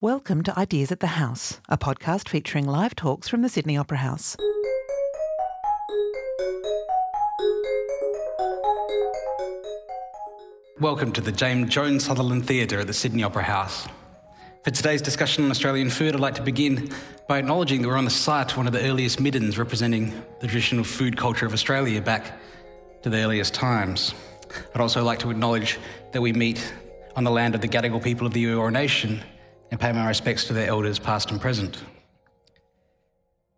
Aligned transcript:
Welcome 0.00 0.44
to 0.44 0.56
Ideas 0.56 0.92
at 0.92 1.00
the 1.00 1.08
House, 1.08 1.60
a 1.68 1.76
podcast 1.76 2.28
featuring 2.28 2.68
live 2.68 2.94
talks 2.94 3.26
from 3.26 3.42
the 3.42 3.48
Sydney 3.48 3.76
Opera 3.76 3.98
House. 3.98 4.36
Welcome 10.78 11.10
to 11.14 11.20
the 11.20 11.32
James 11.32 11.68
Jones 11.68 12.04
Sutherland 12.04 12.46
Theatre 12.46 12.78
at 12.78 12.86
the 12.86 12.92
Sydney 12.92 13.24
Opera 13.24 13.42
House. 13.42 13.88
For 14.62 14.70
today's 14.70 15.02
discussion 15.02 15.44
on 15.46 15.50
Australian 15.50 15.90
food, 15.90 16.14
I'd 16.14 16.20
like 16.20 16.36
to 16.36 16.42
begin 16.42 16.92
by 17.26 17.38
acknowledging 17.38 17.82
that 17.82 17.88
we're 17.88 17.96
on 17.96 18.04
the 18.04 18.10
site 18.12 18.52
of 18.52 18.56
one 18.56 18.68
of 18.68 18.72
the 18.72 18.88
earliest 18.88 19.18
middens 19.18 19.58
representing 19.58 20.10
the 20.38 20.46
traditional 20.46 20.84
food 20.84 21.16
culture 21.16 21.44
of 21.44 21.52
Australia 21.52 22.00
back 22.00 22.38
to 23.02 23.10
the 23.10 23.16
earliest 23.16 23.52
times. 23.52 24.14
I'd 24.76 24.80
also 24.80 25.02
like 25.02 25.18
to 25.18 25.30
acknowledge 25.32 25.76
that 26.12 26.20
we 26.20 26.32
meet 26.32 26.72
on 27.16 27.24
the 27.24 27.32
land 27.32 27.56
of 27.56 27.62
the 27.62 27.68
Gadigal 27.68 28.00
people 28.00 28.28
of 28.28 28.32
the 28.32 28.44
Eora 28.44 28.70
Nation 28.70 29.24
and 29.70 29.78
pay 29.78 29.92
my 29.92 30.06
respects 30.06 30.44
to 30.44 30.52
their 30.52 30.68
elders, 30.68 30.98
past 30.98 31.30
and 31.30 31.40
present. 31.40 31.78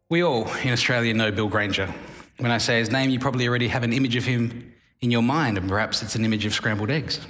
We 0.09 0.23
all 0.23 0.53
in 0.63 0.73
Australia 0.73 1.15
know 1.15 1.31
Bill 1.31 1.49
Granger. 1.49 1.95
When 2.39 2.51
I 2.51 2.59
say 2.59 2.79
his 2.79 2.91
name, 2.91 3.11
you 3.11 3.19
probably 3.19 3.47
already 3.47 3.69
have 3.69 3.83
an 3.83 3.93
image 3.93 4.17
of 4.17 4.25
him 4.25 4.73
in 5.01 5.11
your 5.11 5.23
mind, 5.23 5.59
and 5.59 5.69
perhaps 5.69 6.03
it's 6.03 6.17
an 6.17 6.25
image 6.25 6.45
of 6.47 6.53
scrambled 6.53 6.91
eggs. 6.91 7.21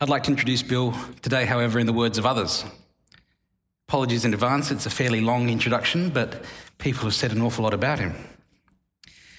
I'd 0.00 0.08
like 0.08 0.24
to 0.24 0.30
introduce 0.30 0.62
Bill 0.62 0.94
today, 1.22 1.44
however, 1.44 1.78
in 1.78 1.86
the 1.86 1.92
words 1.92 2.18
of 2.18 2.26
others. 2.26 2.64
Apologies 3.88 4.24
in 4.24 4.34
advance, 4.34 4.70
it's 4.70 4.86
a 4.86 4.90
fairly 4.90 5.20
long 5.20 5.48
introduction, 5.48 6.10
but 6.10 6.44
people 6.78 7.04
have 7.04 7.14
said 7.14 7.30
an 7.30 7.40
awful 7.40 7.62
lot 7.62 7.72
about 7.72 7.98
him. 7.98 8.14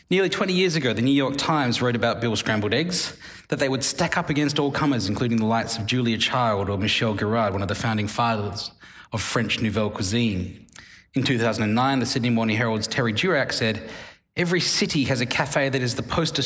Nearly 0.10 0.30
20 0.30 0.54
years 0.54 0.78
ago, 0.78 0.94
the 0.94 1.02
New 1.02 1.12
York 1.12 1.36
Times 1.36 1.82
wrote 1.82 1.98
about 1.98 2.22
Bill's 2.22 2.40
scrambled 2.40 2.74
eggs, 2.74 3.18
that 3.48 3.60
they 3.60 3.70
would 3.70 3.84
stack 3.84 4.18
up 4.18 4.30
against 4.30 4.60
all 4.60 4.72
comers, 4.72 5.08
including 5.08 5.38
the 5.38 5.46
likes 5.46 5.78
of 5.78 5.86
Julia 5.86 6.18
Child 6.18 6.70
or 6.70 6.78
Michel 6.78 7.16
Guérard, 7.16 7.54
one 7.54 7.62
of 7.62 7.68
the 7.68 7.76
founding 7.76 8.08
fathers 8.08 8.72
of 9.14 9.22
French 9.22 9.62
Nouvelle 9.62 9.90
Cuisine. 9.90 10.66
In 11.14 11.24
2009, 11.24 12.00
the 12.00 12.06
Sydney 12.06 12.30
Morning 12.30 12.58
Herald's 12.58 12.88
Terry 12.88 13.14
Durack 13.14 13.52
said, 13.52 13.90
Every 14.36 14.60
city 14.60 15.06
has 15.06 15.20
a 15.20 15.26
cafe 15.26 15.70
that 15.70 15.82
is 15.82 15.96
the 15.96 16.04
poster, 16.04 16.44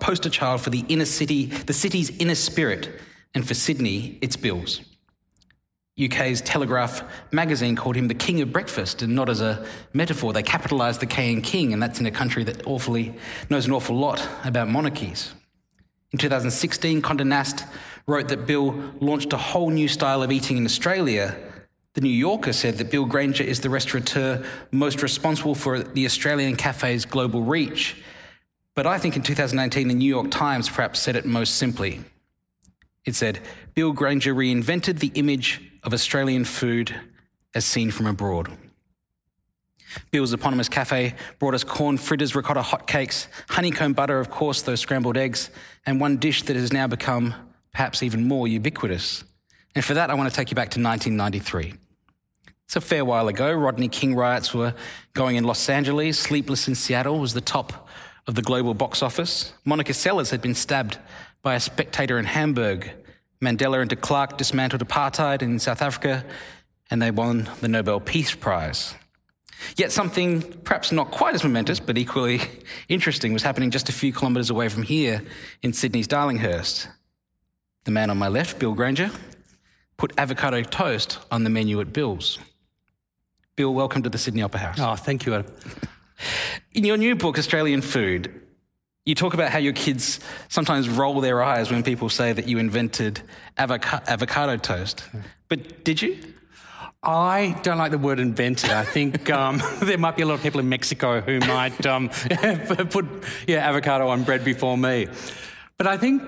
poster 0.00 0.30
child 0.30 0.62
for 0.62 0.70
the 0.70 0.84
inner 0.88 1.04
city, 1.04 1.46
the 1.46 1.74
city's 1.74 2.16
inner 2.18 2.34
spirit, 2.34 2.88
and 3.34 3.46
for 3.46 3.52
Sydney, 3.52 4.18
it's 4.22 4.36
Bill's. 4.36 4.80
UK's 6.02 6.40
Telegraph 6.42 7.02
magazine 7.32 7.74
called 7.74 7.96
him 7.96 8.08
the 8.08 8.14
king 8.14 8.40
of 8.40 8.52
breakfast, 8.52 9.02
and 9.02 9.14
not 9.14 9.28
as 9.28 9.40
a 9.40 9.66
metaphor. 9.92 10.32
They 10.32 10.42
capitalised 10.42 11.00
the 11.00 11.06
K 11.06 11.32
in 11.32 11.42
king, 11.42 11.72
and 11.72 11.82
that's 11.82 12.00
in 12.00 12.06
a 12.06 12.10
country 12.10 12.44
that 12.44 12.66
awfully 12.66 13.14
knows 13.50 13.66
an 13.66 13.72
awful 13.72 13.96
lot 13.96 14.26
about 14.44 14.68
monarchies. 14.68 15.34
In 16.12 16.18
2016, 16.18 17.02
Condé 17.02 17.26
Nast 17.26 17.64
wrote 18.06 18.28
that 18.28 18.46
Bill 18.46 18.72
launched 19.00 19.32
a 19.32 19.36
whole 19.36 19.70
new 19.70 19.88
style 19.88 20.22
of 20.22 20.30
eating 20.30 20.56
in 20.56 20.64
Australia. 20.64 21.36
The 21.94 22.00
New 22.00 22.08
Yorker 22.08 22.52
said 22.52 22.78
that 22.78 22.90
Bill 22.90 23.04
Granger 23.04 23.42
is 23.42 23.60
the 23.60 23.70
restaurateur 23.70 24.44
most 24.70 25.02
responsible 25.02 25.54
for 25.54 25.80
the 25.80 26.04
Australian 26.06 26.56
cafe's 26.56 27.04
global 27.04 27.42
reach. 27.42 27.96
But 28.74 28.86
I 28.86 28.98
think 28.98 29.16
in 29.16 29.22
2019, 29.22 29.88
the 29.88 29.94
New 29.94 30.08
York 30.08 30.30
Times 30.30 30.68
perhaps 30.68 31.00
said 31.00 31.16
it 31.16 31.24
most 31.24 31.56
simply. 31.56 32.00
It 33.04 33.14
said, 33.14 33.40
Bill 33.74 33.92
Granger 33.92 34.34
reinvented 34.34 34.98
the 34.98 35.12
image 35.14 35.62
of 35.82 35.94
Australian 35.94 36.44
food 36.44 36.94
as 37.54 37.64
seen 37.64 37.90
from 37.90 38.06
abroad. 38.06 38.52
Bill's 40.10 40.32
eponymous 40.32 40.68
cafe 40.68 41.14
brought 41.38 41.54
us 41.54 41.64
corn 41.64 41.98
fritters, 41.98 42.34
ricotta 42.34 42.60
hotcakes, 42.60 43.26
honeycomb 43.48 43.92
butter, 43.92 44.18
of 44.18 44.30
course, 44.30 44.62
those 44.62 44.80
scrambled 44.80 45.16
eggs, 45.16 45.50
and 45.84 46.00
one 46.00 46.16
dish 46.16 46.42
that 46.44 46.56
has 46.56 46.72
now 46.72 46.86
become 46.86 47.34
perhaps 47.72 48.02
even 48.02 48.26
more 48.26 48.48
ubiquitous. 48.48 49.24
And 49.74 49.84
for 49.84 49.94
that, 49.94 50.10
I 50.10 50.14
want 50.14 50.30
to 50.30 50.34
take 50.34 50.50
you 50.50 50.54
back 50.54 50.70
to 50.70 50.80
1993. 50.80 51.74
It's 52.64 52.76
a 52.76 52.80
fair 52.80 53.04
while 53.04 53.28
ago. 53.28 53.52
Rodney 53.52 53.88
King 53.88 54.14
riots 54.14 54.52
were 54.52 54.74
going 55.12 55.36
in 55.36 55.44
Los 55.44 55.68
Angeles. 55.68 56.18
Sleepless 56.18 56.66
in 56.66 56.74
Seattle 56.74 57.20
was 57.20 57.32
the 57.32 57.40
top 57.40 57.88
of 58.26 58.34
the 58.34 58.42
global 58.42 58.74
box 58.74 59.02
office. 59.02 59.52
Monica 59.64 59.92
Seles 59.92 60.30
had 60.30 60.42
been 60.42 60.54
stabbed 60.54 60.98
by 61.42 61.54
a 61.54 61.60
spectator 61.60 62.18
in 62.18 62.24
Hamburg. 62.24 62.90
Mandela 63.40 63.80
and 63.80 63.90
de 63.90 63.94
Klerk 63.94 64.36
dismantled 64.36 64.84
apartheid 64.86 65.42
in 65.42 65.58
South 65.58 65.82
Africa, 65.82 66.24
and 66.90 67.00
they 67.00 67.10
won 67.10 67.48
the 67.60 67.68
Nobel 67.68 68.00
Peace 68.00 68.34
Prize. 68.34 68.94
Yet 69.76 69.92
something 69.92 70.42
perhaps 70.64 70.92
not 70.92 71.10
quite 71.10 71.34
as 71.34 71.42
momentous, 71.42 71.80
but 71.80 71.98
equally 71.98 72.40
interesting, 72.88 73.32
was 73.32 73.42
happening 73.42 73.70
just 73.70 73.88
a 73.88 73.92
few 73.92 74.12
kilometres 74.12 74.50
away 74.50 74.68
from 74.68 74.82
here 74.82 75.22
in 75.62 75.72
Sydney's 75.72 76.08
Darlinghurst. 76.08 76.88
The 77.84 77.90
man 77.90 78.10
on 78.10 78.18
my 78.18 78.28
left, 78.28 78.58
Bill 78.58 78.74
Granger, 78.74 79.10
put 79.96 80.12
avocado 80.18 80.62
toast 80.62 81.18
on 81.30 81.44
the 81.44 81.50
menu 81.50 81.80
at 81.80 81.92
Bill's. 81.92 82.38
Bill, 83.54 83.72
welcome 83.72 84.02
to 84.02 84.10
the 84.10 84.18
Sydney 84.18 84.42
Opera 84.42 84.60
House. 84.60 84.78
Oh, 84.78 84.96
thank 84.96 85.24
you, 85.24 85.34
Adam. 85.34 85.46
In 86.72 86.84
your 86.84 86.96
new 86.96 87.14
book, 87.16 87.38
Australian 87.38 87.80
Food, 87.80 88.42
you 89.06 89.14
talk 89.14 89.34
about 89.34 89.50
how 89.50 89.58
your 89.58 89.72
kids 89.72 90.20
sometimes 90.48 90.88
roll 90.88 91.20
their 91.20 91.42
eyes 91.42 91.70
when 91.70 91.82
people 91.82 92.08
say 92.08 92.32
that 92.32 92.48
you 92.48 92.58
invented 92.58 93.22
avoca- 93.56 94.02
avocado 94.06 94.56
toast. 94.56 95.00
Hmm. 95.00 95.20
But 95.48 95.84
did 95.84 96.02
you? 96.02 96.18
I 97.06 97.56
don't 97.62 97.78
like 97.78 97.92
the 97.92 97.98
word 97.98 98.18
invented. 98.18 98.70
I 98.70 98.84
think 98.84 99.30
um, 99.30 99.62
there 99.80 99.98
might 99.98 100.16
be 100.16 100.22
a 100.22 100.26
lot 100.26 100.34
of 100.34 100.42
people 100.42 100.60
in 100.60 100.68
Mexico 100.68 101.20
who 101.20 101.38
might 101.40 101.86
um, 101.86 102.08
put 102.90 103.06
yeah, 103.46 103.68
avocado 103.68 104.08
on 104.08 104.24
bread 104.24 104.44
before 104.44 104.76
me. 104.76 105.06
But 105.78 105.86
I 105.86 105.96
think 105.96 106.22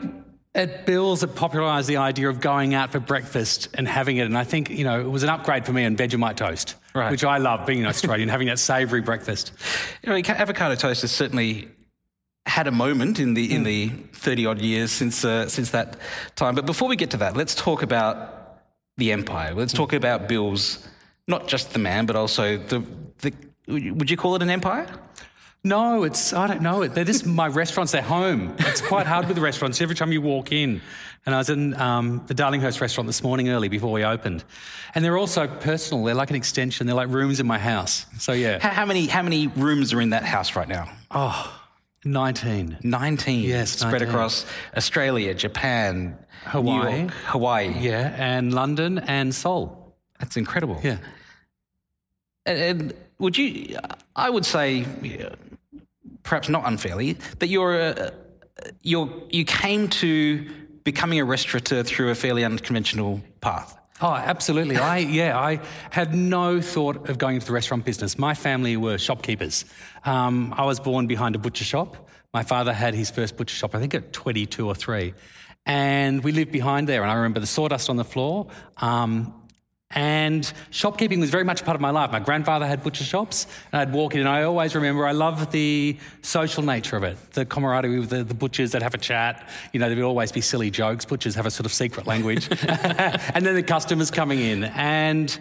at 0.54 0.86
Bill's, 0.86 1.22
it 1.22 1.34
popularised 1.34 1.88
the 1.88 1.96
idea 1.96 2.28
of 2.28 2.40
going 2.40 2.74
out 2.74 2.92
for 2.92 3.00
breakfast 3.00 3.68
and 3.74 3.88
having 3.88 4.18
it. 4.18 4.26
And 4.26 4.38
I 4.38 4.44
think, 4.44 4.70
you 4.70 4.84
know, 4.84 5.00
it 5.00 5.10
was 5.10 5.22
an 5.22 5.28
upgrade 5.28 5.66
for 5.66 5.72
me 5.72 5.84
on 5.84 5.96
Vegemite 5.96 6.36
toast, 6.36 6.76
right. 6.94 7.10
which 7.10 7.24
I 7.24 7.38
love 7.38 7.66
being 7.66 7.80
an 7.80 7.86
Australian, 7.86 8.28
having 8.28 8.46
that 8.46 8.58
savoury 8.58 9.00
breakfast. 9.00 9.52
You 10.02 10.10
know, 10.10 10.34
avocado 10.34 10.74
toast 10.74 11.02
has 11.02 11.10
certainly 11.10 11.68
had 12.46 12.66
a 12.66 12.72
moment 12.72 13.20
in 13.20 13.34
the 13.34 13.54
in 13.54 13.62
the 13.62 13.88
thirty 14.12 14.46
odd 14.46 14.60
years 14.60 14.90
since 14.90 15.22
uh, 15.22 15.48
since 15.48 15.70
that 15.72 15.98
time. 16.34 16.54
But 16.54 16.64
before 16.64 16.88
we 16.88 16.96
get 16.96 17.10
to 17.10 17.18
that, 17.18 17.36
let's 17.36 17.54
talk 17.54 17.82
about 17.82 18.37
the 18.98 19.12
empire. 19.12 19.54
Let's 19.54 19.72
talk 19.72 19.94
about 19.94 20.28
Bill's, 20.28 20.86
not 21.26 21.48
just 21.48 21.72
the 21.72 21.78
man, 21.78 22.04
but 22.04 22.16
also 22.16 22.58
the 22.58 22.84
the. 23.18 23.32
Would 23.68 24.10
you 24.10 24.16
call 24.16 24.34
it 24.34 24.42
an 24.42 24.50
empire? 24.50 24.86
No, 25.64 26.04
it's 26.04 26.32
I 26.32 26.46
don't 26.46 26.62
know. 26.62 26.86
They're 26.86 27.04
just 27.04 27.26
my 27.26 27.48
restaurants. 27.48 27.92
They're 27.92 28.02
home. 28.02 28.54
It's 28.60 28.80
quite 28.80 29.06
hard 29.06 29.26
with 29.26 29.36
the 29.36 29.42
restaurants. 29.42 29.80
Every 29.80 29.96
time 29.96 30.12
you 30.12 30.22
walk 30.22 30.52
in, 30.52 30.80
and 31.26 31.34
I 31.34 31.38
was 31.38 31.50
in 31.50 31.74
um, 31.74 32.24
the 32.26 32.34
Darlinghurst 32.34 32.80
restaurant 32.80 33.06
this 33.06 33.22
morning 33.22 33.48
early 33.48 33.68
before 33.68 33.92
we 33.92 34.04
opened, 34.04 34.44
and 34.94 35.04
they're 35.04 35.18
also 35.18 35.46
personal. 35.46 36.04
They're 36.04 36.14
like 36.14 36.30
an 36.30 36.36
extension. 36.36 36.86
They're 36.86 36.96
like 36.96 37.08
rooms 37.08 37.40
in 37.40 37.46
my 37.46 37.58
house. 37.58 38.06
So 38.18 38.32
yeah. 38.32 38.58
How, 38.60 38.70
how 38.70 38.86
many 38.86 39.06
how 39.06 39.22
many 39.22 39.48
rooms 39.48 39.92
are 39.92 40.00
in 40.00 40.10
that 40.10 40.24
house 40.24 40.54
right 40.54 40.68
now? 40.68 40.90
Oh, 41.10 41.57
19. 42.04 42.78
19. 42.82 43.40
Yes, 43.40 43.70
Spread 43.70 43.92
19. 43.92 44.08
across 44.08 44.46
Australia, 44.76 45.34
Japan, 45.34 46.16
Hawaii. 46.44 46.92
New 46.92 46.98
York, 46.98 47.10
Hawaii. 47.26 47.74
Yeah, 47.80 48.14
and 48.16 48.54
London 48.54 48.98
and 48.98 49.34
Seoul. 49.34 49.94
That's 50.18 50.36
incredible. 50.36 50.80
Yeah. 50.82 50.98
And, 52.46 52.58
and 52.58 52.94
would 53.18 53.36
you, 53.36 53.78
I 54.16 54.30
would 54.30 54.46
say, 54.46 54.86
perhaps 56.22 56.48
not 56.48 56.62
unfairly, 56.66 57.14
that 57.40 57.48
you're, 57.48 57.78
a, 57.78 58.12
you're, 58.82 59.10
you 59.30 59.44
came 59.44 59.88
to 59.88 60.48
becoming 60.84 61.20
a 61.20 61.24
restaurateur 61.24 61.82
through 61.82 62.10
a 62.10 62.14
fairly 62.14 62.44
unconventional 62.44 63.20
path. 63.40 63.76
Oh, 64.00 64.12
absolutely. 64.12 64.76
I 64.76 64.98
yeah, 64.98 65.38
I 65.38 65.60
had 65.90 66.14
no 66.14 66.60
thought 66.60 67.08
of 67.08 67.18
going 67.18 67.34
into 67.34 67.46
the 67.46 67.52
restaurant 67.52 67.84
business. 67.84 68.18
My 68.18 68.34
family 68.34 68.76
were 68.76 68.96
shopkeepers. 68.96 69.64
Um, 70.04 70.54
I 70.56 70.64
was 70.64 70.78
born 70.78 71.06
behind 71.08 71.34
a 71.34 71.38
butcher 71.38 71.64
shop. 71.64 72.08
My 72.32 72.44
father 72.44 72.72
had 72.72 72.94
his 72.94 73.10
first 73.10 73.36
butcher 73.36 73.56
shop, 73.56 73.74
I 73.74 73.80
think 73.80 73.94
at 73.94 74.12
22 74.12 74.66
or 74.66 74.74
3. 74.74 75.14
And 75.66 76.22
we 76.22 76.32
lived 76.32 76.52
behind 76.52 76.88
there. 76.88 77.02
And 77.02 77.10
I 77.10 77.14
remember 77.14 77.40
the 77.40 77.46
sawdust 77.46 77.90
on 77.90 77.96
the 77.96 78.04
floor. 78.04 78.46
Um, 78.76 79.34
and 79.92 80.52
shopkeeping 80.70 81.18
was 81.18 81.30
very 81.30 81.44
much 81.44 81.62
a 81.62 81.64
part 81.64 81.74
of 81.74 81.80
my 81.80 81.88
life. 81.90 82.12
My 82.12 82.18
grandfather 82.18 82.66
had 82.66 82.82
butcher 82.82 83.04
shops, 83.04 83.46
and 83.72 83.80
I'd 83.80 83.90
walk 83.90 84.14
in, 84.14 84.20
and 84.20 84.28
I 84.28 84.42
always 84.42 84.74
remember 84.74 85.06
I 85.06 85.12
love 85.12 85.50
the 85.50 85.96
social 86.20 86.62
nature 86.62 86.96
of 86.96 87.04
it, 87.04 87.16
the 87.32 87.46
camaraderie 87.46 87.98
with 88.00 88.10
the, 88.10 88.22
the 88.22 88.34
butchers 88.34 88.72
that 88.72 88.82
have 88.82 88.92
a 88.92 88.98
chat. 88.98 89.48
You 89.72 89.80
know, 89.80 89.88
there 89.88 89.96
would 89.96 90.04
always 90.04 90.30
be 90.30 90.42
silly 90.42 90.70
jokes. 90.70 91.06
Butchers 91.06 91.34
have 91.36 91.46
a 91.46 91.50
sort 91.50 91.64
of 91.64 91.72
secret 91.72 92.06
language. 92.06 92.48
and 92.68 93.46
then 93.46 93.54
the 93.54 93.62
customers 93.62 94.10
coming 94.10 94.40
in. 94.40 94.64
And 94.64 95.38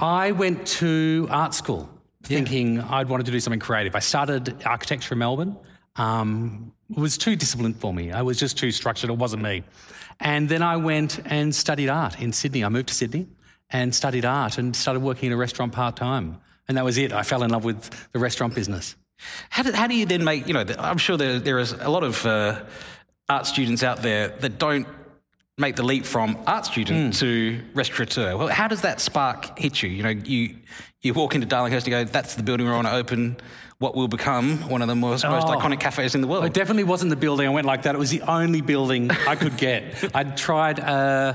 I 0.00 0.32
went 0.32 0.66
to 0.66 1.28
art 1.30 1.54
school 1.54 1.88
thinking 2.24 2.76
yeah. 2.76 2.88
I'd 2.90 3.08
wanted 3.08 3.26
to 3.26 3.32
do 3.32 3.38
something 3.38 3.60
creative. 3.60 3.94
I 3.94 4.00
started 4.00 4.62
architecture 4.64 5.14
in 5.14 5.20
Melbourne. 5.20 5.56
Um, 5.94 6.72
it 6.90 6.98
was 6.98 7.16
too 7.16 7.36
disciplined 7.36 7.76
for 7.76 7.94
me. 7.94 8.10
I 8.10 8.22
was 8.22 8.36
just 8.36 8.58
too 8.58 8.72
structured. 8.72 9.10
It 9.10 9.16
wasn't 9.16 9.44
me. 9.44 9.62
And 10.18 10.48
then 10.48 10.60
I 10.60 10.76
went 10.76 11.20
and 11.24 11.54
studied 11.54 11.88
art 11.88 12.20
in 12.20 12.32
Sydney. 12.32 12.64
I 12.64 12.68
moved 12.68 12.88
to 12.88 12.94
Sydney 12.94 13.28
and 13.72 13.94
studied 13.94 14.24
art 14.24 14.58
and 14.58 14.74
started 14.74 15.00
working 15.00 15.28
in 15.28 15.32
a 15.32 15.36
restaurant 15.36 15.72
part 15.72 15.96
time. 15.96 16.38
And 16.68 16.76
that 16.76 16.84
was 16.84 16.98
it. 16.98 17.12
I 17.12 17.22
fell 17.22 17.42
in 17.42 17.50
love 17.50 17.64
with 17.64 17.90
the 18.12 18.18
restaurant 18.18 18.54
business. 18.54 18.96
How, 19.50 19.62
did, 19.62 19.74
how 19.74 19.86
do 19.86 19.94
you 19.94 20.06
then 20.06 20.24
make, 20.24 20.46
you 20.46 20.54
know, 20.54 20.64
I'm 20.78 20.98
sure 20.98 21.16
there, 21.16 21.38
there 21.38 21.58
is 21.58 21.72
a 21.72 21.88
lot 21.88 22.04
of 22.04 22.24
uh, 22.24 22.62
art 23.28 23.46
students 23.46 23.82
out 23.82 24.02
there 24.02 24.28
that 24.28 24.58
don't 24.58 24.86
make 25.58 25.76
the 25.76 25.82
leap 25.82 26.04
from 26.06 26.38
art 26.46 26.64
student 26.64 27.14
to 27.18 27.60
restaurateur. 27.74 28.36
Well, 28.36 28.48
how 28.48 28.66
does 28.66 28.80
that 28.82 29.00
spark 29.00 29.58
hit 29.58 29.82
you? 29.82 29.90
You 29.90 30.02
know, 30.02 30.08
you 30.08 30.56
you 31.02 31.14
walk 31.14 31.34
into 31.34 31.46
Darlinghurst 31.46 31.84
and 31.84 31.86
you 31.86 31.92
go, 31.92 32.04
"That's 32.04 32.34
the 32.34 32.42
building 32.42 32.66
we 32.66 32.72
want 32.72 32.86
to 32.86 32.94
open." 32.94 33.36
What 33.78 33.94
will 33.94 34.08
become 34.08 34.68
one 34.68 34.82
of 34.82 34.88
the 34.88 34.94
most, 34.94 35.24
most 35.24 35.46
Oh. 35.46 35.56
iconic 35.56 35.80
cafes 35.80 36.14
in 36.14 36.20
the 36.20 36.26
world? 36.26 36.44
It 36.44 36.52
definitely 36.52 36.84
wasn't 36.84 37.08
the 37.08 37.16
building 37.16 37.46
I 37.46 37.50
went 37.50 37.66
like 37.66 37.82
that. 37.82 37.94
It 37.94 37.98
was 37.98 38.10
the 38.10 38.20
only 38.22 38.60
building 38.60 39.10
I 39.10 39.36
could 39.36 39.56
get. 39.56 40.10
I'd 40.14 40.36
tried 40.36 40.78
a 40.78 41.34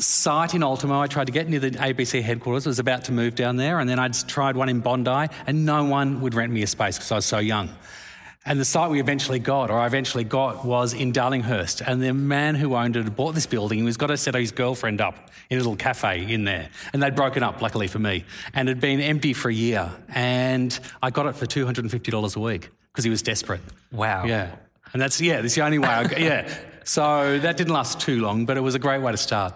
site 0.00 0.54
in 0.54 0.62
Ultimo. 0.62 1.00
I 1.00 1.06
tried 1.06 1.26
to 1.26 1.32
get 1.32 1.48
near 1.48 1.60
the 1.60 1.70
ABC 1.70 2.22
headquarters. 2.22 2.66
I 2.66 2.70
was 2.70 2.78
about 2.78 3.04
to 3.04 3.12
move 3.12 3.34
down 3.34 3.56
there. 3.56 3.78
And 3.78 3.88
then 3.88 3.98
I'd 3.98 4.14
tried 4.28 4.56
one 4.56 4.68
in 4.68 4.80
Bondi, 4.80 5.28
and 5.46 5.64
no 5.64 5.84
one 5.84 6.20
would 6.20 6.34
rent 6.34 6.52
me 6.52 6.62
a 6.62 6.66
space 6.66 6.96
because 6.96 7.12
I 7.12 7.16
was 7.16 7.26
so 7.26 7.38
young. 7.38 7.70
And 8.46 8.60
the 8.60 8.64
site 8.64 8.90
we 8.90 9.00
eventually 9.00 9.38
got, 9.38 9.70
or 9.70 9.78
I 9.78 9.86
eventually 9.86 10.24
got, 10.24 10.66
was 10.66 10.92
in 10.92 11.12
Darlinghurst. 11.12 11.82
And 11.86 12.02
the 12.02 12.12
man 12.12 12.54
who 12.54 12.74
owned 12.74 12.94
it 12.96 13.04
had 13.04 13.16
bought 13.16 13.34
this 13.34 13.46
building. 13.46 13.78
He 13.78 13.84
was 13.84 13.96
got 13.96 14.08
to 14.08 14.18
set 14.18 14.34
his 14.34 14.52
girlfriend 14.52 15.00
up 15.00 15.30
in 15.48 15.56
a 15.56 15.60
little 15.60 15.76
cafe 15.76 16.30
in 16.30 16.44
there. 16.44 16.68
And 16.92 17.02
they'd 17.02 17.14
broken 17.14 17.42
up, 17.42 17.62
luckily 17.62 17.86
for 17.86 17.98
me, 17.98 18.24
and 18.52 18.68
it 18.68 18.72
had 18.72 18.80
been 18.80 19.00
empty 19.00 19.32
for 19.32 19.48
a 19.48 19.54
year. 19.54 19.90
And 20.10 20.78
I 21.02 21.10
got 21.10 21.26
it 21.26 21.36
for 21.36 21.46
$250 21.46 22.36
a 22.36 22.40
week 22.40 22.68
because 22.92 23.04
he 23.04 23.10
was 23.10 23.22
desperate. 23.22 23.62
Wow. 23.90 24.26
Yeah. 24.26 24.54
And 24.92 25.00
that's, 25.00 25.20
yeah, 25.20 25.40
that's 25.40 25.54
the 25.54 25.64
only 25.64 25.78
way 25.78 25.88
I, 25.88 26.02
yeah. 26.16 26.54
So 26.84 27.38
that 27.38 27.56
didn't 27.56 27.72
last 27.72 27.98
too 27.98 28.20
long, 28.20 28.44
but 28.44 28.58
it 28.58 28.60
was 28.60 28.74
a 28.74 28.78
great 28.78 29.00
way 29.00 29.10
to 29.10 29.18
start. 29.18 29.54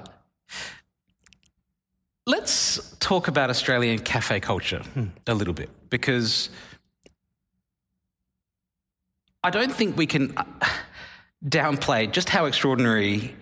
Let's 2.26 2.96
talk 3.08 3.26
about 3.26 3.48
Australian 3.48 3.98
cafe 3.98 4.38
culture 4.38 4.82
a 5.26 5.32
little 5.32 5.54
bit 5.54 5.70
because 5.88 6.50
I 9.42 9.48
don't 9.48 9.72
think 9.72 9.96
we 9.96 10.04
can 10.04 10.36
uh, 10.36 10.44
downplay 11.42 12.12
just 12.12 12.28
how 12.28 12.44
extraordinary 12.44 13.34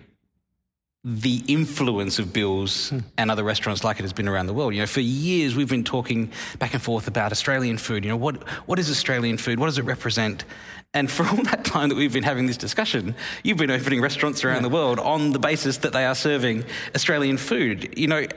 the 1.03 1.43
influence 1.49 2.17
of 2.17 2.31
Bill's 2.31 2.93
and 3.17 3.29
other 3.29 3.43
restaurants 3.43 3.83
like 3.83 3.99
it 3.99 4.03
has 4.03 4.13
been 4.13 4.29
around 4.29 4.47
the 4.47 4.53
world. 4.53 4.73
You 4.73 4.79
know, 4.79 4.87
for 4.87 5.01
years 5.01 5.53
we've 5.53 5.67
been 5.67 5.83
talking 5.83 6.31
back 6.59 6.73
and 6.73 6.81
forth 6.81 7.09
about 7.09 7.33
Australian 7.33 7.77
food. 7.77 8.05
You 8.05 8.11
know, 8.11 8.17
what 8.17 8.47
what 8.69 8.79
is 8.79 8.89
Australian 8.89 9.37
food? 9.37 9.59
What 9.59 9.65
does 9.65 9.77
it 9.77 9.83
represent? 9.83 10.45
And 10.93 11.11
for 11.11 11.27
all 11.31 11.43
that 11.43 11.65
time 11.65 11.89
that 11.89 11.95
we've 11.95 12.13
been 12.13 12.23
having 12.23 12.45
this 12.45 12.57
discussion, 12.57 13.15
you've 13.43 13.57
been 13.57 13.71
opening 13.71 13.99
restaurants 13.99 14.45
around 14.45 14.63
the 14.63 14.69
world 14.69 14.97
on 14.97 15.33
the 15.33 15.39
basis 15.39 15.79
that 15.79 15.91
they 15.91 16.05
are 16.05 16.15
serving 16.15 16.63
Australian 16.95 17.35
food. 17.35 17.97
You 17.99 18.07
know, 18.07 18.27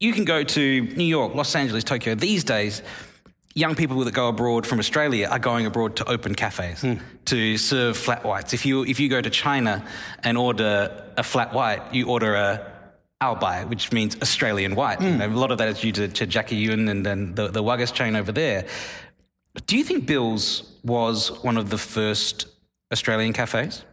you 0.00 0.14
can 0.14 0.24
go 0.24 0.42
to 0.42 0.80
New 0.80 1.04
York, 1.04 1.34
Los 1.34 1.54
Angeles, 1.54 1.84
Tokyo. 1.84 2.14
These 2.14 2.42
days, 2.44 2.82
young 3.54 3.74
people 3.74 3.98
that 4.04 4.14
go 4.14 4.28
abroad 4.28 4.66
from 4.66 4.78
Australia 4.78 5.28
are 5.28 5.38
going 5.38 5.66
abroad 5.66 5.96
to 5.96 6.08
open 6.08 6.34
cafes 6.34 6.80
hmm. 6.80 6.94
to 7.26 7.58
serve 7.58 7.96
flat 7.96 8.24
whites. 8.24 8.54
If 8.54 8.64
you 8.64 8.84
if 8.84 8.98
you 8.98 9.08
go 9.08 9.20
to 9.20 9.30
China 9.30 9.84
and 10.24 10.38
order 10.38 11.04
a 11.16 11.22
flat 11.22 11.52
white, 11.52 11.94
you 11.94 12.08
order 12.08 12.34
a 12.34 12.66
ao 13.20 13.34
bai, 13.34 13.64
which 13.64 13.92
means 13.92 14.16
Australian 14.22 14.74
white. 14.74 15.00
You 15.00 15.10
hmm. 15.10 15.18
know, 15.18 15.26
a 15.28 15.28
lot 15.28 15.50
of 15.50 15.58
that 15.58 15.68
is 15.68 15.80
due 15.80 15.92
to, 15.92 16.08
to 16.08 16.26
Jackie 16.26 16.56
Yuen 16.56 16.88
and 16.88 17.04
then 17.04 17.34
the, 17.34 17.48
the 17.48 17.62
Wagas 17.62 17.92
chain 17.92 18.16
over 18.16 18.32
there. 18.32 18.66
Do 19.66 19.76
you 19.76 19.84
think 19.84 20.06
Bill's 20.06 20.78
was 20.82 21.30
one 21.42 21.58
of 21.58 21.68
the 21.68 21.76
first 21.78 22.46
Australian 22.92 23.32
cafes? 23.32 23.84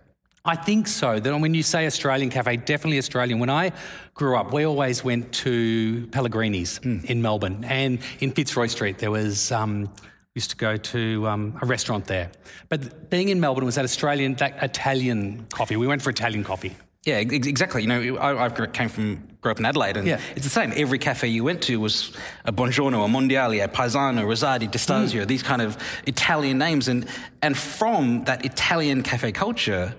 I 0.45 0.56
think 0.56 0.88
so. 0.88 1.19
That 1.19 1.38
when 1.39 1.54
you 1.54 1.63
say 1.63 1.86
Australian 1.86 2.30
cafe, 2.30 2.57
definitely 2.57 2.98
Australian. 3.00 3.39
When 3.39 3.50
I 3.50 3.72
grew 4.13 4.38
up, 4.38 4.54
we 4.54 4.66
always 4.66 5.04
went 5.04 5.31
to 5.34 6.07
Pellegrini's 6.07 6.80
in 6.84 7.22
Melbourne, 7.22 7.66
and 7.66 8.00
in 8.19 8.31
Fitzroy 8.31 8.68
Street 8.68 8.98
there 9.00 9.12
was. 9.12 9.51
Um, 9.51 9.89
used 10.36 10.51
to 10.51 10.56
go 10.56 10.78
to 10.78 11.28
um, 11.28 11.57
a 11.63 11.66
restaurant 11.66 12.06
there, 12.06 12.30
but 12.69 13.10
being 13.10 13.30
in 13.30 13.39
Melbourne 13.39 13.66
was 13.66 13.74
that 13.74 13.84
Australian, 13.86 14.36
that 14.36 14.62
Italian 14.62 15.48
coffee. 15.51 15.75
We 15.78 15.88
went 15.88 16.04
for 16.04 16.12
Italian 16.12 16.44
coffee. 16.44 16.75
Yeah, 17.06 17.18
exactly. 17.18 17.81
You 17.81 17.88
know, 17.88 18.18
I, 18.18 18.45
I 18.45 18.50
came 18.68 18.88
from, 18.88 19.28
grew 19.42 19.51
up 19.51 19.57
in 19.60 19.66
Adelaide, 19.66 19.98
and 19.98 20.06
Yeah. 20.07 20.19
it's 20.36 20.44
the 20.44 20.51
same. 20.51 20.72
Every 20.75 21.00
cafe 21.00 21.30
you 21.30 21.44
went 21.44 21.63
to 21.63 21.80
was 21.80 22.12
a 22.45 22.51
Buongiorno, 22.54 23.04
a 23.04 23.07
Mondiale, 23.07 23.63
a 23.63 23.68
Paisano, 23.68 24.28
Rosati, 24.28 24.69
Distasio, 24.69 25.25
these 25.25 25.42
kind 25.42 25.60
of 25.63 25.75
Italian 26.06 26.60
names. 26.60 26.88
And, 26.88 27.07
and 27.42 27.57
from 27.57 28.25
that 28.25 28.45
Italian 28.45 29.01
cafe 29.01 29.31
culture, 29.31 29.95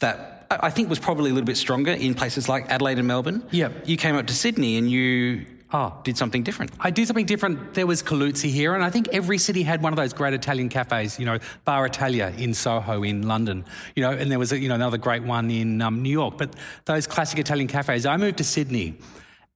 that 0.00 0.46
I 0.50 0.70
think 0.70 0.88
was 0.88 0.98
probably 0.98 1.30
a 1.30 1.34
little 1.34 1.46
bit 1.46 1.56
stronger 1.56 1.92
in 1.92 2.14
places 2.14 2.48
like 2.48 2.70
Adelaide 2.70 2.98
and 2.98 3.08
Melbourne. 3.08 3.42
Yep. 3.50 3.88
You 3.88 3.96
came 3.96 4.14
up 4.16 4.26
to 4.26 4.34
Sydney 4.34 4.76
and 4.76 4.90
you 4.90 5.46
Oh. 5.72 5.92
did 6.04 6.16
something 6.16 6.44
different. 6.44 6.70
I 6.78 6.90
did 6.90 7.08
something 7.08 7.26
different. 7.26 7.74
There 7.74 7.88
was 7.88 8.00
Coluzzi 8.00 8.50
here, 8.50 8.74
and 8.74 8.84
I 8.84 8.88
think 8.90 9.08
every 9.12 9.36
city 9.36 9.64
had 9.64 9.82
one 9.82 9.92
of 9.92 9.96
those 9.96 10.12
great 10.12 10.32
Italian 10.32 10.68
cafes. 10.68 11.18
You 11.18 11.26
know, 11.26 11.38
Bar 11.64 11.86
Italia 11.86 12.32
in 12.38 12.54
Soho 12.54 13.02
in 13.02 13.26
London. 13.26 13.64
You 13.96 14.04
know, 14.04 14.12
and 14.12 14.30
there 14.30 14.38
was 14.38 14.52
a, 14.52 14.58
you 14.58 14.68
know 14.68 14.76
another 14.76 14.96
great 14.96 15.24
one 15.24 15.50
in 15.50 15.82
um, 15.82 16.02
New 16.02 16.10
York. 16.10 16.38
But 16.38 16.54
those 16.84 17.08
classic 17.08 17.40
Italian 17.40 17.66
cafes. 17.66 18.06
I 18.06 18.16
moved 18.16 18.38
to 18.38 18.44
Sydney, 18.44 18.94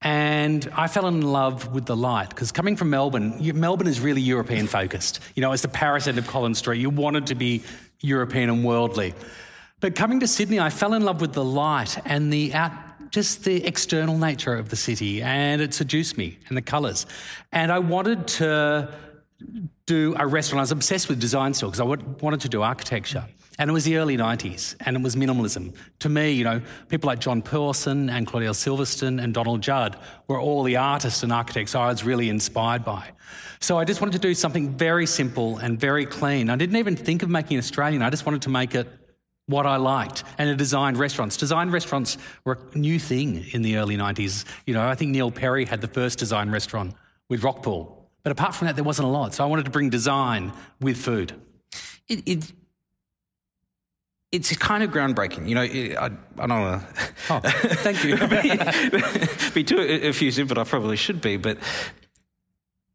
and 0.02 0.68
I 0.76 0.88
fell 0.88 1.06
in 1.06 1.22
love 1.22 1.72
with 1.72 1.86
the 1.86 1.96
light 1.96 2.30
because 2.30 2.50
coming 2.50 2.74
from 2.76 2.90
Melbourne, 2.90 3.36
you, 3.38 3.54
Melbourne 3.54 3.86
is 3.86 4.00
really 4.00 4.20
European 4.20 4.66
focused. 4.66 5.20
You 5.36 5.42
know, 5.42 5.52
it's 5.52 5.62
the 5.62 5.68
Paris 5.68 6.08
end 6.08 6.18
of 6.18 6.26
Collins 6.26 6.58
Street. 6.58 6.80
You 6.80 6.90
wanted 6.90 7.28
to 7.28 7.36
be 7.36 7.62
European 8.00 8.50
and 8.50 8.64
worldly. 8.64 9.14
But 9.80 9.94
coming 9.94 10.20
to 10.20 10.26
Sydney, 10.26 10.60
I 10.60 10.70
fell 10.70 10.94
in 10.94 11.04
love 11.04 11.20
with 11.20 11.32
the 11.32 11.44
light 11.44 11.98
and 12.04 12.32
the 12.32 12.52
out, 12.54 12.72
just 13.10 13.44
the 13.44 13.64
external 13.64 14.18
nature 14.18 14.54
of 14.54 14.68
the 14.68 14.76
city, 14.76 15.22
and 15.22 15.60
it 15.60 15.74
seduced 15.74 16.16
me 16.18 16.38
and 16.48 16.56
the 16.56 16.62
colours. 16.62 17.06
And 17.50 17.72
I 17.72 17.78
wanted 17.78 18.28
to 18.28 18.94
do 19.86 20.14
a 20.18 20.26
restaurant. 20.26 20.60
I 20.60 20.62
was 20.62 20.72
obsessed 20.72 21.08
with 21.08 21.18
design 21.18 21.54
still 21.54 21.70
because 21.70 21.80
I 21.80 21.84
wanted 21.84 22.42
to 22.42 22.48
do 22.48 22.62
architecture. 22.62 23.24
And 23.58 23.68
it 23.68 23.72
was 23.72 23.84
the 23.84 23.98
early 23.98 24.16
90s, 24.16 24.74
and 24.80 24.96
it 24.96 25.02
was 25.02 25.16
minimalism. 25.16 25.74
To 25.98 26.08
me, 26.08 26.30
you 26.30 26.44
know, 26.44 26.62
people 26.88 27.08
like 27.08 27.18
John 27.18 27.42
Pawson 27.42 28.08
and 28.08 28.26
Claudio 28.26 28.52
Silvestrin 28.52 29.22
and 29.22 29.34
Donald 29.34 29.60
Judd 29.60 29.98
were 30.28 30.40
all 30.40 30.62
the 30.62 30.76
artists 30.76 31.22
and 31.22 31.32
architects 31.32 31.74
I 31.74 31.88
was 31.88 32.02
really 32.02 32.30
inspired 32.30 32.84
by. 32.84 33.10
So 33.60 33.78
I 33.78 33.84
just 33.84 34.00
wanted 34.00 34.12
to 34.12 34.18
do 34.18 34.34
something 34.34 34.70
very 34.70 35.04
simple 35.04 35.58
and 35.58 35.78
very 35.78 36.06
clean. 36.06 36.48
I 36.48 36.56
didn't 36.56 36.76
even 36.76 36.96
think 36.96 37.22
of 37.22 37.28
making 37.28 37.56
it 37.56 37.60
Australian. 37.60 38.00
I 38.00 38.08
just 38.08 38.24
wanted 38.24 38.42
to 38.42 38.50
make 38.50 38.74
it 38.74 38.88
what 39.50 39.66
I 39.66 39.76
liked. 39.76 40.24
And 40.38 40.48
it 40.48 40.56
designed 40.56 40.96
restaurants. 40.96 41.36
Design 41.36 41.70
restaurants 41.70 42.16
were 42.44 42.58
a 42.72 42.78
new 42.78 42.98
thing 42.98 43.44
in 43.52 43.62
the 43.62 43.76
early 43.76 43.96
90s. 43.96 44.44
You 44.66 44.74
know, 44.74 44.86
I 44.86 44.94
think 44.94 45.10
Neil 45.10 45.30
Perry 45.30 45.64
had 45.64 45.80
the 45.80 45.88
first 45.88 46.18
design 46.18 46.50
restaurant 46.50 46.94
with 47.28 47.42
Rockpool. 47.42 47.96
But 48.22 48.32
apart 48.32 48.54
from 48.54 48.66
that, 48.66 48.76
there 48.76 48.84
wasn't 48.84 49.08
a 49.08 49.10
lot. 49.10 49.34
So 49.34 49.44
I 49.44 49.46
wanted 49.46 49.64
to 49.64 49.70
bring 49.70 49.90
design 49.90 50.52
with 50.80 50.96
food. 50.96 51.34
It, 52.08 52.22
it, 52.26 52.52
it's 54.30 54.56
kind 54.56 54.84
of 54.84 54.90
groundbreaking. 54.90 55.48
You 55.48 55.54
know, 55.54 55.62
it, 55.62 55.96
I, 55.96 56.10
I 56.38 56.46
don't 56.46 56.60
want 56.60 56.82
to. 56.82 57.12
Oh, 57.30 57.40
thank 57.40 58.04
you. 58.04 58.16
be 59.54 59.64
too 59.64 59.80
effusive, 59.80 60.48
but 60.48 60.58
I 60.58 60.64
probably 60.64 60.96
should 60.96 61.20
be. 61.20 61.36
But 61.36 61.58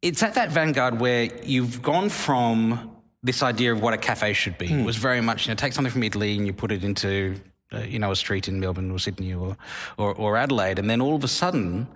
it's 0.02 0.22
at 0.22 0.36
that 0.36 0.52
vanguard 0.52 1.00
where 1.00 1.30
you've 1.44 1.82
gone 1.82 2.10
from 2.10 2.95
this 3.26 3.42
idea 3.42 3.74
of 3.74 3.82
what 3.82 3.94
a 3.94 3.98
cafe 3.98 4.34
should 4.34 4.58
be. 4.58 4.68
It 4.72 4.86
was 4.86 4.98
very 4.98 5.20
much, 5.20 5.48
you 5.48 5.52
know, 5.52 5.56
take 5.56 5.74
something 5.74 5.92
from 5.92 6.04
Italy 6.04 6.38
and 6.38 6.46
you 6.46 6.54
put 6.54 6.72
it 6.72 6.84
into, 6.84 7.36
uh, 7.74 7.80
you 7.80 7.98
know, 7.98 8.12
a 8.12 8.16
street 8.16 8.48
in 8.48 8.60
Melbourne 8.60 8.92
or 8.92 9.00
Sydney 9.00 9.34
or, 9.34 9.58
or, 9.98 10.14
or 10.14 10.38
Adelaide. 10.38 10.78
And 10.78 10.88
then 10.88 11.02
all 11.02 11.16
of 11.16 11.24
a 11.24 11.28
sudden, 11.28 11.88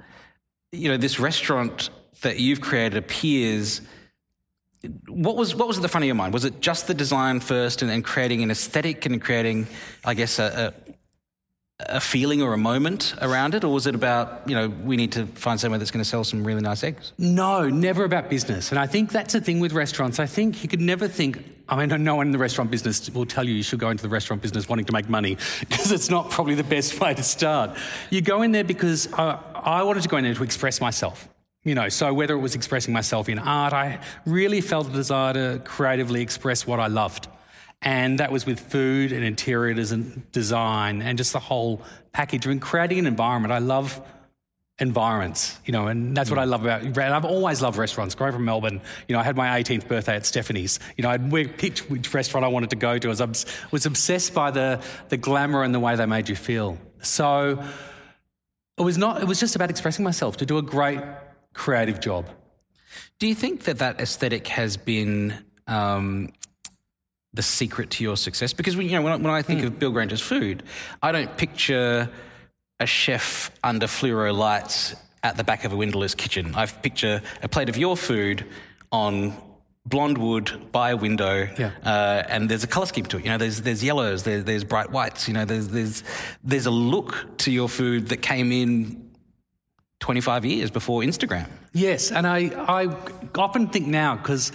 you 0.71 0.89
know, 0.89 0.97
this 0.97 1.19
restaurant 1.19 1.91
that 2.21 2.39
you've 2.39 2.61
created 2.61 2.97
appears. 2.97 3.81
What 5.07 5.35
was 5.35 5.55
what 5.55 5.67
was 5.67 5.77
at 5.77 5.83
the 5.83 5.87
front 5.87 6.03
of 6.03 6.07
your 6.07 6.15
mind? 6.15 6.33
Was 6.33 6.45
it 6.45 6.61
just 6.61 6.87
the 6.87 6.93
design 6.93 7.41
first, 7.41 7.81
and 7.81 7.91
then 7.91 8.01
creating 8.01 8.43
an 8.43 8.49
aesthetic 8.49 9.05
and 9.05 9.21
creating, 9.21 9.67
I 10.05 10.13
guess, 10.13 10.39
a, 10.39 10.73
a, 10.73 10.88
a 11.81 12.01
feeling 12.01 12.41
or 12.41 12.53
a 12.53 12.57
moment 12.57 13.13
around 13.21 13.55
it, 13.55 13.63
or 13.63 13.71
was 13.71 13.87
it 13.87 13.95
about 13.95 14.41
you 14.45 14.53
know 14.53 14.67
we 14.67 14.97
need 14.97 15.13
to 15.13 15.25
find 15.27 15.59
somewhere 15.59 15.79
that's 15.79 15.91
going 15.91 16.03
to 16.03 16.09
sell 16.09 16.23
some 16.23 16.43
really 16.43 16.61
nice 16.61 16.83
eggs? 16.83 17.13
No, 17.17 17.69
never 17.69 18.03
about 18.03 18.29
business. 18.29 18.71
And 18.71 18.79
I 18.79 18.85
think 18.85 19.11
that's 19.11 19.33
the 19.33 19.41
thing 19.41 19.59
with 19.59 19.71
restaurants. 19.71 20.19
I 20.19 20.25
think 20.25 20.61
you 20.61 20.69
could 20.69 20.81
never 20.81 21.07
think. 21.07 21.55
I 21.69 21.85
mean, 21.85 22.03
no 22.03 22.15
one 22.15 22.25
in 22.25 22.31
the 22.31 22.39
restaurant 22.39 22.71
business 22.71 23.09
will 23.11 23.27
tell 23.27 23.47
you 23.47 23.53
you 23.53 23.63
should 23.63 23.79
go 23.79 23.91
into 23.91 24.01
the 24.01 24.09
restaurant 24.09 24.41
business 24.41 24.67
wanting 24.67 24.85
to 24.85 24.91
make 24.91 25.07
money 25.07 25.37
because 25.59 25.91
it's 25.91 26.09
not 26.09 26.31
probably 26.31 26.55
the 26.55 26.63
best 26.63 26.99
way 26.99 27.13
to 27.13 27.23
start. 27.23 27.77
You 28.09 28.21
go 28.21 28.41
in 28.41 28.51
there 28.51 28.63
because 28.63 29.11
uh, 29.13 29.39
I 29.53 29.83
wanted 29.83 30.03
to 30.03 30.09
go 30.09 30.17
in 30.17 30.23
there 30.23 30.33
to 30.33 30.43
express 30.43 30.81
myself. 30.81 31.29
You 31.63 31.75
know, 31.75 31.89
so 31.89 32.13
whether 32.13 32.33
it 32.33 32.39
was 32.39 32.55
expressing 32.55 32.93
myself 32.93 33.29
in 33.29 33.37
art, 33.37 33.73
I 33.73 33.99
really 34.25 34.61
felt 34.61 34.87
a 34.87 34.91
desire 34.91 35.33
to 35.33 35.61
creatively 35.63 36.21
express 36.21 36.65
what 36.65 36.79
I 36.79 36.87
loved. 36.87 37.27
And 37.81 38.19
that 38.19 38.31
was 38.31 38.45
with 38.45 38.59
food 38.59 39.11
and 39.11 39.23
interior 39.23 39.73
des- 39.73 39.95
design 40.31 41.01
and 41.01 41.17
just 41.17 41.31
the 41.31 41.39
whole 41.39 41.81
package. 42.11 42.45
I 42.45 42.49
mean, 42.49 42.59
creating 42.59 42.99
an 42.99 43.07
environment. 43.07 43.53
I 43.53 43.59
love 43.59 44.01
environments, 44.79 45.59
you 45.65 45.71
know, 45.71 45.87
and 45.87 46.15
that's 46.15 46.29
what 46.29 46.39
I 46.39 46.45
love 46.45 46.63
about. 46.63 46.81
And 46.81 46.97
I've 46.99 47.25
always 47.25 47.61
loved 47.61 47.77
restaurants. 47.77 48.15
Growing 48.15 48.33
from 48.33 48.45
Melbourne, 48.45 48.81
you 49.07 49.13
know, 49.13 49.19
I 49.19 49.23
had 49.23 49.35
my 49.35 49.61
18th 49.61 49.87
birthday 49.87 50.15
at 50.15 50.25
Stephanie's. 50.25 50.79
You 50.97 51.03
know, 51.03 51.09
I'd 51.09 51.31
we- 51.31 51.47
picked 51.47 51.89
which 51.89 52.13
restaurant 52.13 52.45
I 52.45 52.49
wanted 52.49 52.69
to 52.71 52.75
go 52.75 52.97
to. 52.97 53.07
I 53.07 53.25
was, 53.25 53.45
was 53.71 53.85
obsessed 53.85 54.33
by 54.33 54.51
the 54.51 54.81
the 55.09 55.17
glamour 55.17 55.63
and 55.63 55.73
the 55.73 55.79
way 55.79 55.95
they 55.95 56.05
made 56.05 56.29
you 56.29 56.35
feel. 56.35 56.77
So 57.01 57.63
it 58.77 58.81
was 58.81 58.97
not. 58.97 59.21
It 59.21 59.27
was 59.27 59.39
just 59.39 59.55
about 59.55 59.69
expressing 59.69 60.03
myself 60.03 60.37
to 60.37 60.45
do 60.45 60.57
a 60.57 60.61
great 60.61 61.01
creative 61.53 61.99
job. 61.99 62.25
Do 63.19 63.27
you 63.27 63.35
think 63.35 63.63
that 63.63 63.79
that 63.79 63.99
aesthetic 63.99 64.47
has 64.47 64.77
been 64.77 65.33
um, 65.67 66.31
the 67.33 67.41
secret 67.43 67.89
to 67.91 68.03
your 68.03 68.17
success? 68.17 68.53
Because 68.53 68.75
you 68.75 68.89
know, 68.91 69.01
when 69.01 69.13
I, 69.13 69.15
when 69.17 69.27
I 69.33 69.41
think 69.41 69.63
of 69.63 69.79
Bill 69.79 69.91
Granger's 69.91 70.21
food, 70.21 70.63
I 71.01 71.11
don't 71.11 71.35
picture 71.37 72.09
a 72.79 72.85
chef 72.85 73.51
under 73.63 73.87
fluoro 73.87 74.33
lights 74.35 74.95
at 75.23 75.35
the 75.37 75.43
back 75.43 75.65
of 75.65 75.73
a 75.73 75.75
windowless 75.75 76.15
kitchen. 76.15 76.55
I 76.55 76.65
picture 76.65 77.21
a 77.43 77.49
plate 77.49 77.67
of 77.69 77.77
your 77.77 77.97
food 77.97 78.45
on 78.91 79.33
blonde 79.85 80.17
wood 80.17 80.71
by 80.71 80.91
a 80.91 80.97
window, 80.97 81.47
Yeah. 81.57 81.71
uh, 81.83 82.23
and 82.29 82.47
there's 82.49 82.63
a 82.63 82.67
color 82.67 82.85
scheme 82.85 83.05
to 83.07 83.17
it. 83.17 83.25
You 83.25 83.31
know, 83.31 83.37
there's 83.37 83.61
there's 83.61 83.83
yellows, 83.83 84.23
there, 84.23 84.41
there's 84.41 84.63
bright 84.63 84.91
whites. 84.91 85.27
You 85.27 85.33
know, 85.33 85.45
there's 85.45 85.67
there's 85.69 86.03
there's 86.43 86.65
a 86.67 86.71
look 86.71 87.37
to 87.39 87.51
your 87.51 87.67
food 87.67 88.07
that 88.09 88.17
came 88.21 88.51
in 88.51 89.09
25 89.99 90.45
years 90.45 90.71
before 90.71 91.01
Instagram. 91.01 91.47
Yes, 91.73 92.11
and 92.11 92.25
I, 92.25 92.49
I 92.57 92.87
often 93.37 93.67
think 93.67 93.87
now, 93.87 94.15
because 94.15 94.51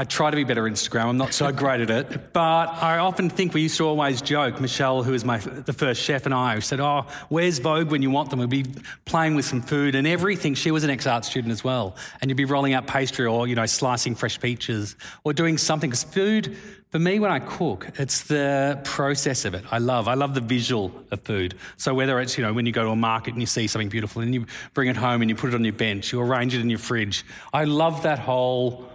I 0.00 0.04
try 0.04 0.30
to 0.30 0.36
be 0.36 0.44
better 0.44 0.66
at 0.66 0.72
Instagram, 0.72 1.08
I'm 1.08 1.18
not 1.18 1.34
so 1.34 1.52
great 1.52 1.82
at 1.82 1.90
it, 1.90 2.32
but 2.32 2.70
I 2.70 2.96
often 2.96 3.28
think 3.28 3.52
we 3.52 3.60
used 3.60 3.76
to 3.76 3.86
always 3.86 4.22
joke, 4.22 4.58
Michelle, 4.58 5.02
who 5.02 5.12
was 5.12 5.26
my, 5.26 5.36
the 5.36 5.74
first 5.74 6.00
chef, 6.00 6.24
and 6.24 6.32
I, 6.32 6.54
who 6.54 6.62
said, 6.62 6.80
Oh, 6.80 7.04
where's 7.28 7.58
Vogue 7.58 7.90
when 7.90 8.00
you 8.00 8.08
want 8.08 8.30
them? 8.30 8.38
We'd 8.38 8.48
be 8.48 8.64
playing 9.04 9.34
with 9.34 9.44
some 9.44 9.60
food 9.60 9.94
and 9.94 10.06
everything. 10.06 10.54
She 10.54 10.70
was 10.70 10.84
an 10.84 10.90
ex 10.90 11.06
art 11.06 11.26
student 11.26 11.52
as 11.52 11.62
well. 11.62 11.96
And 12.22 12.30
you'd 12.30 12.38
be 12.38 12.46
rolling 12.46 12.72
out 12.72 12.86
pastry 12.86 13.26
or, 13.26 13.46
you 13.46 13.54
know, 13.54 13.66
slicing 13.66 14.14
fresh 14.14 14.40
peaches 14.40 14.96
or 15.22 15.34
doing 15.34 15.58
something. 15.58 15.90
Because 15.90 16.04
food, 16.04 16.56
for 16.88 16.98
me, 16.98 17.18
when 17.18 17.30
I 17.30 17.38
cook, 17.38 17.90
it's 17.98 18.22
the 18.24 18.80
process 18.84 19.44
of 19.44 19.52
it. 19.52 19.66
I 19.70 19.76
love. 19.80 20.08
I 20.08 20.14
love 20.14 20.34
the 20.34 20.40
visual 20.40 20.94
of 21.10 21.20
food. 21.20 21.56
So 21.76 21.92
whether 21.92 22.18
it's 22.20 22.38
you 22.38 22.44
know 22.44 22.54
when 22.54 22.64
you 22.64 22.72
go 22.72 22.84
to 22.84 22.90
a 22.90 22.96
market 22.96 23.34
and 23.34 23.42
you 23.42 23.46
see 23.46 23.66
something 23.66 23.90
beautiful 23.90 24.22
and 24.22 24.32
you 24.32 24.46
bring 24.72 24.88
it 24.88 24.96
home 24.96 25.20
and 25.20 25.28
you 25.28 25.36
put 25.36 25.50
it 25.50 25.54
on 25.54 25.62
your 25.62 25.74
bench, 25.74 26.10
you 26.10 26.22
arrange 26.22 26.54
it 26.54 26.62
in 26.62 26.70
your 26.70 26.78
fridge. 26.78 27.22
I 27.52 27.64
love 27.64 28.04
that 28.04 28.18
whole 28.18 28.88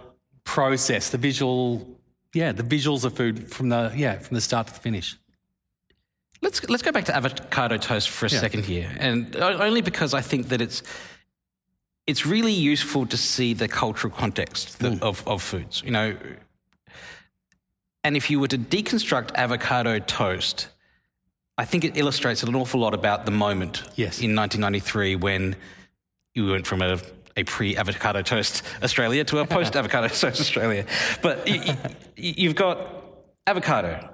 process, 0.46 1.10
the 1.10 1.18
visual, 1.18 1.86
yeah, 2.32 2.52
the 2.52 2.62
visuals 2.62 3.04
of 3.04 3.12
food 3.14 3.50
from 3.52 3.68
the 3.68 3.92
yeah 3.94 4.18
from 4.18 4.34
the 4.36 4.40
start 4.40 4.66
to 4.68 4.72
the 4.72 4.80
finish. 4.80 5.18
Let's 6.40 6.66
let's 6.70 6.82
go 6.82 6.92
back 6.92 7.04
to 7.06 7.14
avocado 7.16 7.76
toast 7.76 8.08
for 8.08 8.24
a 8.26 8.30
Yeah. 8.30 8.40
second 8.40 8.64
here, 8.64 8.90
and 8.98 9.36
only 9.36 9.82
because 9.82 10.14
I 10.14 10.22
think 10.22 10.48
that 10.48 10.60
it's 10.62 10.82
it's 12.06 12.24
really 12.24 12.52
useful 12.52 13.04
to 13.06 13.16
see 13.16 13.52
the 13.54 13.68
cultural 13.68 14.12
context 14.14 14.78
that, 14.78 14.92
mm. 14.92 15.02
of 15.02 15.26
of 15.26 15.42
foods. 15.42 15.82
You 15.84 15.90
know, 15.90 16.16
and 18.04 18.16
if 18.16 18.30
you 18.30 18.40
were 18.40 18.48
to 18.48 18.58
deconstruct 18.58 19.34
avocado 19.34 19.98
toast, 19.98 20.68
I 21.58 21.64
think 21.64 21.84
it 21.84 21.96
illustrates 21.96 22.42
an 22.42 22.54
awful 22.54 22.80
lot 22.80 22.94
about 22.94 23.24
the 23.24 23.32
moment 23.32 23.82
Yes. 23.96 24.20
in 24.20 24.34
1993 24.36 25.16
when 25.16 25.56
you 26.34 26.50
went 26.50 26.66
from 26.66 26.82
a 26.82 26.98
a 27.36 27.44
pre-avocado 27.44 28.22
toast 28.22 28.62
Australia 28.82 29.24
to 29.24 29.38
a 29.38 29.46
post-avocado 29.56 30.08
toast 30.08 30.40
Australia. 30.40 30.86
But 31.22 31.46
y- 31.46 31.60
y- 31.66 31.94
you've 32.16 32.54
got 32.54 32.78
avocado, 33.46 34.08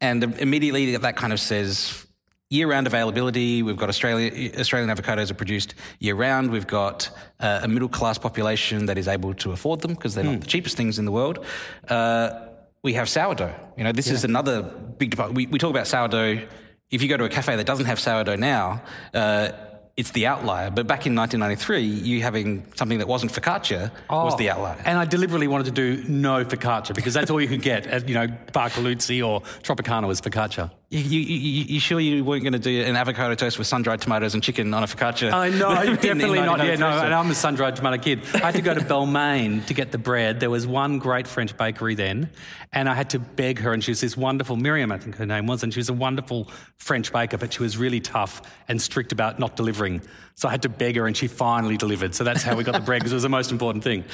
and 0.00 0.22
immediately 0.38 0.96
that 0.96 1.16
kind 1.16 1.32
of 1.32 1.40
says 1.40 2.06
year-round 2.50 2.86
availability. 2.86 3.62
We've 3.62 3.76
got 3.76 3.88
Australia, 3.90 4.50
Australian 4.58 4.88
avocados 4.96 5.30
are 5.30 5.34
produced 5.34 5.74
year-round. 5.98 6.50
We've 6.50 6.66
got 6.66 7.10
uh, 7.40 7.60
a 7.62 7.68
middle-class 7.68 8.16
population 8.18 8.86
that 8.86 8.96
is 8.96 9.06
able 9.06 9.34
to 9.34 9.52
afford 9.52 9.80
them 9.82 9.92
because 9.92 10.14
they're 10.14 10.24
not 10.24 10.40
the 10.40 10.46
cheapest 10.46 10.76
things 10.76 10.98
in 10.98 11.04
the 11.04 11.12
world. 11.12 11.44
Uh, 11.88 12.46
we 12.82 12.94
have 12.94 13.08
sourdough. 13.08 13.54
You 13.76 13.84
know, 13.84 13.92
this 13.92 14.06
is 14.08 14.24
another 14.24 14.62
big 14.62 15.10
department. 15.10 15.36
We, 15.36 15.46
we 15.48 15.58
talk 15.58 15.70
about 15.70 15.86
sourdough. 15.88 16.46
If 16.90 17.02
you 17.02 17.08
go 17.08 17.18
to 17.18 17.24
a 17.24 17.28
cafe 17.28 17.56
that 17.56 17.66
doesn't 17.66 17.84
have 17.84 18.00
sourdough 18.00 18.36
now, 18.36 18.82
uh, 19.12 19.50
it's 19.98 20.12
the 20.12 20.28
outlier. 20.28 20.70
But 20.70 20.86
back 20.86 21.06
in 21.06 21.16
1993, 21.16 21.82
you 21.82 22.22
having 22.22 22.64
something 22.76 22.98
that 23.00 23.08
wasn't 23.08 23.32
focaccia 23.32 23.90
was 24.08 24.36
the 24.36 24.48
oh. 24.48 24.52
outlier. 24.54 24.80
And 24.84 24.96
I 24.96 25.04
deliberately 25.04 25.48
wanted 25.48 25.64
to 25.64 25.72
do 25.72 26.04
no 26.08 26.44
focaccia 26.44 26.94
because 26.94 27.12
that's 27.12 27.32
all 27.32 27.40
you 27.40 27.48
could 27.48 27.62
get 27.62 27.84
at 27.88 28.08
you 28.08 28.14
know 28.14 28.28
Bar 28.52 28.70
Coluzzi 28.70 29.26
or 29.26 29.42
Tropicana 29.62 30.06
was 30.06 30.20
focaccia. 30.20 30.70
You, 30.90 31.00
you, 31.00 31.20
you, 31.20 31.64
you 31.64 31.80
sure 31.80 32.00
you 32.00 32.24
weren't 32.24 32.42
going 32.44 32.54
to 32.54 32.58
do 32.58 32.80
an 32.82 32.96
avocado 32.96 33.34
toast 33.34 33.58
with 33.58 33.66
sun-dried 33.66 34.00
tomatoes 34.00 34.32
and 34.32 34.42
chicken 34.42 34.72
on 34.72 34.82
a 34.82 34.86
focaccia? 34.86 35.30
I 35.30 35.50
know, 35.50 35.70
in- 35.82 35.88
in 35.88 35.94
definitely 35.96 36.40
not. 36.40 36.64
Yeah, 36.64 36.76
no, 36.76 36.88
and 36.88 37.12
I'm 37.12 37.30
a 37.30 37.34
sun-dried 37.34 37.76
tomato 37.76 37.98
kid. 38.02 38.22
I 38.32 38.38
had 38.38 38.54
to 38.54 38.62
go 38.62 38.72
to 38.72 38.80
Balmain 38.80 39.66
to 39.66 39.74
get 39.74 39.92
the 39.92 39.98
bread. 39.98 40.40
There 40.40 40.48
was 40.48 40.66
one 40.66 40.98
great 40.98 41.26
French 41.26 41.54
bakery 41.58 41.94
then, 41.94 42.30
and 42.72 42.88
I 42.88 42.94
had 42.94 43.10
to 43.10 43.18
beg 43.18 43.58
her, 43.58 43.74
and 43.74 43.84
she 43.84 43.90
was 43.90 44.00
this 44.00 44.16
wonderful, 44.16 44.56
Miriam, 44.56 44.90
I 44.90 44.96
think 44.96 45.16
her 45.16 45.26
name 45.26 45.46
was, 45.46 45.62
and 45.62 45.74
she 45.74 45.78
was 45.78 45.90
a 45.90 45.92
wonderful 45.92 46.50
French 46.78 47.12
baker, 47.12 47.36
but 47.36 47.52
she 47.52 47.60
was 47.62 47.76
really 47.76 48.00
tough 48.00 48.40
and 48.66 48.80
strict 48.80 49.12
about 49.12 49.38
not 49.38 49.56
delivering. 49.56 50.00
So 50.36 50.48
I 50.48 50.52
had 50.52 50.62
to 50.62 50.70
beg 50.70 50.96
her, 50.96 51.06
and 51.06 51.14
she 51.14 51.26
finally 51.26 51.76
delivered. 51.76 52.14
So 52.14 52.24
that's 52.24 52.42
how 52.42 52.56
we 52.56 52.64
got 52.64 52.72
the 52.72 52.80
bread, 52.80 53.00
because 53.00 53.12
it 53.12 53.16
was 53.16 53.24
the 53.24 53.28
most 53.28 53.52
important 53.52 53.84
thing. 53.84 54.04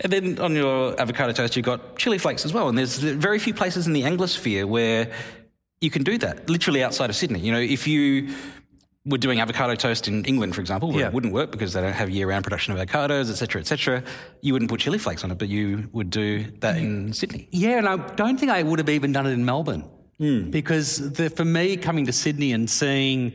And 0.00 0.12
then 0.12 0.38
on 0.38 0.54
your 0.54 0.94
avocado 1.00 1.32
toast, 1.32 1.56
you've 1.56 1.66
got 1.66 1.98
chili 1.98 2.18
flakes 2.18 2.44
as 2.44 2.52
well. 2.52 2.68
And 2.68 2.78
there's 2.78 2.98
very 2.98 3.40
few 3.40 3.52
places 3.52 3.88
in 3.88 3.94
the 3.94 4.02
Anglosphere 4.02 4.64
where 4.64 5.10
you 5.80 5.90
can 5.90 6.02
do 6.02 6.18
that, 6.18 6.48
literally 6.48 6.82
outside 6.82 7.10
of 7.10 7.16
Sydney. 7.16 7.40
You 7.40 7.52
know, 7.52 7.60
if 7.60 7.86
you 7.86 8.34
were 9.06 9.18
doing 9.18 9.38
avocado 9.38 9.74
toast 9.74 10.08
in 10.08 10.24
England, 10.24 10.54
for 10.54 10.62
example, 10.62 10.94
Yeah. 10.94 11.08
it 11.08 11.12
wouldn't 11.12 11.32
work 11.34 11.50
because 11.50 11.74
they 11.74 11.82
don't 11.82 11.92
have 11.92 12.08
year-round 12.08 12.42
production 12.42 12.72
of 12.72 12.78
avocados, 12.78 13.30
et 13.30 13.34
cetera, 13.34 13.60
et 13.60 13.66
cetera, 13.66 14.02
you 14.40 14.54
wouldn't 14.54 14.70
put 14.70 14.80
chili 14.80 14.98
flakes 14.98 15.22
on 15.24 15.30
it, 15.30 15.38
but 15.38 15.48
you 15.48 15.88
would 15.92 16.08
do 16.08 16.46
that 16.60 16.78
in 16.78 17.12
Sydney. 17.12 17.48
Yeah, 17.50 17.78
and 17.78 17.88
I 17.88 17.96
don't 17.96 18.38
think 18.40 18.50
I 18.50 18.62
would 18.62 18.78
have 18.78 18.88
even 18.88 19.12
done 19.12 19.26
it 19.26 19.32
in 19.32 19.44
Melbourne 19.44 19.84
hmm. 20.18 20.50
because 20.50 21.12
the, 21.12 21.28
for 21.28 21.44
me, 21.44 21.76
coming 21.76 22.06
to 22.06 22.12
Sydney 22.12 22.52
and 22.52 22.68
seeing, 22.68 23.34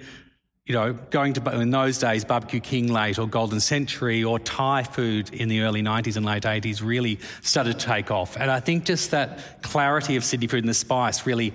you 0.65 0.74
know, 0.74 0.93
going 1.12 1.34
to 1.34 1.60
in 1.60 1.69
those 1.69 2.00
days 2.00 2.25
Barbecue 2.25 2.62
King 2.62 2.88
late 2.88 3.19
or 3.19 3.27
Golden 3.27 3.60
Century 3.60 4.24
or 4.24 4.39
Thai 4.39 4.84
food 4.84 5.31
in 5.31 5.50
the 5.50 5.62
early 5.62 5.84
'90s 5.84 6.15
and 6.15 6.25
late 6.25 6.43
'80s 6.43 6.84
really 6.84 7.19
started 7.41 7.79
to 7.79 7.86
take 7.86 8.10
off, 8.10 8.38
and 8.38 8.50
I 8.50 8.60
think 8.60 8.86
just 8.86 9.12
that 9.12 9.62
clarity 9.62 10.15
of 10.15 10.24
Sydney 10.24 10.48
food 10.48 10.63
and 10.63 10.69
the 10.69 10.74
spice 10.75 11.27
really 11.27 11.53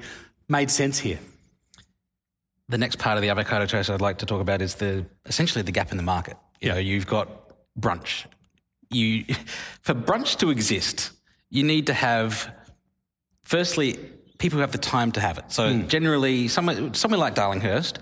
made 0.49 0.71
sense 0.71 0.99
here. 0.99 1.19
The 2.69 2.79
next 2.79 2.99
part 2.99 3.17
of 3.17 3.23
the 3.23 3.29
avocado 3.29 3.67
toast 3.67 3.91
I'd 3.91 4.01
like 4.01 4.19
to 4.19 4.27
talk 4.27 4.41
about 4.41 4.63
is 4.63 4.77
the 4.77 5.05
essentially 5.27 5.63
the 5.63 5.73
gap 5.73 5.91
in 5.91 5.97
the 5.97 6.03
market. 6.03 6.37
You 6.61 6.71
know, 6.71 6.79
you've 6.79 7.07
got 7.07 7.29
brunch. 7.79 8.25
You 8.91 9.25
for 9.83 9.95
brunch 9.95 10.39
to 10.39 10.51
exist, 10.51 11.13
you 11.51 11.63
need 11.63 11.87
to 11.87 11.95
have 11.95 12.51
firstly 13.45 13.99
people 14.39 14.57
who 14.57 14.61
have 14.63 14.73
the 14.73 14.79
time 14.79 15.13
to 15.13 15.21
have 15.21 15.39
it. 15.39 15.45
So 15.49 15.73
hmm. 15.73 15.87
generally, 15.89 16.49
somewhere 16.49 16.95
somewhere 16.95 17.21
like 17.21 17.35
Darlinghurst, 17.35 17.99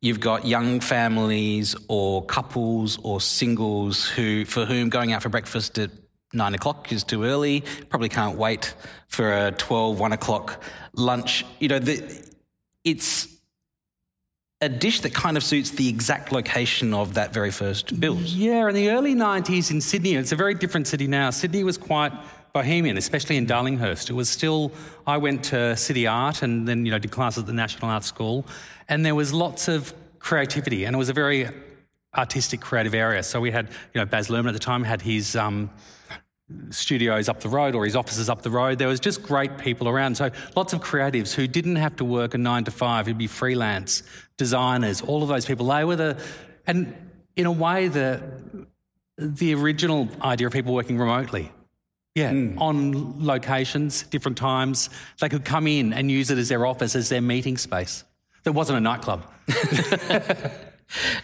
you've 0.00 0.20
got 0.20 0.46
young 0.46 0.80
families 0.80 1.76
or 1.88 2.24
couples 2.26 2.98
or 3.02 3.20
singles 3.20 4.06
who 4.08 4.44
for 4.44 4.66
whom 4.66 4.88
going 4.88 5.12
out 5.12 5.22
for 5.22 5.28
breakfast 5.28 5.78
at 5.78 5.90
nine 6.32 6.54
o'clock 6.54 6.92
is 6.92 7.04
too 7.04 7.24
early. 7.24 7.64
Probably 7.88 8.08
can't 8.08 8.36
wait 8.36 8.74
for 9.08 9.46
a 9.46 9.52
12, 9.52 9.98
1 9.98 10.12
o'clock 10.12 10.62
lunch. 10.94 11.44
You 11.58 11.68
know, 11.68 11.78
the, 11.78 12.02
it's 12.84 13.28
a 14.60 14.68
dish 14.68 15.00
that 15.00 15.12
kind 15.12 15.36
of 15.36 15.42
suits 15.42 15.70
the 15.70 15.88
exact 15.88 16.30
location 16.30 16.94
of 16.94 17.14
that 17.14 17.32
very 17.32 17.50
first 17.50 17.98
build. 17.98 18.20
Yeah, 18.20 18.68
in 18.68 18.74
the 18.74 18.90
early 18.90 19.14
90s 19.14 19.70
in 19.70 19.80
Sydney, 19.80 20.14
it's 20.14 20.32
a 20.32 20.36
very 20.36 20.54
different 20.54 20.86
city 20.86 21.08
now. 21.08 21.30
Sydney 21.30 21.64
was 21.64 21.76
quite 21.76 22.12
bohemian, 22.52 22.96
especially 22.96 23.36
in 23.36 23.46
Darlinghurst. 23.46 24.08
It 24.08 24.12
was 24.12 24.28
still, 24.28 24.72
I 25.06 25.16
went 25.16 25.42
to 25.44 25.76
City 25.76 26.06
Art 26.06 26.42
and 26.42 26.68
then, 26.68 26.86
you 26.86 26.92
know, 26.92 26.98
did 26.98 27.10
classes 27.10 27.42
at 27.42 27.46
the 27.46 27.52
National 27.52 27.90
Art 27.90 28.04
School, 28.04 28.46
and 28.88 29.04
there 29.04 29.14
was 29.14 29.32
lots 29.32 29.68
of 29.68 29.92
creativity, 30.18 30.84
and 30.84 30.94
it 30.94 30.98
was 30.98 31.08
a 31.08 31.14
very 31.14 31.48
artistic, 32.16 32.60
creative 32.60 32.94
area. 32.94 33.22
So 33.22 33.40
we 33.40 33.50
had, 33.50 33.68
you 33.94 34.00
know, 34.00 34.04
Baz 34.04 34.28
Luhrmann 34.28 34.48
at 34.48 34.52
the 34.52 34.60
time 34.60 34.84
had 34.84 35.02
his 35.02 35.34
um, 35.34 35.70
studios 36.70 37.28
up 37.28 37.40
the 37.40 37.48
road 37.48 37.74
or 37.74 37.84
his 37.84 37.96
offices 37.96 38.28
up 38.28 38.42
the 38.42 38.50
road. 38.50 38.78
There 38.78 38.88
was 38.88 39.00
just 39.00 39.22
great 39.22 39.58
people 39.58 39.88
around. 39.88 40.16
So 40.16 40.30
lots 40.56 40.72
of 40.72 40.80
creatives 40.80 41.34
who 41.34 41.46
didn't 41.46 41.76
have 41.76 41.96
to 41.96 42.04
work 42.04 42.34
a 42.34 42.38
nine 42.38 42.64
to 42.64 42.70
five, 42.70 43.06
who'd 43.06 43.18
be 43.18 43.26
freelance, 43.26 44.02
designers, 44.36 45.00
all 45.02 45.22
of 45.22 45.28
those 45.28 45.46
people. 45.46 45.66
They 45.66 45.84
were 45.84 45.96
the, 45.96 46.22
and 46.66 46.94
in 47.36 47.46
a 47.46 47.52
way, 47.52 47.88
the, 47.88 48.22
the 49.16 49.54
original 49.54 50.08
idea 50.22 50.46
of 50.46 50.52
people 50.52 50.74
working 50.74 50.98
remotely. 50.98 51.50
Yeah, 52.14 52.30
on 52.58 53.24
locations, 53.24 54.02
different 54.02 54.36
times. 54.36 54.90
They 55.18 55.30
could 55.30 55.46
come 55.46 55.66
in 55.66 55.94
and 55.94 56.10
use 56.10 56.30
it 56.30 56.36
as 56.36 56.50
their 56.50 56.66
office, 56.66 56.94
as 56.94 57.08
their 57.08 57.22
meeting 57.22 57.56
space. 57.56 58.04
There 58.44 58.52
wasn't 58.52 58.76
a 58.76 58.80
nightclub. 58.82 59.24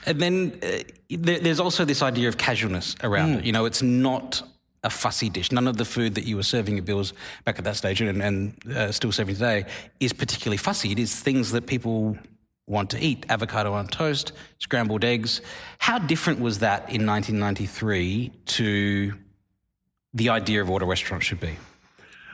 And 0.06 0.20
then 0.20 0.58
uh, 0.62 0.78
there, 1.10 1.40
there's 1.40 1.60
also 1.60 1.84
this 1.84 2.02
idea 2.02 2.28
of 2.28 2.38
casualness 2.38 2.96
around 3.02 3.34
it. 3.34 3.44
You 3.44 3.52
know, 3.52 3.64
it's 3.64 3.82
not 3.82 4.42
a 4.84 4.90
fussy 4.90 5.28
dish. 5.28 5.50
None 5.52 5.66
of 5.66 5.76
the 5.76 5.84
food 5.84 6.14
that 6.14 6.24
you 6.24 6.36
were 6.36 6.42
serving 6.42 6.78
at 6.78 6.84
Bill's 6.84 7.12
back 7.44 7.58
at 7.58 7.64
that 7.64 7.76
stage 7.76 8.00
and, 8.00 8.22
and 8.22 8.72
uh, 8.72 8.92
still 8.92 9.12
serving 9.12 9.34
today 9.34 9.66
is 10.00 10.12
particularly 10.12 10.56
fussy. 10.56 10.92
It 10.92 10.98
is 10.98 11.14
things 11.14 11.52
that 11.52 11.66
people 11.66 12.16
want 12.66 12.90
to 12.90 13.02
eat 13.02 13.26
avocado 13.28 13.72
on 13.72 13.88
toast, 13.88 14.32
scrambled 14.58 15.04
eggs. 15.04 15.40
How 15.78 15.98
different 15.98 16.40
was 16.40 16.60
that 16.60 16.80
in 16.90 17.06
1993 17.06 18.30
to 18.46 19.14
the 20.14 20.28
idea 20.28 20.60
of 20.60 20.68
what 20.68 20.82
a 20.82 20.86
restaurant 20.86 21.22
should 21.22 21.40
be? 21.40 21.56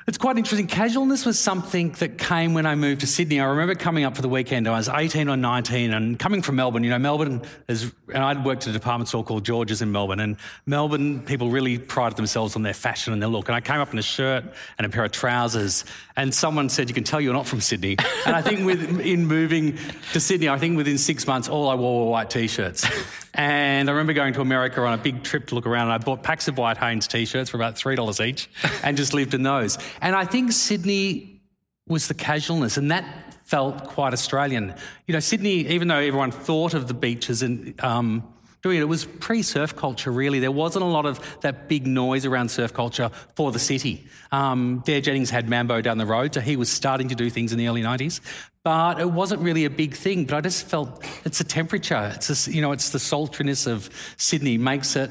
It's 0.07 0.19
quite 0.19 0.37
interesting. 0.37 0.67
Casualness 0.67 1.25
was 1.25 1.39
something 1.39 1.93
that 1.93 2.19
came 2.19 2.53
when 2.53 2.67
I 2.67 2.75
moved 2.75 3.01
to 3.01 3.07
Sydney. 3.07 3.41
I 3.41 3.47
remember 3.47 3.75
coming 3.75 4.05
up 4.05 4.15
for 4.15 4.21
the 4.21 4.29
weekend. 4.29 4.69
I 4.69 4.73
was 4.73 4.87
18 4.87 5.31
or 5.31 5.37
19 5.39 5.95
and 5.95 6.19
coming 6.19 6.43
from 6.43 6.57
Melbourne. 6.57 6.85
You 6.85 6.91
know, 6.91 6.99
Melbourne 6.99 7.41
is, 7.69 7.91
and 8.13 8.23
I'd 8.23 8.45
worked 8.45 8.65
at 8.65 8.69
a 8.69 8.73
department 8.73 9.09
store 9.09 9.25
called 9.25 9.47
George's 9.47 9.81
in 9.81 9.93
Melbourne. 9.93 10.21
And 10.21 10.37
Melbourne 10.67 11.23
people 11.23 11.49
really 11.49 11.79
prided 11.79 12.19
themselves 12.19 12.55
on 12.55 12.63
their 12.63 12.75
fashion 12.75 13.15
and 13.15 13.23
their 13.23 13.31
look. 13.31 13.49
And 13.49 13.57
I 13.57 13.63
came 13.63 13.81
up 13.81 13.95
in 13.95 13.99
a 13.99 14.03
shirt 14.03 14.45
and 14.77 14.87
a 14.87 14.91
pair 14.91 15.05
of 15.05 15.13
trousers. 15.13 15.87
And 16.17 16.35
someone 16.35 16.69
said, 16.69 16.91
You 16.91 16.95
can 16.95 17.05
tell 17.05 17.19
you're 17.19 17.33
not 17.33 17.47
from 17.47 17.63
Sydney. 17.63 17.97
And 18.27 18.37
I 18.37 18.43
think 18.43 18.67
with, 18.67 19.01
in 19.01 19.25
moving 19.25 19.79
to 20.13 20.21
Sydney, 20.21 20.51
I 20.51 20.59
think 20.59 20.77
within 20.77 20.99
six 20.99 21.27
months, 21.27 21.49
all 21.49 21.69
I 21.69 21.77
wore 21.77 22.05
were 22.05 22.11
white 22.11 22.29
t 22.29 22.47
shirts. 22.47 22.87
And 23.35 23.89
I 23.89 23.93
remember 23.93 24.13
going 24.13 24.33
to 24.35 24.41
America 24.41 24.81
on 24.81 24.95
a 24.95 25.03
big 25.03 25.25
trip 25.25 25.49
to 25.49 25.55
look 25.57 25.67
around. 25.67 25.85
And 25.85 25.93
I 25.93 25.99
bought 25.99 26.23
packs 26.23 26.47
of 26.49 26.57
white 26.57 26.79
Hanes 26.79 27.09
t 27.09 27.25
shirts 27.25 27.51
for 27.51 27.57
about 27.57 27.75
$3 27.75 28.27
each 28.27 28.49
and 28.83 28.97
just 28.97 29.13
lived 29.13 29.35
in 29.35 29.43
those. 29.43 29.77
And 30.01 30.15
I 30.15 30.25
think 30.25 30.53
Sydney 30.53 31.43
was 31.87 32.09
the 32.09 32.15
casualness, 32.15 32.77
and 32.77 32.91
that 32.91 33.05
felt 33.45 33.85
quite 33.89 34.13
Australian. 34.13 34.75
You 35.07 35.13
know, 35.13 35.21
Sydney, 35.21 35.67
even 35.67 35.89
though 35.89 35.99
everyone 35.99 36.31
thought 36.31 36.75
of 36.75 36.89
the 36.89 36.95
beaches 36.95 37.43
and 37.43 37.79
um, 37.85 38.23
doing 38.63 38.79
it, 38.79 38.83
it 38.83 38.87
was 38.87 39.05
pre 39.05 39.43
surf 39.43 39.77
culture, 39.77 40.11
really. 40.11 40.41
There 40.41 40.51
wasn't 40.51 40.85
a 40.85 40.89
lot 40.89 41.05
of 41.05 41.41
that 41.43 41.69
big 41.69 41.87
noise 41.87 42.25
around 42.25 42.51
surf 42.51 42.73
culture 42.73 43.11
for 43.35 43.53
the 43.53 43.59
city. 43.59 44.07
Um, 44.33 44.83
Dare 44.87 45.03
Jennings 45.03 45.29
had 45.29 45.49
Mambo 45.49 45.83
down 45.83 45.99
the 45.99 46.07
road, 46.07 46.33
so 46.33 46.41
he 46.41 46.57
was 46.57 46.71
starting 46.71 47.09
to 47.09 47.15
do 47.15 47.29
things 47.29 47.53
in 47.53 47.59
the 47.59 47.69
early 47.69 47.83
90s. 47.83 48.21
But 48.65 48.99
it 48.99 49.11
wasn't 49.11 49.43
really 49.43 49.67
a 49.67 49.71
big 49.71 49.95
thing. 49.95 50.25
But 50.25 50.37
I 50.37 50.41
just 50.41 50.67
felt 50.67 51.05
it's 51.25 51.39
the 51.39 51.45
temperature. 51.45 52.13
It's 52.15 52.49
you 52.49 52.63
know, 52.63 52.73
it's 52.73 52.91
the 52.91 52.99
sultriness 52.99 53.67
of 53.67 53.91
Sydney 54.17 54.59
makes 54.59 54.97
it 54.97 55.11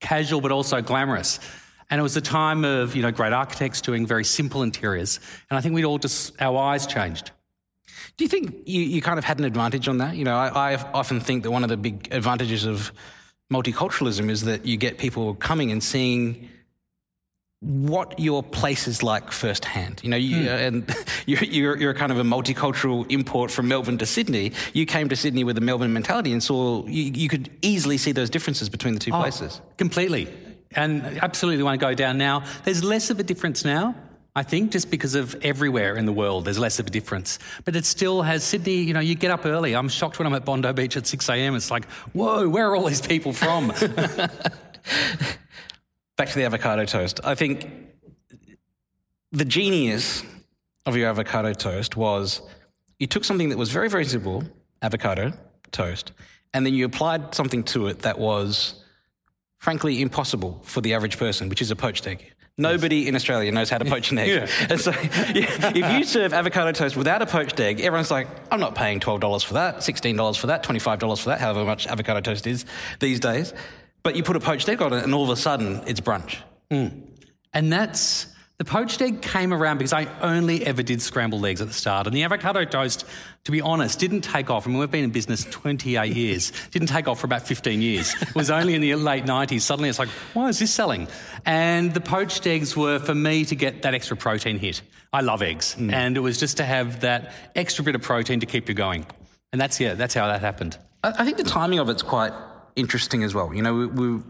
casual 0.00 0.40
but 0.40 0.50
also 0.50 0.80
glamorous. 0.80 1.38
And 1.90 2.00
it 2.00 2.02
was 2.02 2.16
a 2.16 2.20
time 2.20 2.64
of, 2.64 2.96
you 2.96 3.02
know, 3.02 3.10
great 3.10 3.32
architects 3.32 3.80
doing 3.80 4.06
very 4.06 4.24
simple 4.24 4.62
interiors. 4.62 5.20
And 5.50 5.58
I 5.58 5.60
think 5.60 5.74
we'd 5.74 5.84
all 5.84 5.98
just, 5.98 6.40
our 6.40 6.58
eyes 6.58 6.86
changed. 6.86 7.30
Do 8.16 8.24
you 8.24 8.28
think 8.28 8.62
you, 8.66 8.80
you 8.80 9.02
kind 9.02 9.18
of 9.18 9.24
had 9.24 9.38
an 9.38 9.44
advantage 9.44 9.86
on 9.86 9.98
that? 9.98 10.16
You 10.16 10.24
know, 10.24 10.34
I, 10.34 10.72
I 10.72 10.76
often 10.92 11.20
think 11.20 11.42
that 11.42 11.50
one 11.50 11.62
of 11.62 11.68
the 11.68 11.76
big 11.76 12.08
advantages 12.10 12.64
of 12.64 12.90
multiculturalism 13.52 14.30
is 14.30 14.44
that 14.44 14.64
you 14.64 14.76
get 14.76 14.98
people 14.98 15.34
coming 15.34 15.70
and 15.70 15.82
seeing 15.82 16.48
what 17.64 18.18
your 18.18 18.42
place 18.42 18.86
is 18.86 19.02
like 19.02 19.32
firsthand. 19.32 20.00
You 20.02 20.10
know, 20.10 20.16
you, 20.16 20.36
mm. 20.36 20.66
and 20.66 20.96
you're, 21.26 21.44
you're, 21.44 21.76
you're, 21.78 21.94
kind 21.94 22.12
of 22.12 22.18
a 22.18 22.22
multicultural 22.22 23.10
import 23.10 23.50
from 23.50 23.68
Melbourne 23.68 23.98
to 23.98 24.06
Sydney. 24.06 24.52
You 24.74 24.84
came 24.84 25.08
to 25.08 25.16
Sydney 25.16 25.44
with 25.44 25.56
a 25.56 25.62
Melbourne 25.62 25.92
mentality 25.92 26.32
and 26.32 26.42
saw 26.42 26.84
you, 26.86 27.04
you 27.04 27.28
could 27.28 27.50
easily 27.62 27.96
see 27.96 28.12
those 28.12 28.28
differences 28.28 28.68
between 28.68 28.94
the 28.94 29.00
two 29.00 29.12
oh, 29.12 29.20
places. 29.20 29.60
Completely 29.78 30.28
and 30.76 31.02
absolutely 31.22 31.62
want 31.62 31.78
to 31.78 31.86
go 31.86 31.94
down 31.94 32.18
now. 32.18 32.44
There's 32.64 32.84
less 32.84 33.10
of 33.10 33.18
a 33.20 33.22
difference 33.22 33.64
now. 33.64 33.94
I 34.36 34.42
think 34.42 34.72
just 34.72 34.90
because 34.90 35.14
of 35.14 35.36
everywhere 35.42 35.96
in 35.96 36.06
the 36.06 36.12
world, 36.12 36.44
there's 36.44 36.58
less 36.58 36.80
of 36.80 36.88
a 36.88 36.90
difference. 36.90 37.38
But 37.64 37.76
it 37.76 37.84
still 37.84 38.22
has 38.22 38.42
Sydney, 38.42 38.78
you 38.78 38.92
know, 38.92 39.00
you 39.00 39.14
get 39.14 39.30
up 39.30 39.46
early. 39.46 39.74
I'm 39.76 39.88
shocked 39.88 40.18
when 40.18 40.26
I'm 40.26 40.34
at 40.34 40.44
Bondi 40.44 40.72
Beach 40.72 40.96
at 40.96 41.06
6 41.06 41.28
a.m. 41.28 41.54
It's 41.54 41.70
like, 41.70 41.84
whoa, 42.12 42.48
where 42.48 42.68
are 42.68 42.76
all 42.76 42.86
these 42.86 43.00
people 43.00 43.32
from? 43.32 43.72
Back 46.16 46.28
to 46.28 46.34
the 46.34 46.44
avocado 46.44 46.84
toast. 46.84 47.20
I 47.24 47.34
think 47.34 47.68
the 49.32 49.44
genius 49.44 50.22
of 50.86 50.96
your 50.96 51.08
avocado 51.08 51.52
toast 51.52 51.96
was 51.96 52.40
you 52.98 53.06
took 53.06 53.24
something 53.24 53.48
that 53.48 53.58
was 53.58 53.70
very, 53.70 53.88
very 53.88 54.04
simple, 54.04 54.44
avocado 54.80 55.32
toast, 55.72 56.12
and 56.52 56.64
then 56.64 56.74
you 56.74 56.84
applied 56.84 57.34
something 57.34 57.64
to 57.64 57.88
it 57.88 58.00
that 58.00 58.18
was 58.18 58.84
frankly 59.58 60.00
impossible 60.02 60.60
for 60.64 60.80
the 60.80 60.94
average 60.94 61.18
person, 61.18 61.48
which 61.48 61.62
is 61.62 61.70
a 61.70 61.76
poached 61.76 62.06
egg. 62.06 62.32
Nobody 62.56 62.98
yes. 62.98 63.08
in 63.08 63.16
Australia 63.16 63.50
knows 63.50 63.68
how 63.68 63.78
to 63.78 63.84
poach 63.84 64.12
an 64.12 64.18
egg. 64.18 64.28
yeah. 64.28 64.46
And 64.70 64.80
so 64.80 64.92
yeah, 64.92 65.72
if 65.74 65.92
you 65.92 66.04
serve 66.04 66.32
avocado 66.32 66.70
toast 66.70 66.96
without 66.96 67.20
a 67.20 67.26
poached 67.26 67.58
egg, 67.58 67.80
everyone's 67.80 68.12
like, 68.12 68.28
I'm 68.52 68.60
not 68.60 68.76
paying 68.76 69.00
$12 69.00 69.44
for 69.44 69.54
that, 69.54 69.78
$16 69.78 70.38
for 70.38 70.46
that, 70.46 70.62
$25 70.62 71.18
for 71.18 71.30
that, 71.30 71.40
however 71.40 71.64
much 71.64 71.88
avocado 71.88 72.20
toast 72.20 72.46
is 72.46 72.64
these 73.00 73.18
days. 73.18 73.52
But 74.04 74.14
you 74.16 74.22
put 74.22 74.36
a 74.36 74.40
poached 74.40 74.68
egg 74.68 74.80
on 74.82 74.92
it, 74.92 75.02
and 75.02 75.14
all 75.14 75.24
of 75.24 75.30
a 75.30 75.36
sudden, 75.36 75.82
it's 75.86 76.00
brunch. 76.00 76.36
Mm. 76.70 77.02
And 77.52 77.72
that's 77.72 78.26
the 78.58 78.64
poached 78.64 79.02
egg 79.02 79.20
came 79.20 79.52
around 79.52 79.78
because 79.78 79.92
I 79.92 80.06
only 80.20 80.64
ever 80.64 80.82
did 80.82 81.02
scrambled 81.02 81.44
eggs 81.44 81.60
at 81.60 81.66
the 81.66 81.74
start. 81.74 82.06
And 82.06 82.14
the 82.14 82.22
avocado 82.22 82.64
toast, 82.64 83.04
to 83.44 83.50
be 83.50 83.60
honest, 83.60 83.98
didn't 83.98 84.20
take 84.20 84.48
off. 84.48 84.66
I 84.66 84.70
mean, 84.70 84.78
we've 84.78 84.90
been 84.90 85.04
in 85.04 85.10
business 85.10 85.44
28 85.50 86.12
years, 86.16 86.52
didn't 86.70 86.88
take 86.88 87.08
off 87.08 87.18
for 87.18 87.26
about 87.26 87.42
15 87.46 87.80
years. 87.80 88.14
It 88.20 88.34
was 88.34 88.50
only 88.50 88.74
in 88.74 88.80
the 88.80 88.94
late 88.94 89.24
90s. 89.24 89.62
Suddenly 89.62 89.88
it's 89.88 89.98
like, 89.98 90.10
why 90.34 90.48
is 90.48 90.58
this 90.58 90.72
selling? 90.72 91.08
And 91.46 91.92
the 91.94 92.00
poached 92.00 92.46
eggs 92.46 92.76
were 92.76 92.98
for 92.98 93.14
me 93.14 93.44
to 93.46 93.56
get 93.56 93.82
that 93.82 93.94
extra 93.94 94.16
protein 94.16 94.58
hit. 94.58 94.82
I 95.12 95.22
love 95.22 95.42
eggs. 95.42 95.74
Mm. 95.76 95.92
And 95.92 96.16
it 96.16 96.20
was 96.20 96.38
just 96.38 96.58
to 96.58 96.64
have 96.64 97.00
that 97.00 97.32
extra 97.56 97.82
bit 97.84 97.94
of 97.94 98.02
protein 98.02 98.40
to 98.40 98.46
keep 98.46 98.68
you 98.68 98.74
going. 98.74 99.06
And 99.52 99.60
that's, 99.60 99.80
yeah, 99.80 99.94
that's 99.94 100.14
how 100.14 100.26
that 100.26 100.42
happened. 100.42 100.78
I 101.02 101.24
think 101.24 101.38
the 101.38 101.44
timing 101.44 101.80
of 101.80 101.88
it's 101.88 102.02
quite 102.02 102.32
interesting 102.76 103.22
as 103.22 103.34
well. 103.34 103.52
You 103.54 103.62
know, 103.62 103.74
we, 103.74 103.86
we, 103.86 104.22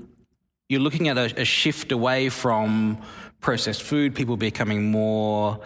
you're 0.69 0.81
looking 0.81 1.09
at 1.09 1.19
a, 1.19 1.41
a 1.41 1.45
shift 1.45 1.93
away 1.93 2.29
from 2.29 2.99
processed 3.41 3.83
food, 3.83 4.15
people 4.15 4.37
becoming 4.37 4.91
more 4.91 5.61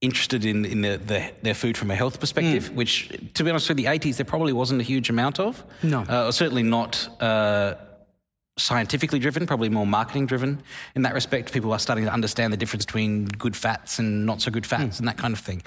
interested 0.00 0.44
in, 0.44 0.64
in 0.64 0.80
the, 0.82 0.96
the, 0.98 1.30
their 1.42 1.54
food 1.54 1.78
from 1.78 1.90
a 1.90 1.94
health 1.94 2.18
perspective, 2.18 2.70
mm. 2.70 2.74
which, 2.74 3.08
to 3.34 3.44
be 3.44 3.50
honest, 3.50 3.68
with 3.68 3.76
the 3.76 3.84
80s, 3.84 4.16
there 4.16 4.24
probably 4.24 4.52
wasn't 4.52 4.80
a 4.80 4.84
huge 4.84 5.08
amount 5.08 5.38
of. 5.38 5.62
No. 5.82 6.00
Uh, 6.00 6.32
certainly 6.32 6.64
not 6.64 7.08
uh, 7.22 7.74
scientifically 8.58 9.20
driven, 9.20 9.46
probably 9.46 9.68
more 9.68 9.86
marketing 9.86 10.26
driven 10.26 10.60
in 10.96 11.02
that 11.02 11.14
respect. 11.14 11.52
People 11.52 11.72
are 11.72 11.78
starting 11.78 12.04
to 12.04 12.12
understand 12.12 12.52
the 12.52 12.56
difference 12.56 12.84
between 12.84 13.26
good 13.26 13.56
fats 13.56 14.00
and 14.00 14.26
not 14.26 14.42
so 14.42 14.50
good 14.50 14.66
fats 14.66 14.96
mm. 14.96 14.98
and 14.98 15.08
that 15.08 15.16
kind 15.16 15.32
of 15.32 15.40
thing. 15.40 15.62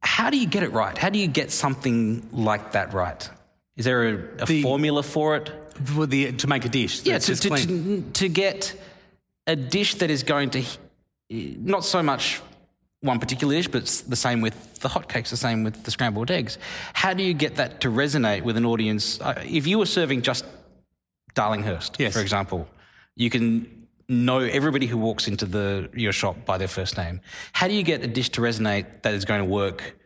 How 0.00 0.30
do 0.30 0.38
you 0.38 0.46
get 0.46 0.62
it 0.62 0.72
right? 0.72 0.96
How 0.96 1.10
do 1.10 1.18
you 1.18 1.26
get 1.26 1.50
something 1.50 2.26
like 2.32 2.72
that 2.72 2.94
right? 2.94 3.28
Is 3.76 3.84
there 3.84 4.08
a, 4.08 4.42
a 4.42 4.46
the, 4.46 4.62
formula 4.62 5.02
for 5.02 5.36
it? 5.36 5.52
For 5.84 6.06
the, 6.06 6.32
to 6.32 6.46
make 6.46 6.64
a 6.64 6.68
dish? 6.68 7.04
Yeah, 7.04 7.18
to, 7.18 7.36
to, 7.36 7.50
to, 7.50 8.02
to 8.02 8.28
get 8.28 8.74
a 9.46 9.54
dish 9.54 9.96
that 9.96 10.10
is 10.10 10.22
going 10.22 10.50
to 10.50 10.64
not 11.30 11.84
so 11.84 12.02
much 12.02 12.40
one 13.00 13.18
particular 13.18 13.54
dish, 13.54 13.68
but 13.68 13.82
it's 13.82 14.00
the 14.02 14.16
same 14.16 14.40
with 14.40 14.80
the 14.80 14.88
hotcakes, 14.88 15.28
the 15.28 15.36
same 15.36 15.64
with 15.64 15.84
the 15.84 15.90
scrambled 15.90 16.30
eggs. 16.30 16.58
How 16.94 17.12
do 17.14 17.22
you 17.22 17.34
get 17.34 17.56
that 17.56 17.80
to 17.82 17.88
resonate 17.88 18.42
with 18.42 18.56
an 18.56 18.64
audience? 18.64 19.18
If 19.44 19.66
you 19.66 19.78
were 19.78 19.86
serving 19.86 20.22
just 20.22 20.44
Darlinghurst, 21.34 21.98
yes. 21.98 22.14
for 22.14 22.20
example, 22.20 22.68
you 23.14 23.28
can 23.30 23.86
know 24.08 24.38
everybody 24.38 24.86
who 24.86 24.96
walks 24.96 25.26
into 25.28 25.44
the 25.46 25.90
your 25.92 26.12
shop 26.12 26.44
by 26.44 26.56
their 26.58 26.68
first 26.68 26.96
name. 26.96 27.20
How 27.52 27.68
do 27.68 27.74
you 27.74 27.82
get 27.82 28.02
a 28.02 28.06
dish 28.06 28.30
to 28.30 28.40
resonate 28.40 29.02
that 29.02 29.14
is 29.14 29.24
going 29.24 29.40
to 29.40 29.50
work 29.50 29.96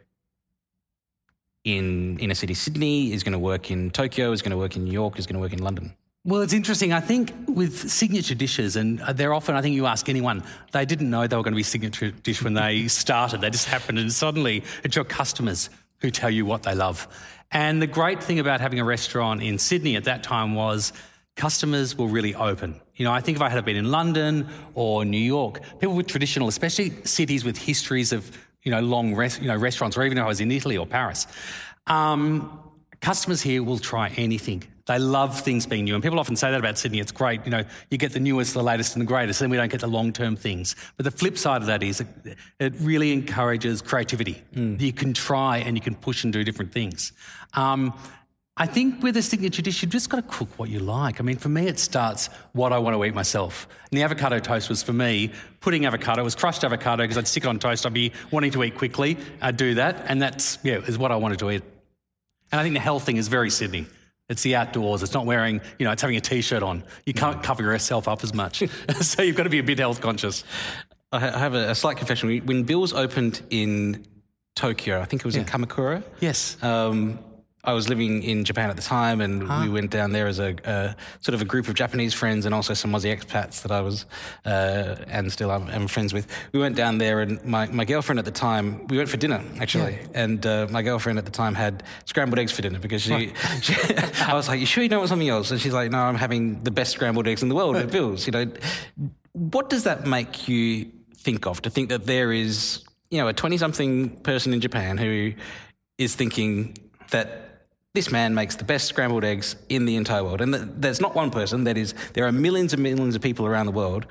in 1.65 2.19
inner 2.19 2.35
city 2.35 2.55
Sydney, 2.55 3.13
is 3.13 3.23
going 3.23 3.33
to 3.33 3.39
work 3.39 3.71
in 3.71 3.91
Tokyo, 3.91 4.33
is 4.33 4.43
going 4.43 4.53
to 4.53 4.57
work 4.57 4.77
in 4.77 4.85
New 4.85 4.93
York, 4.93 5.19
is 5.19 5.27
going 5.27 5.35
to 5.35 5.41
work 5.41 5.53
in 5.53 5.63
London? 5.63 5.95
Well, 6.25 6.43
it's 6.43 6.53
interesting. 6.53 6.93
I 6.93 7.01
think 7.01 7.33
with 7.49 7.91
signature 7.91 8.35
dishes, 8.35 8.77
and 8.77 9.01
uh, 9.01 9.15
they're 9.15 9.33
often, 9.33 9.57
I 9.57 9.63
think 9.63 9.75
you 9.75 9.87
ask 9.87 10.09
anyone, 10.09 10.43
they 10.73 10.85
didn't 10.85 11.09
know 11.09 11.27
they 11.27 11.37
were 11.37 11.43
going 11.43 11.55
to 11.55 11.57
be 11.57 11.63
signature 11.63 12.11
dish 12.11 12.43
when 12.43 12.53
they 12.53 12.89
started. 12.89 13.41
They 13.41 13.49
just 13.49 13.69
happened, 13.69 13.99
and 13.99 14.13
suddenly 14.13 14.63
it's 14.85 14.97
your 14.97 15.07
customers 15.07 15.71
who 16.01 16.11
tell 16.11 16.31
you 16.31 16.45
what 16.45 16.63
they 16.63 16.75
love. 16.75 17.09
And 17.53 17.81
the 17.81 17.87
great 17.87 18.23
thing 18.23 18.39
about 18.39 18.61
having 18.61 18.79
a 18.79 18.85
restaurant 18.85 19.43
in 19.43 19.59
Sydney 19.59 19.97
at 19.97 20.05
that 20.05 20.23
time 20.23 20.55
was 20.55 20.93
customers 21.37 21.97
were 21.97 22.07
really 22.07 22.35
open. 22.35 22.79
You 22.97 23.07
know, 23.07 23.13
I 23.13 23.23
think 23.23 23.37
if 23.37 23.43
I 23.43 23.49
had 23.49 23.65
been 23.65 23.77
in 23.77 23.91
London 23.91 24.47
or 24.75 25.07
New 25.07 25.17
York, 25.19 25.63
people 25.79 25.97
with 25.97 26.07
traditional, 26.07 26.49
especially 26.49 26.93
cities 27.05 27.45
with 27.45 27.57
histories 27.57 28.13
of, 28.13 28.31
you 28.63 28.71
know, 28.71 28.81
long 28.81 29.15
res- 29.15 29.39
you 29.39 29.49
know, 29.49 29.57
restaurants, 29.57 29.97
or 29.97 30.05
even 30.05 30.19
if 30.19 30.25
I 30.25 30.27
was 30.27 30.41
in 30.41 30.51
Italy 30.51 30.77
or 30.77 30.87
Paris, 30.87 31.27
um, 31.87 32.61
customers 33.01 33.41
here 33.41 33.63
will 33.63 33.79
try 33.79 34.09
anything. 34.17 34.65
They 34.87 34.99
love 34.99 35.41
things 35.41 35.67
being 35.67 35.85
new. 35.85 35.95
And 35.95 36.03
people 36.03 36.19
often 36.19 36.35
say 36.35 36.51
that 36.51 36.59
about 36.59 36.77
Sydney. 36.77 36.99
It's 36.99 37.13
great. 37.13 37.45
You 37.45 37.53
know, 37.53 37.65
you 37.91 37.99
get 37.99 38.13
the 38.13 38.19
newest, 38.19 38.55
the 38.55 38.63
latest, 38.63 38.97
and 38.97 39.01
the 39.01 39.07
greatest, 39.07 39.39
then 39.39 39.49
we 39.49 39.57
don't 39.57 39.71
get 39.71 39.81
the 39.81 39.87
long 39.87 40.13
term 40.13 40.35
things. 40.35 40.75
But 40.97 41.05
the 41.05 41.13
flip 41.13 41.39
side 41.39 41.61
of 41.61 41.67
that 41.67 41.83
is 41.83 42.01
it, 42.01 42.09
it 42.59 42.75
really 42.81 43.13
encourages 43.13 43.83
creativity. 43.83 44.43
Mm. 44.53 44.81
You 44.81 44.93
can 44.93 45.15
try 45.15 45.59
and 45.59 45.77
you 45.77 45.81
can 45.81 45.95
push 45.95 46.25
and 46.25 46.33
do 46.33 46.43
different 46.43 46.73
things. 46.73 47.13
Um, 47.55 47.95
I 48.61 48.67
think 48.67 49.03
with 49.03 49.17
a 49.17 49.23
signature 49.23 49.63
dish, 49.63 49.81
you've 49.81 49.91
just 49.91 50.11
got 50.11 50.19
to 50.19 50.37
cook 50.37 50.59
what 50.59 50.69
you 50.69 50.81
like. 50.81 51.19
I 51.19 51.23
mean, 51.23 51.39
for 51.39 51.49
me, 51.49 51.67
it 51.67 51.79
starts 51.79 52.29
what 52.53 52.75
I 52.75 52.79
want 52.79 52.95
to 52.95 53.03
eat 53.07 53.15
myself. 53.15 53.67
And 53.91 53.99
the 53.99 54.03
avocado 54.03 54.39
toast 54.39 54.69
was 54.69 54.83
for 54.83 54.93
me, 54.93 55.33
putting 55.61 55.87
avocado, 55.87 56.21
it 56.21 56.25
was 56.25 56.35
crushed 56.35 56.63
avocado 56.63 57.03
because 57.03 57.17
I'd 57.17 57.27
stick 57.27 57.45
it 57.45 57.47
on 57.47 57.59
toast. 57.59 57.87
I'd 57.87 57.95
be 57.95 58.13
wanting 58.31 58.51
to 58.51 58.63
eat 58.63 58.77
quickly. 58.77 59.17
I'd 59.41 59.57
do 59.57 59.77
that. 59.77 60.05
And 60.09 60.21
that's, 60.21 60.59
yeah, 60.63 60.75
is 60.75 60.99
what 60.99 61.11
I 61.11 61.17
wanted 61.17 61.39
to 61.39 61.51
eat. 61.51 61.63
And 62.53 62.61
I 62.61 62.63
think 62.63 62.75
the 62.75 62.81
health 62.81 63.05
thing 63.05 63.17
is 63.17 63.29
very 63.29 63.49
Sydney. 63.49 63.87
It's 64.29 64.43
the 64.43 64.57
outdoors. 64.57 65.03
It's 65.03 65.15
not 65.15 65.25
wearing, 65.25 65.63
you 65.79 65.87
know, 65.87 65.93
it's 65.93 66.03
having 66.03 66.19
a 66.19 66.21
t-shirt 66.21 66.63
on. 66.63 66.85
You 67.07 67.15
can't 67.15 67.43
cover 67.43 67.63
yourself 67.63 68.09
up 68.09 68.23
as 68.23 68.35
much. 68.35 68.63
so 69.01 69.23
you've 69.23 69.37
got 69.37 69.45
to 69.45 69.49
be 69.49 69.61
a 69.61 69.63
bit 69.63 69.79
health 69.79 70.03
conscious. 70.03 70.45
I 71.13 71.21
have 71.21 71.55
a, 71.55 71.75
slight 71.75 71.97
confession. 71.97 72.45
When 72.45 72.65
Bill's 72.65 72.93
opened 72.93 73.41
in 73.49 74.05
Tokyo, 74.55 75.01
I 75.01 75.07
think 75.07 75.23
it 75.23 75.25
was 75.25 75.35
yeah. 75.35 75.43
in 75.43 75.49
Kamakura. 75.49 76.03
Yes. 76.21 76.63
Um, 76.63 77.19
I 77.63 77.75
was 77.75 77.91
living 77.91 78.23
in 78.23 78.45
Japan 78.45 78.71
at 78.71 78.77
the 78.77 78.83
time, 78.83 79.21
and 79.21 79.47
we 79.63 79.69
went 79.69 79.91
down 79.91 80.13
there 80.13 80.27
as 80.27 80.39
a, 80.39 80.57
a 80.65 80.97
sort 81.21 81.35
of 81.35 81.43
a 81.43 81.45
group 81.45 81.69
of 81.69 81.75
Japanese 81.75 82.15
friends, 82.15 82.47
and 82.47 82.55
also 82.55 82.73
some 82.73 82.93
Aussie 82.93 83.15
expats 83.15 83.61
that 83.63 83.71
I 83.71 83.83
was 83.83 84.07
uh, 84.47 84.97
and 85.09 85.31
still 85.31 85.53
am, 85.53 85.69
am 85.69 85.87
friends 85.87 86.15
with. 86.15 86.27
We 86.53 86.61
went 86.61 86.75
down 86.75 86.97
there, 86.97 87.21
and 87.21 87.45
my, 87.45 87.67
my 87.67 87.85
girlfriend 87.85 88.19
at 88.19 88.25
the 88.25 88.31
time, 88.31 88.87
we 88.87 88.97
went 88.97 89.11
for 89.11 89.19
dinner 89.19 89.45
actually, 89.61 89.99
and 90.15 90.45
uh, 90.47 90.69
my 90.71 90.81
girlfriend 90.81 91.19
at 91.19 91.27
the 91.27 91.31
time 91.31 91.55
had 91.55 91.83
scrambled 92.07 92.39
eggs 92.39 92.51
for 92.51 92.63
dinner 92.63 92.79
because 92.79 93.03
she, 93.03 93.33
she 93.63 93.75
I 94.27 94.33
was 94.35 94.49
like, 94.49 94.59
"You 94.59 94.67
sure 94.67 94.83
you 94.83 94.89
don't 94.89 95.01
want 95.01 95.11
something 95.11 95.29
else?" 95.29 95.51
And 95.51 95.61
she's 95.61 95.75
like, 95.75 95.91
"No, 95.91 95.99
I'm 95.99 96.17
having 96.17 96.63
the 96.63 96.71
best 96.71 96.93
scrambled 96.93 97.29
eggs 97.29 97.43
in 97.43 97.51
the 97.51 97.55
world 97.55 97.77
at 97.77 97.91
Bill's." 97.91 98.27
You 98.27 98.33
know, 98.33 98.53
what 99.33 99.69
does 99.69 99.85
that 99.85 100.07
make 100.07 100.49
you 100.49 100.91
think 101.15 101.47
of? 101.47 101.61
To 101.63 101.71
think 101.71 101.91
that 101.91 102.07
there 102.07 102.33
is, 102.33 102.85
you 103.11 103.19
know, 103.19 103.29
a 103.29 103.35
twenty-something 103.35 104.21
person 104.21 104.55
in 104.55 104.63
Japan 104.63 104.97
who 104.97 105.35
is 105.99 106.15
thinking 106.15 106.75
that 107.11 107.40
this 107.95 108.11
man 108.13 108.35
makes 108.35 108.55
the 108.57 108.65
best 108.65 108.87
scrambled 108.87 109.25
eggs 109.25 109.57
in 109.69 109.85
the 109.85 109.97
entire 109.97 110.23
world. 110.23 110.41
And 110.41 110.53
th- 110.55 110.65
there's 110.77 111.01
not 111.01 111.15
one 111.15 111.31
person, 111.31 111.65
that 111.65 111.77
is, 111.77 111.95
there 112.15 112.25
are 112.27 112.33
millions 112.33 112.73
and 112.73 112.83
millions 112.83 113.17
of 113.17 113.23
people 113.23 113.47
around 113.47 113.67
the 113.67 113.73
world 113.73 114.07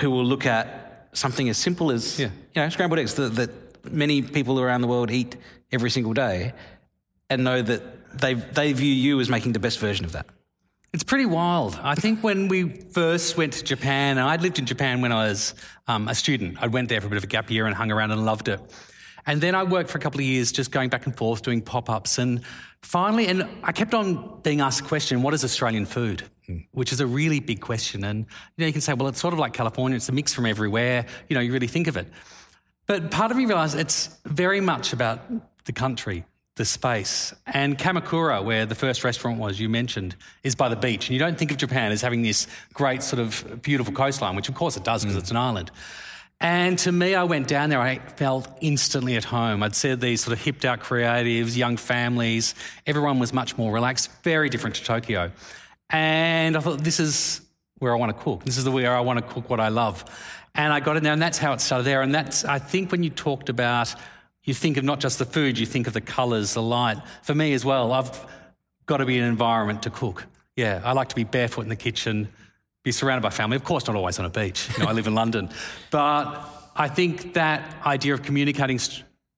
who 0.00 0.10
will 0.10 0.24
look 0.24 0.44
at 0.44 1.08
something 1.12 1.48
as 1.48 1.56
simple 1.56 1.92
as, 1.92 2.18
Yeah. 2.18 2.30
you 2.54 2.62
know, 2.62 2.68
scrambled 2.70 2.98
eggs 2.98 3.14
that, 3.14 3.36
that 3.36 3.92
many 3.92 4.22
people 4.22 4.60
around 4.60 4.80
the 4.80 4.88
world 4.88 5.10
eat 5.10 5.36
every 5.70 5.90
single 5.90 6.14
day 6.14 6.52
and 7.30 7.44
know 7.44 7.62
that 7.62 8.18
they, 8.20 8.34
they 8.34 8.72
view 8.72 8.92
you 8.92 9.20
as 9.20 9.28
making 9.28 9.52
the 9.52 9.60
best 9.60 9.78
version 9.78 10.04
of 10.04 10.12
that. 10.12 10.26
It's 10.92 11.04
pretty 11.04 11.26
wild. 11.26 11.78
I 11.82 11.94
think 11.96 12.22
when 12.22 12.48
we 12.48 12.68
first 12.68 13.36
went 13.36 13.52
to 13.54 13.64
Japan, 13.64 14.18
and 14.18 14.26
I'd 14.28 14.42
lived 14.42 14.58
in 14.60 14.66
Japan 14.66 15.00
when 15.00 15.10
I 15.12 15.28
was 15.28 15.54
um, 15.88 16.08
a 16.08 16.14
student. 16.14 16.58
I 16.60 16.68
went 16.68 16.88
there 16.88 17.00
for 17.00 17.08
a 17.08 17.10
bit 17.10 17.16
of 17.18 17.24
a 17.24 17.28
gap 17.28 17.50
year 17.50 17.66
and 17.66 17.74
hung 17.74 17.90
around 17.90 18.12
and 18.12 18.24
loved 18.24 18.46
it. 18.48 18.60
And 19.26 19.40
then 19.40 19.54
I 19.54 19.64
worked 19.64 19.90
for 19.90 19.98
a 19.98 20.00
couple 20.00 20.20
of 20.20 20.26
years 20.26 20.52
just 20.52 20.70
going 20.70 20.90
back 20.90 21.06
and 21.06 21.16
forth 21.16 21.42
doing 21.42 21.62
pop 21.62 21.88
ups. 21.88 22.18
And 22.18 22.42
finally, 22.82 23.26
and 23.26 23.48
I 23.62 23.72
kept 23.72 23.94
on 23.94 24.40
being 24.42 24.60
asked 24.60 24.82
the 24.82 24.88
question 24.88 25.22
what 25.22 25.34
is 25.34 25.44
Australian 25.44 25.86
food? 25.86 26.24
Hmm. 26.46 26.58
Which 26.72 26.92
is 26.92 27.00
a 27.00 27.06
really 27.06 27.40
big 27.40 27.60
question. 27.60 28.04
And 28.04 28.20
you 28.20 28.62
know, 28.62 28.66
you 28.66 28.72
can 28.72 28.82
say, 28.82 28.92
well, 28.92 29.08
it's 29.08 29.20
sort 29.20 29.32
of 29.32 29.40
like 29.40 29.54
California, 29.54 29.96
it's 29.96 30.08
a 30.08 30.12
mix 30.12 30.34
from 30.34 30.46
everywhere. 30.46 31.06
You 31.28 31.34
know, 31.34 31.40
you 31.40 31.52
really 31.52 31.66
think 31.66 31.86
of 31.86 31.96
it. 31.96 32.06
But 32.86 33.10
part 33.10 33.30
of 33.30 33.36
me 33.38 33.46
realised 33.46 33.76
it's 33.76 34.18
very 34.26 34.60
much 34.60 34.92
about 34.92 35.20
the 35.64 35.72
country, 35.72 36.26
the 36.56 36.66
space. 36.66 37.32
And 37.46 37.78
Kamakura, 37.78 38.44
where 38.44 38.66
the 38.66 38.74
first 38.74 39.04
restaurant 39.04 39.38
was 39.38 39.58
you 39.58 39.70
mentioned, 39.70 40.16
is 40.42 40.54
by 40.54 40.68
the 40.68 40.76
beach. 40.76 41.08
And 41.08 41.14
you 41.14 41.18
don't 41.18 41.38
think 41.38 41.50
of 41.50 41.56
Japan 41.56 41.92
as 41.92 42.02
having 42.02 42.20
this 42.20 42.46
great 42.74 43.02
sort 43.02 43.20
of 43.20 43.62
beautiful 43.62 43.94
coastline, 43.94 44.36
which 44.36 44.50
of 44.50 44.54
course 44.54 44.76
it 44.76 44.84
does 44.84 45.02
because 45.02 45.14
hmm. 45.14 45.20
it's 45.20 45.30
an 45.30 45.38
island. 45.38 45.70
And 46.44 46.78
to 46.80 46.92
me, 46.92 47.14
I 47.14 47.24
went 47.24 47.48
down 47.48 47.70
there, 47.70 47.80
I 47.80 48.00
felt 48.00 48.46
instantly 48.60 49.16
at 49.16 49.24
home. 49.24 49.62
I'd 49.62 49.74
said 49.74 49.98
these 50.02 50.22
sort 50.22 50.36
of 50.36 50.44
hipped 50.44 50.66
out 50.66 50.80
creatives, 50.80 51.56
young 51.56 51.78
families. 51.78 52.54
Everyone 52.86 53.18
was 53.18 53.32
much 53.32 53.56
more 53.56 53.72
relaxed, 53.72 54.10
very 54.22 54.50
different 54.50 54.76
to 54.76 54.84
Tokyo. 54.84 55.32
And 55.88 56.54
I 56.54 56.60
thought, 56.60 56.84
this 56.84 57.00
is 57.00 57.40
where 57.78 57.94
I 57.94 57.98
want 57.98 58.14
to 58.14 58.22
cook. 58.22 58.44
This 58.44 58.58
is 58.58 58.64
the 58.64 58.70
where 58.70 58.94
I 58.94 59.00
want 59.00 59.20
to 59.20 59.32
cook 59.32 59.48
what 59.48 59.58
I 59.58 59.68
love. 59.68 60.04
And 60.54 60.70
I 60.70 60.80
got 60.80 60.98
in 60.98 61.02
there, 61.02 61.14
and 61.14 61.22
that's 61.22 61.38
how 61.38 61.54
it 61.54 61.62
started 61.62 61.84
there. 61.84 62.02
And 62.02 62.14
that's, 62.14 62.44
I 62.44 62.58
think, 62.58 62.92
when 62.92 63.02
you 63.02 63.08
talked 63.08 63.48
about, 63.48 63.94
you 64.42 64.52
think 64.52 64.76
of 64.76 64.84
not 64.84 65.00
just 65.00 65.18
the 65.18 65.24
food, 65.24 65.58
you 65.58 65.64
think 65.64 65.86
of 65.86 65.94
the 65.94 66.02
colours, 66.02 66.52
the 66.52 66.60
light. 66.60 66.98
For 67.22 67.34
me 67.34 67.54
as 67.54 67.64
well, 67.64 67.90
I've 67.90 68.20
got 68.84 68.98
to 68.98 69.06
be 69.06 69.16
in 69.16 69.24
an 69.24 69.30
environment 69.30 69.84
to 69.84 69.90
cook. 69.90 70.26
Yeah, 70.56 70.82
I 70.84 70.92
like 70.92 71.08
to 71.08 71.16
be 71.16 71.24
barefoot 71.24 71.62
in 71.62 71.70
the 71.70 71.76
kitchen, 71.76 72.28
be 72.84 72.92
surrounded 72.92 73.22
by 73.22 73.30
family. 73.30 73.56
Of 73.56 73.64
course, 73.64 73.86
not 73.86 73.96
always 73.96 74.18
on 74.18 74.26
a 74.26 74.30
beach. 74.30 74.68
You 74.76 74.84
know, 74.84 74.90
I 74.90 74.92
live 74.92 75.06
in 75.08 75.14
London. 75.14 75.48
But 75.90 76.26
I 76.76 76.88
think 76.88 77.32
that 77.34 77.60
idea 77.84 78.14
of 78.14 78.22
communicating 78.22 78.78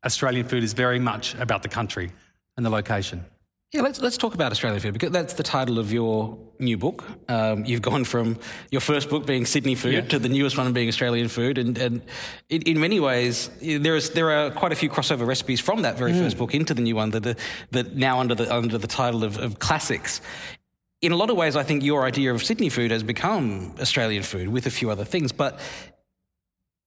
Australian 0.04 0.46
food 0.46 0.62
is 0.62 0.72
very 0.74 0.98
much 0.98 1.34
about 1.36 1.62
the 1.62 1.68
country 1.68 2.10
and 2.56 2.66
the 2.66 2.70
location. 2.70 3.24
Yeah, 3.72 3.82
let's 3.82 4.00
let's 4.00 4.16
talk 4.16 4.34
about 4.34 4.52
Australian 4.52 4.80
food 4.80 4.92
because 4.92 5.10
that's 5.10 5.34
the 5.34 5.42
title 5.42 5.78
of 5.78 5.92
your 5.92 6.38
new 6.58 6.78
book. 6.78 7.04
Um, 7.28 7.64
you've 7.64 7.82
gone 7.82 8.04
from 8.04 8.38
your 8.70 8.80
first 8.80 9.10
book 9.10 9.26
being 9.26 9.44
Sydney 9.44 9.74
food 9.74 9.92
Yeah. 9.94 10.00
to 10.02 10.18
the 10.18 10.28
newest 10.28 10.56
one 10.56 10.72
being 10.72 10.88
Australian 10.88 11.28
food, 11.28 11.58
and 11.58 11.76
and 11.78 12.00
in, 12.48 12.62
in 12.62 12.80
many 12.80 13.00
ways 13.00 13.50
there 13.60 13.96
is 13.96 14.10
there 14.10 14.30
are 14.30 14.50
quite 14.50 14.72
a 14.72 14.76
few 14.76 14.88
crossover 14.88 15.26
recipes 15.26 15.60
from 15.60 15.82
that 15.82 15.98
very 15.98 16.12
first 16.12 16.38
book 16.38 16.54
into 16.54 16.74
the 16.74 16.82
new 16.82 16.96
one 16.96 17.10
that 17.10 17.26
are, 17.26 17.36
that 17.72 17.96
now 17.96 18.20
under 18.20 18.34
the 18.36 18.46
under 18.54 18.78
the 18.78 18.86
title 18.88 19.24
of, 19.24 19.36
of 19.38 19.58
classics. 19.58 20.20
In 21.02 21.12
a 21.12 21.16
lot 21.16 21.30
of 21.30 21.36
ways, 21.36 21.56
I 21.56 21.62
think 21.62 21.82
your 21.82 22.04
idea 22.04 22.32
of 22.32 22.42
Sydney 22.42 22.68
food 22.68 22.90
has 22.90 23.02
become 23.02 23.74
Australian 23.80 24.22
food 24.22 24.48
with 24.48 24.66
a 24.66 24.70
few 24.70 24.90
other 24.90 25.04
things. 25.04 25.30
But 25.30 25.60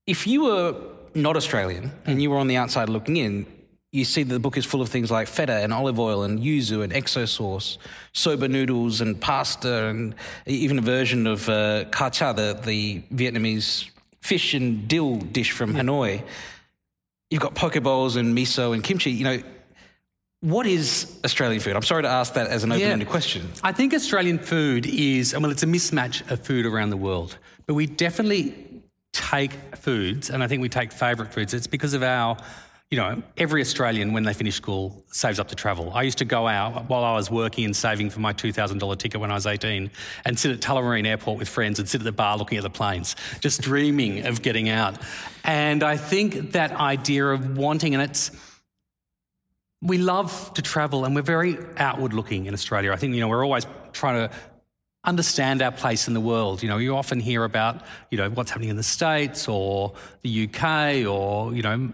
if 0.07 0.25
you 0.25 0.45
were 0.45 0.75
not 1.13 1.35
Australian 1.35 1.91
and 2.05 2.21
you 2.21 2.31
were 2.31 2.37
on 2.37 2.47
the 2.47 2.57
outside 2.57 2.89
looking 2.89 3.17
in, 3.17 3.45
you 3.91 4.05
see 4.05 4.23
that 4.23 4.33
the 4.33 4.39
book 4.39 4.57
is 4.57 4.65
full 4.65 4.81
of 4.81 4.89
things 4.89 5.09
like 5.09 5.27
feta 5.27 5.53
and 5.53 5.73
olive 5.73 5.99
oil 5.99 6.23
and 6.23 6.39
yuzu 6.39 6.83
and 6.83 6.93
XO 6.93 7.27
sauce, 7.27 7.79
soba 8.13 8.47
noodles 8.47 9.01
and 9.01 9.19
pasta, 9.19 9.85
and 9.85 10.13
even 10.45 10.77
a 10.77 10.81
version 10.81 11.25
of 11.25 11.49
uh, 11.49 11.85
ka 11.85 12.09
cha, 12.09 12.33
the, 12.33 12.59
the 12.63 13.01
Vietnamese 13.13 13.89
fish 14.21 14.53
and 14.53 14.87
dill 14.87 15.17
dish 15.17 15.51
from 15.51 15.73
Hanoi. 15.73 16.23
You've 17.31 17.41
got 17.41 17.55
poke 17.55 17.81
bowls 17.81 18.15
and 18.15 18.37
miso 18.37 18.73
and 18.73 18.83
kimchi. 18.83 19.11
You 19.11 19.23
know, 19.23 19.43
what 20.41 20.65
is 20.65 21.19
Australian 21.25 21.59
food? 21.59 21.75
I'm 21.75 21.81
sorry 21.81 22.03
to 22.03 22.09
ask 22.09 22.33
that 22.35 22.47
as 22.47 22.63
an 22.63 22.71
open-ended 22.71 23.09
question. 23.09 23.49
I 23.61 23.73
think 23.73 23.93
Australian 23.93 24.39
food 24.39 24.85
is, 24.85 25.33
well, 25.33 25.51
it's 25.51 25.63
a 25.63 25.67
mismatch 25.67 26.29
of 26.31 26.45
food 26.45 26.65
around 26.65 26.91
the 26.91 26.97
world. 26.97 27.37
But 27.65 27.73
we 27.73 27.87
definitely 27.87 28.83
take 29.11 29.51
foods, 29.75 30.29
and 30.29 30.41
I 30.41 30.47
think 30.47 30.61
we 30.61 30.69
take 30.69 30.93
favourite 30.93 31.33
foods. 31.33 31.53
It's 31.53 31.67
because 31.67 31.93
of 31.93 32.03
our, 32.03 32.37
you 32.89 32.97
know, 32.97 33.21
every 33.35 33.59
Australian, 33.59 34.13
when 34.13 34.23
they 34.23 34.33
finish 34.33 34.55
school, 34.55 35.03
saves 35.11 35.41
up 35.41 35.49
to 35.49 35.55
travel. 35.55 35.91
I 35.93 36.03
used 36.03 36.19
to 36.19 36.25
go 36.25 36.47
out 36.47 36.87
while 36.87 37.03
I 37.03 37.13
was 37.13 37.29
working 37.29 37.65
and 37.65 37.75
saving 37.75 38.09
for 38.09 38.21
my 38.21 38.31
$2,000 38.31 38.97
ticket 38.97 39.19
when 39.19 39.31
I 39.31 39.33
was 39.33 39.45
18 39.45 39.91
and 40.23 40.39
sit 40.39 40.51
at 40.51 40.61
Tullamarine 40.61 41.05
Airport 41.05 41.37
with 41.37 41.49
friends 41.49 41.79
and 41.79 41.89
sit 41.89 41.99
at 41.99 42.05
the 42.05 42.13
bar 42.13 42.37
looking 42.37 42.57
at 42.57 42.63
the 42.63 42.69
planes, 42.69 43.17
just 43.41 43.61
dreaming 43.61 44.25
of 44.25 44.41
getting 44.41 44.69
out. 44.69 44.97
And 45.43 45.83
I 45.83 45.97
think 45.97 46.53
that 46.53 46.71
idea 46.71 47.25
of 47.27 47.57
wanting, 47.57 47.93
and 47.93 48.01
it's, 48.01 48.31
we 49.81 49.97
love 49.97 50.53
to 50.55 50.61
travel 50.61 51.05
and 51.05 51.15
we're 51.15 51.21
very 51.21 51.57
outward 51.77 52.13
looking 52.13 52.45
in 52.45 52.53
Australia. 52.53 52.91
I 52.91 52.97
think, 52.97 53.13
you 53.13 53.21
know, 53.21 53.27
we're 53.27 53.43
always 53.43 53.65
trying 53.93 54.27
to 54.27 54.35
understand 55.05 55.61
our 55.61 55.71
place 55.71 56.07
in 56.07 56.13
the 56.13 56.19
world. 56.19 56.61
You 56.61 56.69
know, 56.69 56.77
you 56.77 56.95
often 56.95 57.19
hear 57.19 57.45
about, 57.45 57.83
you 58.11 58.17
know, 58.17 58.29
what's 58.29 58.51
happening 58.51 58.69
in 58.69 58.75
the 58.75 58.83
States 58.83 59.47
or 59.47 59.93
the 60.21 60.49
UK 60.49 61.07
or, 61.07 61.53
you 61.53 61.61
know, 61.61 61.93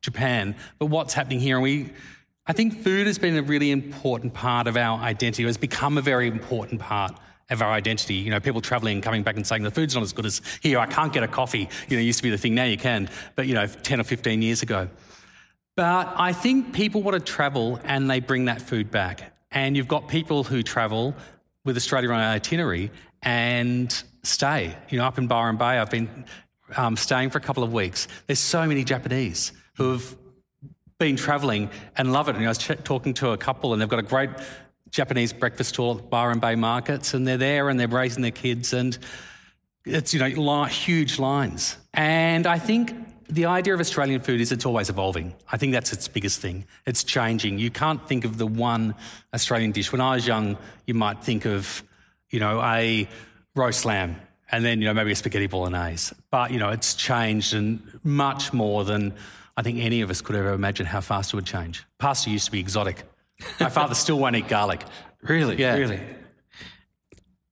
Japan, 0.00 0.56
but 0.78 0.86
what's 0.86 1.12
happening 1.12 1.40
here. 1.40 1.56
And 1.56 1.62
we, 1.62 1.92
I 2.46 2.54
think 2.54 2.82
food 2.82 3.06
has 3.06 3.18
been 3.18 3.36
a 3.36 3.42
really 3.42 3.70
important 3.70 4.32
part 4.32 4.66
of 4.66 4.76
our 4.78 4.98
identity, 4.98 5.42
it 5.42 5.46
has 5.46 5.58
become 5.58 5.98
a 5.98 6.02
very 6.02 6.26
important 6.26 6.80
part 6.80 7.14
of 7.50 7.60
our 7.60 7.70
identity. 7.70 8.14
You 8.14 8.30
know, 8.30 8.40
people 8.40 8.62
traveling 8.62 9.02
coming 9.02 9.22
back 9.22 9.36
and 9.36 9.46
saying 9.46 9.62
the 9.62 9.70
food's 9.70 9.94
not 9.94 10.02
as 10.02 10.14
good 10.14 10.24
as 10.24 10.40
here, 10.62 10.78
I 10.78 10.86
can't 10.86 11.12
get 11.12 11.22
a 11.22 11.28
coffee. 11.28 11.68
You 11.88 11.96
know, 11.96 12.00
it 12.00 12.06
used 12.06 12.20
to 12.20 12.22
be 12.22 12.30
the 12.30 12.38
thing, 12.38 12.54
now 12.54 12.64
you 12.64 12.78
can, 12.78 13.10
but, 13.34 13.46
you 13.46 13.54
know, 13.54 13.66
10 13.66 14.00
or 14.00 14.04
15 14.04 14.40
years 14.40 14.62
ago. 14.62 14.88
But 15.76 16.12
I 16.16 16.32
think 16.32 16.72
people 16.72 17.02
want 17.02 17.14
to 17.14 17.32
travel 17.32 17.80
and 17.84 18.10
they 18.10 18.20
bring 18.20 18.46
that 18.46 18.60
food 18.60 18.90
back. 18.90 19.32
And 19.50 19.76
you've 19.76 19.88
got 19.88 20.08
people 20.08 20.44
who 20.44 20.62
travel 20.62 21.14
with 21.64 21.76
Australia 21.76 22.10
on 22.10 22.20
an 22.20 22.26
itinerary 22.26 22.90
and 23.22 24.02
stay. 24.22 24.76
You 24.88 24.98
know, 24.98 25.04
up 25.04 25.18
in 25.18 25.26
Byron 25.26 25.56
Bay, 25.56 25.78
I've 25.78 25.90
been 25.90 26.24
um, 26.76 26.96
staying 26.96 27.30
for 27.30 27.38
a 27.38 27.40
couple 27.40 27.62
of 27.62 27.72
weeks. 27.72 28.08
There's 28.26 28.38
so 28.38 28.66
many 28.66 28.84
Japanese 28.84 29.52
who 29.74 29.92
have 29.92 30.16
been 30.98 31.16
travelling 31.16 31.70
and 31.96 32.12
love 32.12 32.28
it. 32.28 32.36
And 32.36 32.44
I 32.44 32.48
was 32.48 32.58
ch- 32.58 32.84
talking 32.84 33.14
to 33.14 33.30
a 33.30 33.36
couple 33.36 33.72
and 33.72 33.80
they've 33.80 33.88
got 33.88 33.98
a 33.98 34.02
great 34.02 34.30
Japanese 34.90 35.32
breakfast 35.32 35.70
stall 35.70 35.98
at 35.98 36.10
Byron 36.10 36.40
Bay 36.40 36.54
markets 36.54 37.14
and 37.14 37.26
they're 37.26 37.38
there 37.38 37.68
and 37.68 37.80
they're 37.80 37.88
raising 37.88 38.22
their 38.22 38.30
kids 38.30 38.72
and 38.72 38.98
it's, 39.84 40.12
you 40.12 40.20
know, 40.20 40.26
li- 40.26 40.70
huge 40.70 41.18
lines. 41.18 41.76
And 41.94 42.46
I 42.46 42.58
think 42.58 42.94
the 43.30 43.46
idea 43.46 43.74
of 43.74 43.80
Australian 43.80 44.20
food 44.20 44.40
is 44.40 44.52
it's 44.52 44.66
always 44.66 44.90
evolving. 44.90 45.34
I 45.50 45.56
think 45.56 45.72
that's 45.72 45.92
its 45.92 46.08
biggest 46.08 46.40
thing. 46.40 46.66
It's 46.86 47.04
changing. 47.04 47.58
You 47.58 47.70
can't 47.70 48.06
think 48.08 48.24
of 48.24 48.38
the 48.38 48.46
one 48.46 48.94
Australian 49.32 49.72
dish. 49.72 49.92
When 49.92 50.00
I 50.00 50.14
was 50.14 50.26
young, 50.26 50.58
you 50.86 50.94
might 50.94 51.22
think 51.22 51.46
of, 51.46 51.82
you 52.30 52.40
know, 52.40 52.60
a 52.62 53.08
roast 53.54 53.84
lamb 53.84 54.16
and 54.50 54.64
then, 54.64 54.80
you 54.80 54.88
know, 54.88 54.94
maybe 54.94 55.12
a 55.12 55.16
spaghetti 55.16 55.46
bolognese. 55.46 56.14
But, 56.30 56.50
you 56.50 56.58
know, 56.58 56.70
it's 56.70 56.94
changed 56.94 57.54
and 57.54 57.80
much 58.02 58.52
more 58.52 58.84
than 58.84 59.14
I 59.56 59.62
think 59.62 59.78
any 59.78 60.00
of 60.00 60.10
us 60.10 60.20
could 60.20 60.36
ever 60.36 60.52
imagine 60.52 60.86
how 60.86 61.00
fast 61.00 61.32
it 61.32 61.36
would 61.36 61.46
change. 61.46 61.84
Pasta 61.98 62.30
used 62.30 62.46
to 62.46 62.52
be 62.52 62.60
exotic. 62.60 63.04
My 63.60 63.68
father 63.78 63.94
still 63.94 64.18
won't 64.18 64.36
eat 64.36 64.48
garlic. 64.48 64.82
Really? 65.22 65.56
Yeah. 65.56 65.76
Really? 65.76 66.00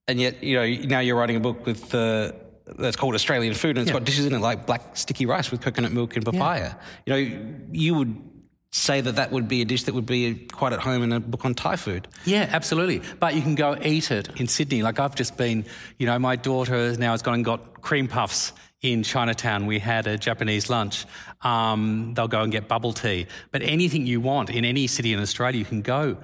And 0.09 0.19
yet, 0.19 0.43
you 0.43 0.57
know, 0.57 0.87
now 0.87 1.01
you're 1.01 1.17
writing 1.17 1.37
a 1.37 1.41
book 1.41 1.67
with 1.67 1.95
uh, 1.95 2.33
that's 2.79 2.97
called 2.97 3.15
Australian 3.15 3.55
food, 3.55 3.79
and 3.79 3.87
it's 3.87 3.93
got 3.93 4.05
dishes 4.05 4.27
in 4.27 4.35
it 4.35 4.41
like 4.41 4.67
black 4.67 4.97
sticky 4.97 5.27
rice 5.27 5.51
with 5.51 5.61
coconut 5.61 5.93
milk 5.93 6.17
and 6.17 6.25
papaya. 6.25 6.75
You 7.07 7.13
know, 7.13 7.53
you 7.73 7.95
would 7.95 8.23
say 8.71 9.01
that 9.01 9.17
that 9.17 9.33
would 9.33 9.49
be 9.49 9.63
a 9.63 9.65
dish 9.65 9.85
that 9.85 9.95
would 9.95 10.07
be 10.07 10.35
quite 10.53 10.73
at 10.73 10.81
home 10.81 11.03
in 11.03 11.13
a 11.13 11.21
book 11.21 11.45
on 11.45 11.55
Thai 11.55 11.77
food. 11.77 12.07
Yeah, 12.25 12.49
absolutely. 12.51 13.01
But 13.19 13.35
you 13.35 13.41
can 13.41 13.55
go 13.55 13.79
eat 13.83 14.11
it 14.11 14.29
in 14.39 14.47
Sydney. 14.47 14.83
Like 14.83 15.01
I've 15.01 15.15
just 15.15 15.37
been, 15.37 15.65
you 15.99 16.07
know, 16.07 16.19
my 16.19 16.37
daughter 16.37 16.95
now 16.97 17.13
has 17.13 17.23
gone 17.23 17.35
and 17.35 17.45
got 17.45 17.81
cream 17.81 18.09
puffs 18.09 18.53
in 18.81 19.03
Chinatown, 19.03 19.67
we 19.67 19.79
had 19.79 20.07
a 20.07 20.17
Japanese 20.17 20.71
lunch. 20.71 21.05
Um, 21.43 22.15
they'll 22.15 22.29
go 22.29 22.43
and 22.43 22.53
get 22.53 22.69
bubble 22.69 22.93
tea. 22.93 23.27
But 23.51 23.63
anything 23.63 24.07
you 24.07 24.21
want 24.21 24.51
in 24.51 24.65
any 24.65 24.87
city 24.87 25.13
in 25.13 25.21
Australia, 25.21 25.59
you 25.59 25.65
can 25.65 25.83
go 25.83 26.17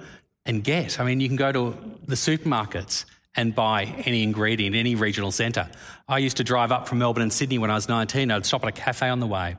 and 0.45 0.63
get. 0.63 0.99
I 0.99 1.03
mean, 1.03 1.19
you 1.19 1.27
can 1.27 1.35
go 1.35 1.51
to 1.51 1.75
the 2.05 2.15
supermarkets 2.15 3.05
and 3.35 3.53
buy 3.53 3.83
any 4.05 4.23
ingredient, 4.23 4.75
any 4.75 4.95
regional 4.95 5.31
centre. 5.31 5.69
I 6.07 6.19
used 6.19 6.37
to 6.37 6.43
drive 6.43 6.71
up 6.71 6.87
from 6.87 6.99
Melbourne 6.99 7.23
and 7.23 7.33
Sydney 7.33 7.57
when 7.57 7.71
I 7.71 7.75
was 7.75 7.89
19. 7.89 8.31
I'd 8.31 8.45
stop 8.45 8.63
at 8.63 8.69
a 8.69 8.71
cafe 8.71 9.09
on 9.09 9.19
the 9.19 9.27
way. 9.27 9.57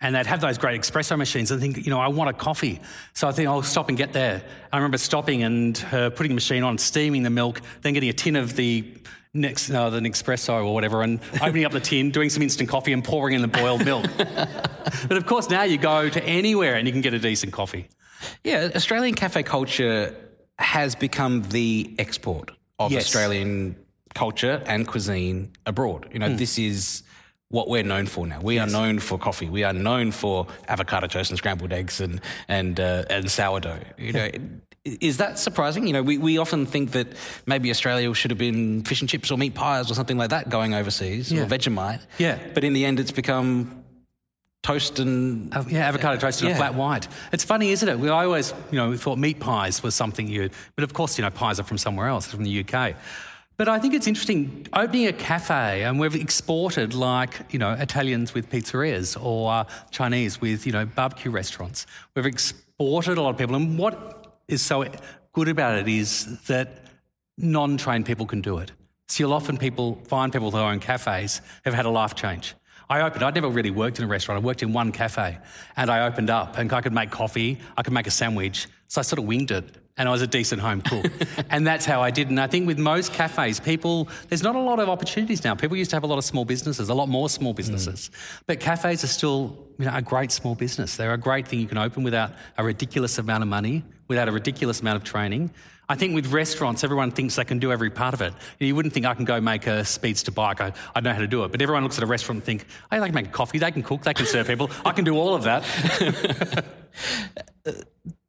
And 0.00 0.16
they'd 0.16 0.26
have 0.26 0.40
those 0.40 0.58
great 0.58 0.80
espresso 0.80 1.16
machines 1.16 1.52
and 1.52 1.60
think, 1.60 1.76
you 1.76 1.90
know, 1.90 2.00
I 2.00 2.08
want 2.08 2.28
a 2.28 2.32
coffee. 2.32 2.80
So 3.14 3.28
I 3.28 3.32
think 3.32 3.48
I'll 3.48 3.62
stop 3.62 3.88
and 3.88 3.96
get 3.96 4.12
there. 4.12 4.42
I 4.72 4.76
remember 4.76 4.98
stopping 4.98 5.44
and 5.44 5.86
uh, 5.92 6.10
putting 6.10 6.30
the 6.30 6.34
machine 6.34 6.64
on, 6.64 6.76
steaming 6.78 7.22
the 7.22 7.30
milk, 7.30 7.60
then 7.82 7.92
getting 7.92 8.08
a 8.08 8.12
tin 8.12 8.34
of 8.34 8.56
the 8.56 8.84
next 9.32 9.70
uh, 9.70 9.90
the 9.90 10.00
Nespresso 10.00 10.64
or 10.64 10.74
whatever, 10.74 11.02
and 11.02 11.20
opening 11.40 11.64
up 11.64 11.72
the 11.72 11.80
tin, 11.80 12.10
doing 12.10 12.30
some 12.30 12.42
instant 12.42 12.68
coffee, 12.68 12.92
and 12.92 13.04
pouring 13.04 13.36
in 13.36 13.42
the 13.42 13.48
boiled 13.48 13.84
milk. 13.84 14.04
but 14.16 15.16
of 15.16 15.24
course, 15.24 15.48
now 15.48 15.62
you 15.62 15.78
go 15.78 16.08
to 16.08 16.22
anywhere 16.24 16.74
and 16.74 16.86
you 16.88 16.92
can 16.92 17.00
get 17.00 17.14
a 17.14 17.18
decent 17.20 17.52
coffee. 17.52 17.88
Yeah, 18.42 18.70
Australian 18.74 19.14
cafe 19.14 19.44
culture 19.44 20.14
has 20.58 20.96
become 20.96 21.42
the 21.44 21.94
export 21.98 22.50
of 22.86 22.92
Yes. 22.92 23.04
Australian 23.04 23.76
culture 24.14 24.62
and 24.66 24.86
cuisine 24.86 25.50
abroad. 25.66 26.08
You 26.12 26.18
know, 26.18 26.28
Hmm. 26.30 26.36
this 26.36 26.58
is 26.58 27.02
what 27.48 27.68
we're 27.68 27.82
known 27.82 28.06
for 28.06 28.26
now. 28.26 28.40
We 28.40 28.58
are 28.58 28.66
known 28.66 28.98
for 28.98 29.18
coffee. 29.18 29.48
We 29.48 29.62
are 29.64 29.72
known 29.74 30.10
for 30.12 30.46
avocado 30.68 31.06
toast 31.06 31.30
and 31.30 31.38
scrambled 31.38 31.72
eggs 31.72 32.00
and 32.00 32.20
and 32.48 32.78
uh, 32.80 33.04
and 33.10 33.30
sourdough. 33.30 33.80
You 33.98 34.12
know. 34.12 34.28
Is 34.84 35.18
that 35.18 35.38
surprising? 35.38 35.86
You 35.86 35.92
know, 35.92 36.02
we, 36.02 36.18
we 36.18 36.38
often 36.38 36.66
think 36.66 36.90
that 36.90 37.06
maybe 37.46 37.70
Australia 37.70 38.12
should 38.14 38.32
have 38.32 38.38
been 38.38 38.82
fish 38.82 39.00
and 39.00 39.08
chips 39.08 39.30
or 39.30 39.38
meat 39.38 39.54
pies 39.54 39.88
or 39.90 39.94
something 39.94 40.18
like 40.18 40.30
that 40.30 40.48
going 40.48 40.74
overseas 40.74 41.30
Yeah. 41.30 41.42
or 41.42 41.46
Vegemite. 41.46 42.00
Yeah. 42.18 42.38
But 42.52 42.64
in 42.64 42.72
the 42.72 42.84
end, 42.84 42.98
it's 42.98 43.12
become 43.12 43.81
toast 44.62 44.98
and 45.00 45.52
Uh, 45.54 45.64
yeah, 45.68 45.88
avocado 45.88 46.16
toast 46.18 46.40
and 46.40 46.48
Yeah. 46.48 46.54
a 46.54 46.58
flat 46.58 46.74
white. 46.74 47.08
It's 47.32 47.44
funny, 47.44 47.70
isn't 47.72 47.88
it? 47.88 47.98
We 47.98 48.08
I 48.08 48.24
always, 48.24 48.54
you 48.70 48.78
know, 48.78 48.96
thought 48.96 49.18
meat 49.18 49.40
pies 49.40 49.82
was 49.82 49.94
something 49.94 50.28
you, 50.28 50.50
but 50.76 50.84
of 50.84 50.92
course, 50.92 51.18
you 51.18 51.22
know, 51.24 51.30
pies 51.30 51.58
are 51.58 51.64
from 51.64 51.78
somewhere 51.78 52.06
else, 52.08 52.26
from 52.26 52.44
the 52.44 52.50
UK. 52.64 52.94
But 53.56 53.68
I 53.68 53.78
think 53.78 53.94
it's 53.94 54.06
interesting 54.06 54.66
opening 54.72 55.06
a 55.08 55.12
cafe, 55.12 55.82
and 55.84 55.98
we've 56.00 56.14
exported 56.14 56.94
like 56.94 57.40
you 57.50 57.58
know 57.58 57.72
Italians 57.72 58.34
with 58.34 58.50
pizzerias 58.50 59.16
or 59.22 59.52
uh, 59.52 59.64
Chinese 59.90 60.40
with 60.40 60.64
you 60.66 60.72
know 60.72 60.84
barbecue 60.86 61.30
restaurants. 61.30 61.86
We've 62.14 62.26
exported 62.26 63.18
a 63.18 63.22
lot 63.22 63.30
of 63.30 63.38
people, 63.38 63.54
and 63.56 63.76
what 63.78 64.34
is 64.48 64.62
so 64.62 64.84
good 65.32 65.48
about 65.48 65.78
it 65.78 65.88
is 65.88 66.38
that 66.46 66.68
non-trained 67.36 68.06
people 68.06 68.26
can 68.26 68.40
do 68.40 68.58
it. 68.58 68.72
So 69.08 69.22
you'll 69.24 69.32
often 69.32 69.58
people 69.58 70.00
find 70.08 70.32
people 70.32 70.50
who 70.50 70.58
own 70.58 70.80
cafes 70.80 71.40
have 71.64 71.74
had 71.74 71.84
a 71.86 71.90
life 71.90 72.14
change. 72.14 72.54
I 72.92 73.00
opened, 73.00 73.22
I'd 73.22 73.34
never 73.34 73.48
really 73.48 73.70
worked 73.70 73.98
in 73.98 74.04
a 74.04 74.06
restaurant. 74.06 74.42
I 74.42 74.44
worked 74.44 74.62
in 74.62 74.74
one 74.74 74.92
cafe 74.92 75.38
and 75.76 75.90
I 75.90 76.06
opened 76.06 76.28
up 76.28 76.58
and 76.58 76.70
I 76.70 76.82
could 76.82 76.92
make 76.92 77.10
coffee, 77.10 77.58
I 77.74 77.82
could 77.82 77.94
make 77.94 78.06
a 78.06 78.10
sandwich. 78.10 78.68
So 78.88 79.00
I 79.00 79.02
sort 79.02 79.18
of 79.18 79.24
winged 79.24 79.50
it 79.50 79.64
and 79.96 80.10
I 80.10 80.12
was 80.12 80.20
a 80.20 80.26
decent 80.26 80.60
home 80.60 80.82
cook. 80.82 81.10
and 81.50 81.66
that's 81.66 81.86
how 81.86 82.02
I 82.02 82.10
did. 82.10 82.28
And 82.28 82.38
I 82.38 82.48
think 82.48 82.66
with 82.66 82.78
most 82.78 83.14
cafes, 83.14 83.60
people, 83.60 84.10
there's 84.28 84.42
not 84.42 84.56
a 84.56 84.60
lot 84.60 84.78
of 84.78 84.90
opportunities 84.90 85.42
now. 85.42 85.54
People 85.54 85.78
used 85.78 85.88
to 85.92 85.96
have 85.96 86.04
a 86.04 86.06
lot 86.06 86.18
of 86.18 86.24
small 86.24 86.44
businesses, 86.44 86.90
a 86.90 86.94
lot 86.94 87.08
more 87.08 87.30
small 87.30 87.52
hmm. 87.52 87.56
businesses. 87.56 88.10
But 88.46 88.60
cafes 88.60 89.02
are 89.04 89.06
still 89.08 89.56
you 89.78 89.86
know, 89.86 89.94
a 89.94 90.02
great 90.02 90.30
small 90.30 90.54
business. 90.54 90.96
They're 90.96 91.14
a 91.14 91.18
great 91.18 91.48
thing 91.48 91.60
you 91.60 91.68
can 91.68 91.78
open 91.78 92.02
without 92.02 92.32
a 92.58 92.64
ridiculous 92.64 93.16
amount 93.16 93.42
of 93.42 93.48
money, 93.48 93.84
without 94.08 94.28
a 94.28 94.32
ridiculous 94.32 94.82
amount 94.82 94.96
of 94.96 95.04
training. 95.04 95.50
I 95.92 95.94
think 95.94 96.14
with 96.14 96.32
restaurants, 96.32 96.84
everyone 96.84 97.10
thinks 97.10 97.36
they 97.36 97.44
can 97.44 97.58
do 97.58 97.70
every 97.70 97.90
part 97.90 98.14
of 98.14 98.22
it. 98.22 98.32
You 98.58 98.74
wouldn't 98.74 98.94
think 98.94 99.04
I 99.04 99.12
can 99.12 99.26
go 99.26 99.42
make 99.42 99.66
a 99.66 99.84
speedster 99.84 100.32
bike. 100.32 100.58
I, 100.58 100.72
I 100.94 101.00
know 101.02 101.12
how 101.12 101.18
to 101.18 101.26
do 101.26 101.44
it. 101.44 101.52
But 101.52 101.60
everyone 101.60 101.82
looks 101.82 101.98
at 101.98 102.02
a 102.02 102.06
restaurant 102.06 102.38
and 102.38 102.44
think, 102.44 102.64
hey, 102.90 102.98
they 102.98 103.04
can 103.04 103.14
make 103.14 103.30
coffee, 103.30 103.58
they 103.58 103.70
can 103.70 103.82
cook, 103.82 104.00
they 104.00 104.14
can 104.14 104.24
serve 104.24 104.46
people. 104.46 104.70
I 104.86 104.92
can 104.92 105.04
do 105.04 105.18
all 105.18 105.34
of 105.34 105.42
that. 105.42 106.64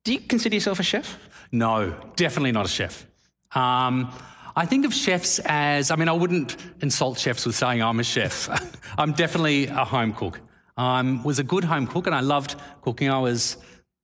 Do 0.04 0.12
you 0.12 0.20
consider 0.20 0.56
yourself 0.56 0.82
a 0.82 0.84
chef? 0.84 1.18
No, 1.54 1.96
definitely 2.18 2.52
not 2.52 2.66
a 2.66 2.68
chef. 2.68 3.06
Um, 3.54 4.12
I 4.58 4.66
think 4.66 4.86
of 4.86 4.94
chefs 4.94 5.40
as, 5.46 5.90
I 5.90 5.96
mean, 5.96 6.10
I 6.10 6.14
wouldn't 6.14 6.58
insult 6.82 7.18
chefs 7.18 7.46
with 7.46 7.56
saying 7.56 7.82
I'm 7.82 7.98
a 7.98 8.04
chef. 8.04 8.50
I'm 8.98 9.14
definitely 9.14 9.68
a 9.68 9.86
home 9.86 10.12
cook. 10.12 10.42
I 10.76 11.00
um, 11.00 11.24
was 11.24 11.40
a 11.40 11.44
good 11.44 11.64
home 11.64 11.88
cook 11.88 12.08
and 12.08 12.16
I 12.16 12.20
loved 12.20 12.56
cooking. 12.82 13.10
I 13.10 13.20
was, 13.20 13.56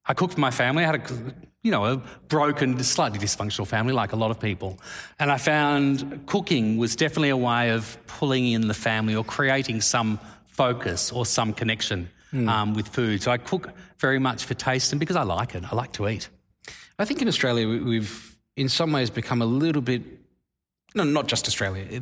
I 0.06 0.13
cooked 0.13 0.36
for 0.36 0.39
my 0.39 0.52
family. 0.52 0.86
I 0.86 0.86
had 0.86 0.95
a, 0.95 1.49
you 1.63 1.72
know, 1.72 1.86
a 1.86 1.98
broken, 2.30 2.82
slightly 2.84 3.19
dysfunctional 3.19 3.67
family 3.67 3.93
like 3.93 4.13
a 4.13 4.15
lot 4.15 4.32
of 4.32 4.39
people. 4.39 4.80
And 5.19 5.30
I 5.32 5.38
found 5.38 6.24
cooking 6.26 6.78
was 6.78 6.95
definitely 6.95 7.30
a 7.30 7.38
way 7.38 7.72
of 7.72 7.98
pulling 8.08 8.48
in 8.52 8.67
the 8.67 8.74
family 8.74 9.15
or 9.15 9.24
creating 9.26 9.82
some 9.82 10.19
focus 10.48 11.12
or 11.12 11.26
some 11.26 11.54
connection 11.54 12.10
um, 12.48 12.74
with 12.76 12.88
food. 12.88 13.22
So 13.24 13.32
I 13.32 13.38
cook 13.38 13.72
very 13.98 14.19
much 14.19 14.45
for 14.45 14.54
taste 14.54 14.93
and 14.93 15.00
because 15.00 15.15
I 15.15 15.24
like 15.24 15.56
it. 15.56 15.63
I 15.72 15.76
like 15.76 15.91
to 15.93 16.08
eat. 16.08 16.30
I 16.98 17.06
think 17.06 17.22
in 17.22 17.28
Australia 17.28 17.67
we- 17.67 17.80
we've, 17.80 18.38
in 18.56 18.69
some 18.69 18.91
ways, 18.91 19.10
become 19.10 19.41
a 19.41 19.45
little 19.45 19.82
bit. 19.82 20.04
No, 20.95 21.04
not 21.04 21.28
just 21.28 21.48
Australia. 21.48 22.02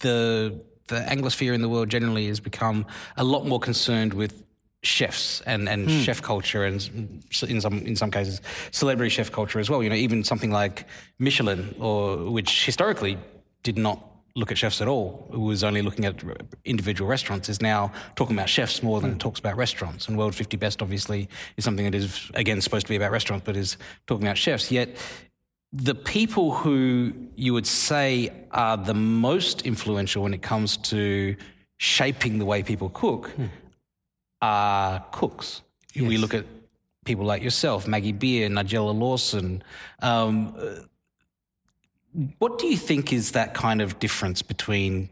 The 0.00 0.60
the 0.88 1.00
Anglosphere 1.00 1.52
in 1.52 1.62
the 1.62 1.68
world 1.68 1.88
generally 1.88 2.28
has 2.28 2.38
become 2.38 2.86
a 3.16 3.24
lot 3.24 3.44
more 3.44 3.58
concerned 3.58 4.14
with 4.14 4.45
chefs 4.86 5.40
and, 5.42 5.68
and 5.68 5.90
hmm. 5.90 6.00
chef 6.00 6.22
culture, 6.22 6.64
and 6.64 7.22
in 7.48 7.60
some 7.60 7.78
in 7.78 7.96
some 7.96 8.10
cases, 8.10 8.40
celebrity 8.70 9.10
chef 9.10 9.30
culture 9.32 9.58
as 9.58 9.68
well. 9.68 9.82
You 9.82 9.90
know, 9.90 9.96
even 9.96 10.24
something 10.24 10.50
like 10.50 10.86
Michelin, 11.18 11.74
or 11.78 12.30
which 12.30 12.64
historically 12.64 13.18
did 13.62 13.76
not 13.76 14.00
look 14.36 14.52
at 14.52 14.58
chefs 14.58 14.80
at 14.82 14.86
all, 14.86 15.26
who 15.32 15.40
was 15.40 15.64
only 15.64 15.82
looking 15.82 16.04
at 16.04 16.22
individual 16.64 17.08
restaurants, 17.08 17.48
is 17.48 17.62
now 17.62 17.90
talking 18.14 18.36
about 18.36 18.48
chefs 18.48 18.82
more 18.82 19.00
than 19.00 19.12
it 19.12 19.18
talks 19.18 19.40
about 19.40 19.56
restaurants. 19.56 20.08
And 20.08 20.18
World 20.18 20.34
50 20.34 20.58
Best, 20.58 20.82
obviously, 20.82 21.28
is 21.56 21.64
something 21.64 21.86
that 21.86 21.94
is, 21.94 22.30
again, 22.34 22.60
supposed 22.60 22.86
to 22.86 22.90
be 22.90 22.96
about 22.96 23.10
restaurants, 23.10 23.44
but 23.46 23.56
is 23.56 23.78
talking 24.06 24.26
about 24.26 24.36
chefs. 24.36 24.70
Yet, 24.70 24.96
the 25.72 25.94
people 25.94 26.54
who 26.54 27.12
you 27.34 27.54
would 27.54 27.66
say 27.66 28.30
are 28.52 28.76
the 28.76 28.94
most 28.94 29.62
influential 29.62 30.22
when 30.22 30.34
it 30.34 30.42
comes 30.42 30.76
to 30.76 31.34
shaping 31.78 32.38
the 32.38 32.44
way 32.44 32.62
people 32.62 32.90
cook 32.90 33.30
hmm. 33.30 33.46
Are 34.42 35.04
cooks. 35.12 35.62
We 35.94 36.18
look 36.18 36.34
at 36.34 36.44
people 37.04 37.24
like 37.24 37.42
yourself, 37.42 37.86
Maggie 37.86 38.12
Beer, 38.12 38.48
Nigella 38.48 38.98
Lawson. 38.98 39.62
Um, 40.02 40.54
what 42.38 42.58
do 42.58 42.66
you 42.66 42.76
think 42.76 43.12
is 43.12 43.32
that 43.32 43.54
kind 43.54 43.80
of 43.80 43.98
difference 43.98 44.42
between, 44.42 45.08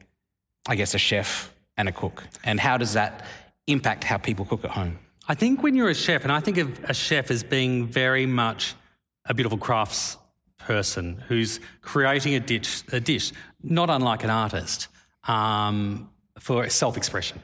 I 0.67 0.75
guess, 0.75 0.95
a 0.95 0.99
chef 0.99 1.55
and 1.77 1.89
a 1.89 1.93
cook? 1.93 2.25
And 2.45 2.61
how 2.61 2.77
does 2.77 2.93
that 2.95 3.25
impact 3.67 4.05
how 4.05 4.19
people 4.19 4.45
cook 4.45 4.65
at 4.65 4.71
home? 4.71 4.99
I 5.27 5.35
think 5.35 5.63
when 5.63 5.75
you're 5.75 5.89
a 5.89 5.95
chef, 5.95 6.23
and 6.23 6.33
I 6.33 6.41
think 6.41 6.59
of 6.59 6.85
a 6.85 6.95
chef 6.95 7.31
as 7.31 7.43
being 7.43 7.87
very 7.87 8.27
much 8.27 8.75
a 9.25 9.33
beautiful 9.33 9.59
crafts 9.59 10.19
person 10.59 11.23
who's 11.29 11.61
creating 11.81 12.35
a 12.35 12.41
dish, 12.41 12.83
a 12.93 13.01
dish 13.01 13.33
not 13.63 13.89
unlike 13.89 14.23
an 14.25 14.31
artist, 14.31 14.89
um, 15.27 16.11
for 16.39 16.69
self-expression, 16.69 17.43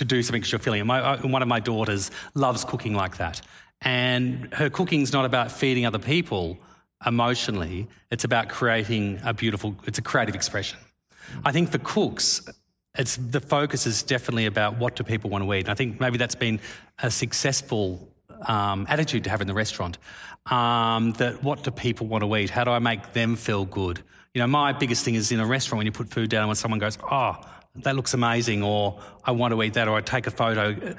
to 0.00 0.04
do 0.04 0.22
something 0.22 0.40
because 0.40 0.50
you're 0.50 0.58
feeling 0.58 0.80
it. 0.80 0.84
My, 0.84 1.00
uh, 1.00 1.18
one 1.26 1.42
of 1.42 1.48
my 1.48 1.60
daughters 1.60 2.10
loves 2.34 2.64
cooking 2.64 2.94
like 2.94 3.18
that, 3.18 3.40
and 3.82 4.52
her 4.54 4.70
cooking's 4.70 5.12
not 5.12 5.24
about 5.24 5.52
feeding 5.52 5.84
other 5.86 5.98
people 5.98 6.58
emotionally. 7.06 7.86
It's 8.10 8.24
about 8.24 8.48
creating 8.48 9.20
a 9.24 9.32
beautiful. 9.34 9.76
It's 9.86 9.98
a 9.98 10.02
creative 10.02 10.34
expression. 10.34 10.78
I 11.44 11.52
think 11.52 11.70
for 11.70 11.78
cooks, 11.78 12.48
it's 12.96 13.16
the 13.16 13.40
focus 13.40 13.86
is 13.86 14.02
definitely 14.02 14.46
about 14.46 14.78
what 14.78 14.96
do 14.96 15.04
people 15.04 15.28
want 15.30 15.44
to 15.44 15.54
eat. 15.54 15.60
And 15.60 15.68
I 15.68 15.74
think 15.74 16.00
maybe 16.00 16.16
that's 16.16 16.34
been 16.34 16.60
a 17.02 17.10
successful 17.10 18.08
um, 18.46 18.86
attitude 18.88 19.24
to 19.24 19.30
have 19.30 19.42
in 19.42 19.46
the 19.46 19.54
restaurant. 19.54 19.98
Um, 20.46 21.12
that 21.12 21.44
what 21.44 21.62
do 21.62 21.70
people 21.70 22.06
want 22.06 22.24
to 22.24 22.36
eat? 22.36 22.48
How 22.48 22.64
do 22.64 22.70
I 22.70 22.78
make 22.78 23.12
them 23.12 23.36
feel 23.36 23.66
good? 23.66 24.02
You 24.34 24.40
know, 24.40 24.46
my 24.46 24.72
biggest 24.72 25.04
thing 25.04 25.16
is 25.16 25.32
in 25.32 25.40
a 25.40 25.46
restaurant 25.46 25.78
when 25.78 25.86
you 25.86 25.92
put 25.92 26.08
food 26.08 26.30
down 26.30 26.42
and 26.42 26.48
when 26.48 26.56
someone 26.56 26.78
goes, 26.78 26.96
"Oh, 27.10 27.36
that 27.76 27.96
looks 27.96 28.14
amazing," 28.14 28.62
or 28.62 29.00
"I 29.24 29.32
want 29.32 29.52
to 29.52 29.62
eat 29.62 29.74
that," 29.74 29.88
or 29.88 29.96
"I 29.96 30.02
take 30.02 30.26
a 30.26 30.30
photo." 30.30 30.94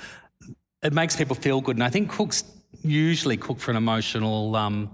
It 0.83 0.93
makes 0.93 1.15
people 1.15 1.35
feel 1.35 1.61
good, 1.61 1.77
and 1.77 1.83
I 1.83 1.89
think 1.89 2.11
cooks 2.11 2.43
usually 2.83 3.37
cook 3.37 3.59
for 3.59 3.71
an 3.71 3.77
emotional. 3.77 4.55
Um, 4.55 4.91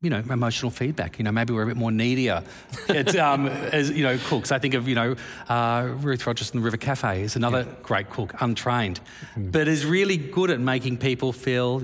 you 0.00 0.10
know, 0.10 0.22
emotional 0.30 0.70
feedback. 0.70 1.18
You 1.18 1.24
know, 1.24 1.32
maybe 1.32 1.52
we're 1.52 1.64
a 1.64 1.66
bit 1.66 1.76
more 1.76 1.90
needier 1.90 2.44
at, 2.88 3.16
um, 3.16 3.48
as, 3.48 3.90
you 3.90 4.04
know, 4.04 4.16
cooks. 4.26 4.52
I 4.52 4.60
think 4.60 4.74
of, 4.74 4.86
you 4.86 4.94
know, 4.94 5.16
uh, 5.48 5.88
Ruth 5.96 6.24
Rogers 6.24 6.52
in 6.52 6.60
the 6.60 6.64
River 6.64 6.76
Cafe 6.76 7.22
is 7.22 7.34
another 7.34 7.64
great 7.82 8.08
cook, 8.08 8.32
untrained, 8.40 9.00
but 9.36 9.66
is 9.66 9.84
really 9.84 10.16
good 10.16 10.50
at 10.50 10.60
making 10.60 10.98
people 10.98 11.32
feel 11.32 11.82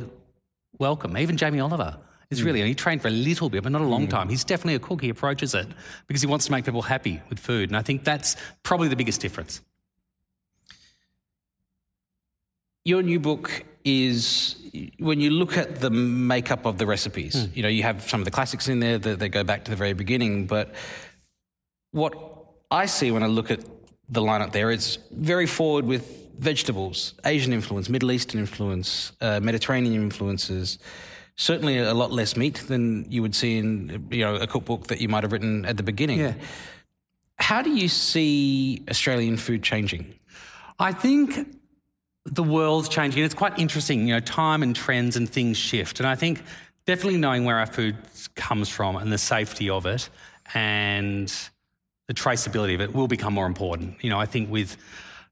welcome. 0.79 1.19
Even 1.19 1.37
Jamie 1.37 1.59
Oliver 1.59 1.99
is 2.31 2.41
hmm. 2.41 2.47
really, 2.47 2.63
he 2.63 2.75
trained 2.75 3.03
for 3.03 3.09
a 3.09 3.13
little 3.13 3.51
bit, 3.51 3.63
but 3.63 3.73
not 3.73 3.81
a 3.81 3.87
long 3.87 4.05
hmm. 4.05 4.11
time. 4.11 4.29
He's 4.29 4.45
definitely 4.45 4.75
a 4.75 4.79
cook. 4.79 5.01
He 5.01 5.09
approaches 5.09 5.55
it 5.55 5.67
because 6.07 6.23
he 6.23 6.27
wants 6.27 6.47
to 6.47 6.53
make 6.53 6.65
people 6.65 6.83
happy 6.83 7.21
with 7.29 7.39
food. 7.39 7.71
And 7.71 7.77
I 7.77 7.83
think 7.83 8.05
that's 8.05 8.37
probably 8.63 8.89
the 8.89 8.97
biggest 8.97 9.21
difference. 9.21 9.61
Your 12.85 13.03
new 13.03 13.19
book 13.19 13.65
is 13.85 14.57
when 14.99 15.21
you 15.21 15.31
look 15.31 15.57
at 15.57 15.81
the 15.81 15.91
makeup 15.91 16.67
of 16.67 16.79
the 16.79 16.87
recipes, 16.87 17.45
hmm. 17.45 17.51
you 17.55 17.63
know, 17.63 17.69
you 17.69 17.83
have 17.83 18.09
some 18.09 18.21
of 18.21 18.25
the 18.25 18.31
classics 18.31 18.69
in 18.69 18.81
there 18.81 18.99
that, 18.99 19.19
that 19.19 19.29
go 19.31 19.45
back 19.45 19.65
to 19.65 19.71
the 19.71 19.77
very 19.77 19.93
beginning, 19.93 20.47
but 20.47 20.75
what 21.93 22.15
I 22.71 22.87
see 22.87 23.11
when 23.11 23.23
I 23.23 23.27
look 23.27 23.51
at 23.51 23.61
the 24.09 24.21
lineup 24.21 24.53
there. 24.53 24.71
It's 24.71 24.99
very 25.11 25.47
forward 25.47 25.85
with 25.85 26.31
vegetables, 26.39 27.15
Asian 27.25 27.53
influence, 27.53 27.89
Middle 27.89 28.13
Eastern 28.13 28.41
influence, 28.41 29.13
uh, 29.21 29.41
Mediterranean 29.41 29.95
influences. 29.95 30.79
Certainly 31.37 31.79
a 31.79 31.94
lot 31.94 32.12
less 32.12 32.37
meat 32.37 32.62
than 32.68 33.11
you 33.11 33.20
would 33.23 33.35
see 33.35 33.59
in 33.59 34.07
you 34.11 34.25
know 34.25 34.37
a 34.37 34.47
cookbook 34.47 34.87
that 34.87 35.01
you 35.01 35.09
might 35.09 35.25
have 35.25 35.33
written 35.33 35.64
at 35.64 35.77
the 35.77 35.83
beginning. 35.83 36.20
Yeah. 36.20 36.35
How 37.37 37.61
do 37.62 37.70
you 37.70 37.88
see 37.88 38.83
Australian 38.88 39.37
food 39.37 39.62
changing? 39.62 40.14
I 40.79 40.92
think 40.92 41.57
the 42.25 42.42
world's 42.42 42.88
changing. 42.88 43.20
And 43.20 43.27
it's 43.27 43.35
quite 43.35 43.59
interesting. 43.59 44.07
You 44.07 44.14
know, 44.14 44.20
time 44.20 44.62
and 44.62 44.75
trends 44.75 45.16
and 45.16 45.29
things 45.29 45.57
shift. 45.57 46.01
And 46.01 46.09
I 46.09 46.14
think 46.14 46.42
definitely 46.87 47.18
knowing 47.18 47.44
where 47.44 47.59
our 47.59 47.66
food 47.66 47.97
comes 48.35 48.68
from 48.68 48.97
and 48.97 49.12
the 49.12 49.18
safety 49.18 49.68
of 49.68 49.87
it 49.87 50.09
and 50.55 51.33
the 52.07 52.14
traceability 52.14 52.75
of 52.75 52.81
it 52.81 52.94
will 52.94 53.09
become 53.09 53.35
more 53.35 53.47
important. 53.47 54.03
You 54.03 54.11
know, 54.11 54.18
I 54.18 54.27
think 54.27 54.51
with, 54.51 54.77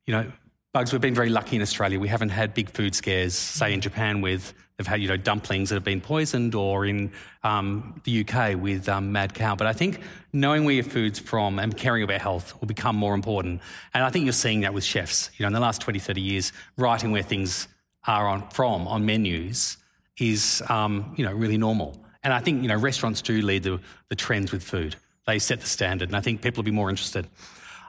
you 0.07 0.13
know, 0.13 0.27
bugs, 0.73 0.91
we've 0.91 1.03
been 1.03 1.15
very 1.15 1.29
lucky 1.29 1.57
in 1.57 1.63
Australia. 1.63 2.01
We 2.01 2.09
haven't 2.09 2.31
had 2.31 2.55
big 2.55 2.71
food 2.71 2.95
scares, 2.95 3.35
say 3.35 3.75
in 3.75 3.81
Japan 3.81 4.23
with 4.23 4.55
they've 4.77 4.87
had 4.87 5.03
you 5.03 5.09
know 5.09 5.19
dumplings 5.19 5.69
that 5.69 5.77
have 5.77 5.85
been 5.85 6.01
poisoned, 6.01 6.55
or 6.55 6.87
in 6.87 7.13
um, 7.43 8.01
the 8.05 8.25
UK 8.27 8.57
with 8.59 8.89
um, 8.89 9.13
mad 9.13 9.35
cow. 9.35 9.55
But 9.55 9.67
I 9.67 9.75
think 9.75 10.01
knowing 10.33 10.65
where 10.65 10.75
your 10.75 10.85
food's 10.85 11.19
from 11.19 11.59
and 11.59 11.77
caring 11.77 12.03
about 12.03 12.23
health 12.23 12.59
will 12.61 12.69
become 12.69 12.97
more 12.97 13.15
important. 13.15 13.61
And 13.93 14.03
I 14.03 14.11
think 14.11 14.25
you're 14.25 14.33
seeing 14.33 14.61
that 14.61 14.73
with 14.73 14.85
chefs. 14.85 15.31
You 15.37 15.45
know, 15.45 15.49
in 15.49 15.53
the 15.53 15.61
last 15.61 15.83
20, 15.83 15.99
30 15.99 16.21
years, 16.21 16.53
writing 16.79 17.13
where 17.13 17.23
things 17.23 17.69
are 18.07 18.27
on, 18.27 18.49
from 18.49 18.89
on 18.89 19.05
menus 19.05 19.77
is 20.19 20.63
um, 20.71 21.15
you 21.17 21.25
know 21.25 21.33
really 21.33 21.59
normal. 21.59 21.99
And 22.25 22.33
I 22.33 22.41
think 22.41 22.63
you 22.63 22.69
know 22.69 22.77
restaurants 22.77 23.21
do 23.21 23.43
lead 23.43 23.65
the, 23.65 23.79
the 24.09 24.17
trends 24.17 24.53
with 24.53 24.63
food. 24.63 24.97
They 25.27 25.39
set 25.39 25.61
the 25.61 25.67
standard, 25.67 26.09
and 26.09 26.17
I 26.17 26.21
think 26.21 26.41
people 26.41 26.63
will 26.63 26.71
be 26.71 26.71
more 26.71 26.89
interested. 26.89 27.29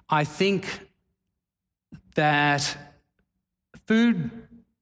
I 0.09 0.25
think 0.25 0.81
that 2.15 2.77
food 3.87 4.31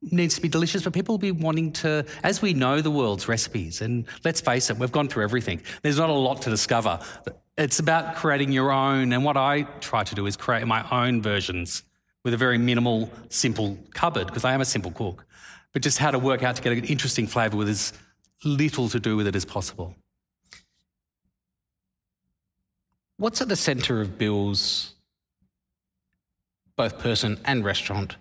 needs 0.02 0.36
to 0.36 0.42
be 0.42 0.50
delicious, 0.50 0.84
but 0.84 0.94
people 0.94 1.14
will 1.14 1.20
be 1.20 1.32
wanting 1.32 1.72
to, 1.72 2.06
as 2.24 2.42
we 2.42 2.54
know 2.54 2.82
the 2.82 2.92
world's 2.92 3.28
recipes, 3.28 3.82
and 3.82 4.06
let's 4.24 4.42
face 4.42 4.70
it, 4.70 4.78
we've 4.78 4.92
gone 4.92 5.08
through 5.08 5.24
everything. 5.24 5.62
There's 5.84 5.98
not 5.98 6.10
a 6.10 6.14
lot 6.14 6.42
to 6.44 6.50
discover. 6.50 7.00
It's 7.58 7.80
about 7.80 8.16
creating 8.16 8.52
your 8.52 8.72
own, 8.72 9.14
and 9.14 9.24
what 9.24 9.38
I 9.38 9.64
try 9.80 10.04
to 10.04 10.16
do 10.16 10.26
is 10.26 10.36
create 10.36 10.66
my 10.66 10.88
own 10.90 11.22
versions 11.22 11.84
with 12.24 12.34
a 12.34 12.38
very 12.38 12.58
minimal, 12.58 13.12
simple 13.30 13.78
cupboard, 13.94 14.28
because 14.28 14.46
I 14.46 14.54
am 14.54 14.62
a 14.62 14.66
simple 14.66 14.92
cook, 14.92 15.26
but 15.74 15.82
just 15.82 15.98
how 15.98 16.12
to 16.12 16.20
work 16.20 16.44
out 16.44 16.56
to 16.56 16.62
get 16.62 16.74
an 16.74 16.86
interesting 16.86 17.28
flavour 17.28 17.58
with 17.58 17.70
as 17.70 17.94
little 18.44 18.90
to 18.90 19.00
do 19.00 19.16
with 19.16 19.28
it 19.28 19.36
as 19.36 19.46
possible. 19.46 19.96
What's 23.18 23.40
at 23.40 23.50
the 23.50 23.56
centre 23.56 24.02
of 24.02 24.18
Bill's, 24.18 24.96
both 26.84 26.98
person 27.00 27.40
and 27.46 27.64
restaurant, 27.64 28.16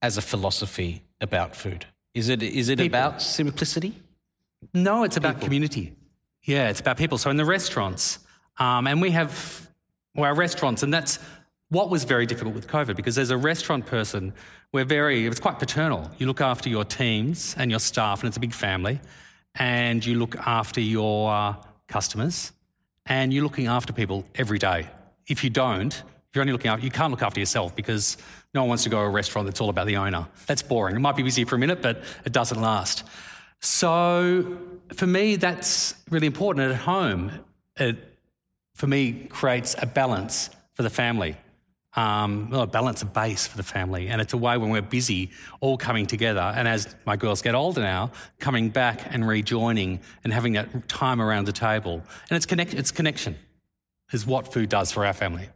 as 0.00 0.16
a 0.16 0.22
philosophy 0.22 1.02
about 1.20 1.54
food? 1.54 1.84
Is 2.14 2.28
it, 2.30 2.42
is 2.42 2.68
it 2.70 2.80
about 2.80 3.20
simplicity? 3.20 3.92
No, 4.72 5.04
it's 5.04 5.18
about 5.18 5.40
community. 5.40 5.94
Yeah, 6.44 6.70
it's 6.70 6.80
about 6.80 6.96
people. 6.96 7.18
So 7.18 7.28
in 7.28 7.36
the 7.36 7.44
restaurants, 7.44 8.20
um, 8.58 8.86
and 8.86 9.02
we 9.02 9.10
have 9.10 9.30
well, 10.14 10.24
our 10.24 10.34
restaurants, 10.34 10.82
and 10.82 10.94
that's 10.94 11.18
what 11.68 11.90
was 11.90 12.04
very 12.04 12.24
difficult 12.24 12.54
with 12.54 12.66
COVID 12.68 12.96
because 12.96 13.18
as 13.18 13.30
a 13.30 13.36
restaurant 13.36 13.84
person, 13.84 14.32
we're 14.72 14.90
very, 14.98 15.26
it's 15.26 15.40
quite 15.40 15.58
paternal. 15.58 16.10
You 16.16 16.26
look 16.26 16.40
after 16.40 16.70
your 16.70 16.84
teams 16.84 17.54
and 17.58 17.70
your 17.70 17.80
staff, 17.80 18.20
and 18.20 18.28
it's 18.28 18.38
a 18.38 18.40
big 18.40 18.54
family, 18.54 18.98
and 19.56 20.04
you 20.06 20.14
look 20.18 20.36
after 20.46 20.80
your 20.80 21.30
uh, 21.30 21.54
customers 21.86 22.52
and 23.04 23.32
you're 23.32 23.44
looking 23.44 23.66
after 23.66 23.92
people 23.92 24.24
every 24.34 24.58
day. 24.58 24.88
If 25.26 25.44
you 25.44 25.50
don't, 25.50 26.02
you're 26.36 26.42
only 26.42 26.52
looking 26.52 26.70
after, 26.70 26.84
you 26.84 26.90
can't 26.90 27.10
look 27.10 27.22
after 27.22 27.40
yourself 27.40 27.74
because 27.74 28.16
no 28.54 28.62
one 28.62 28.68
wants 28.68 28.84
to 28.84 28.90
go 28.90 28.98
to 28.98 29.06
a 29.06 29.10
restaurant 29.10 29.46
that's 29.46 29.60
all 29.60 29.70
about 29.70 29.86
the 29.86 29.96
owner. 29.96 30.26
That's 30.46 30.62
boring. 30.62 30.94
It 30.94 31.00
might 31.00 31.16
be 31.16 31.22
busy 31.22 31.44
for 31.44 31.56
a 31.56 31.58
minute, 31.58 31.82
but 31.82 32.02
it 32.24 32.32
doesn't 32.32 32.60
last. 32.60 33.04
So 33.60 34.58
for 34.94 35.06
me, 35.06 35.36
that's 35.36 35.94
really 36.10 36.26
important. 36.28 36.70
At 36.70 36.78
home, 36.78 37.32
it, 37.76 37.96
for 38.74 38.86
me, 38.86 39.26
creates 39.28 39.74
a 39.78 39.86
balance 39.86 40.50
for 40.74 40.82
the 40.82 40.90
family 40.90 41.36
um, 41.96 42.50
well, 42.50 42.66
balance 42.66 43.02
a 43.02 43.06
base 43.06 43.46
for 43.46 43.56
the 43.56 43.62
family. 43.62 44.08
And 44.08 44.20
it's 44.20 44.34
a 44.34 44.36
way 44.36 44.58
when 44.58 44.70
we're 44.70 44.82
busy, 44.82 45.30
all 45.60 45.78
coming 45.78 46.06
together. 46.06 46.52
And 46.54 46.68
as 46.68 46.94
my 47.06 47.16
girls 47.16 47.40
get 47.42 47.54
older 47.54 47.80
now, 47.80 48.12
coming 48.38 48.68
back 48.68 49.00
and 49.10 49.26
rejoining 49.26 50.00
and 50.22 50.32
having 50.32 50.52
that 50.52 50.88
time 50.88 51.20
around 51.20 51.46
the 51.46 51.52
table. 51.52 52.02
And 52.28 52.36
it's, 52.36 52.46
connect, 52.46 52.74
it's 52.74 52.90
connection, 52.90 53.36
is 54.12 54.26
what 54.26 54.52
food 54.52 54.68
does 54.68 54.92
for 54.92 55.06
our 55.06 55.14
family. 55.14 55.48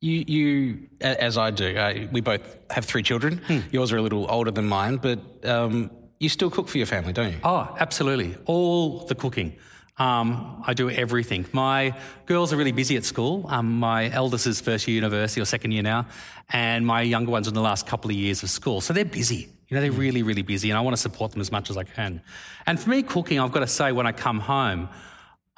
You, 0.00 0.24
you 0.26 0.88
as 1.00 1.38
I 1.38 1.50
do, 1.50 1.76
uh, 1.76 2.06
we 2.12 2.20
both 2.20 2.42
have 2.70 2.84
three 2.84 3.02
children. 3.02 3.38
Hmm. 3.46 3.60
Yours 3.70 3.92
are 3.92 3.96
a 3.96 4.02
little 4.02 4.30
older 4.30 4.50
than 4.50 4.68
mine, 4.68 4.96
but 4.96 5.18
um, 5.44 5.90
you 6.20 6.28
still 6.28 6.50
cook 6.50 6.68
for 6.68 6.78
your 6.78 6.86
family, 6.86 7.12
don't 7.12 7.32
you? 7.32 7.38
Oh, 7.42 7.74
absolutely. 7.78 8.36
All 8.44 9.06
the 9.06 9.14
cooking. 9.14 9.56
Um, 9.98 10.62
I 10.66 10.74
do 10.74 10.90
everything. 10.90 11.46
My 11.52 11.98
girls 12.26 12.52
are 12.52 12.56
really 12.56 12.72
busy 12.72 12.96
at 12.96 13.04
school. 13.04 13.46
Um, 13.48 13.78
my 13.78 14.10
eldest 14.10 14.46
is 14.46 14.60
first 14.60 14.86
year 14.86 14.94
university 14.94 15.40
or 15.40 15.46
second 15.46 15.72
year 15.72 15.82
now, 15.82 16.06
and 16.50 16.86
my 16.86 17.00
younger 17.00 17.30
ones 17.30 17.46
are 17.46 17.50
in 17.50 17.54
the 17.54 17.62
last 17.62 17.86
couple 17.86 18.10
of 18.10 18.16
years 18.16 18.42
of 18.42 18.50
school. 18.50 18.82
So 18.82 18.92
they're 18.92 19.06
busy. 19.06 19.48
You 19.68 19.74
know, 19.74 19.80
they're 19.80 19.90
mm. 19.90 19.98
really, 19.98 20.22
really 20.22 20.42
busy, 20.42 20.70
and 20.70 20.76
I 20.76 20.82
want 20.82 20.94
to 20.94 21.00
support 21.00 21.32
them 21.32 21.40
as 21.40 21.50
much 21.50 21.70
as 21.70 21.78
I 21.78 21.84
can. 21.84 22.20
And 22.66 22.78
for 22.78 22.90
me, 22.90 23.02
cooking, 23.02 23.40
I've 23.40 23.52
got 23.52 23.60
to 23.60 23.66
say, 23.66 23.90
when 23.92 24.06
I 24.06 24.12
come 24.12 24.38
home, 24.38 24.90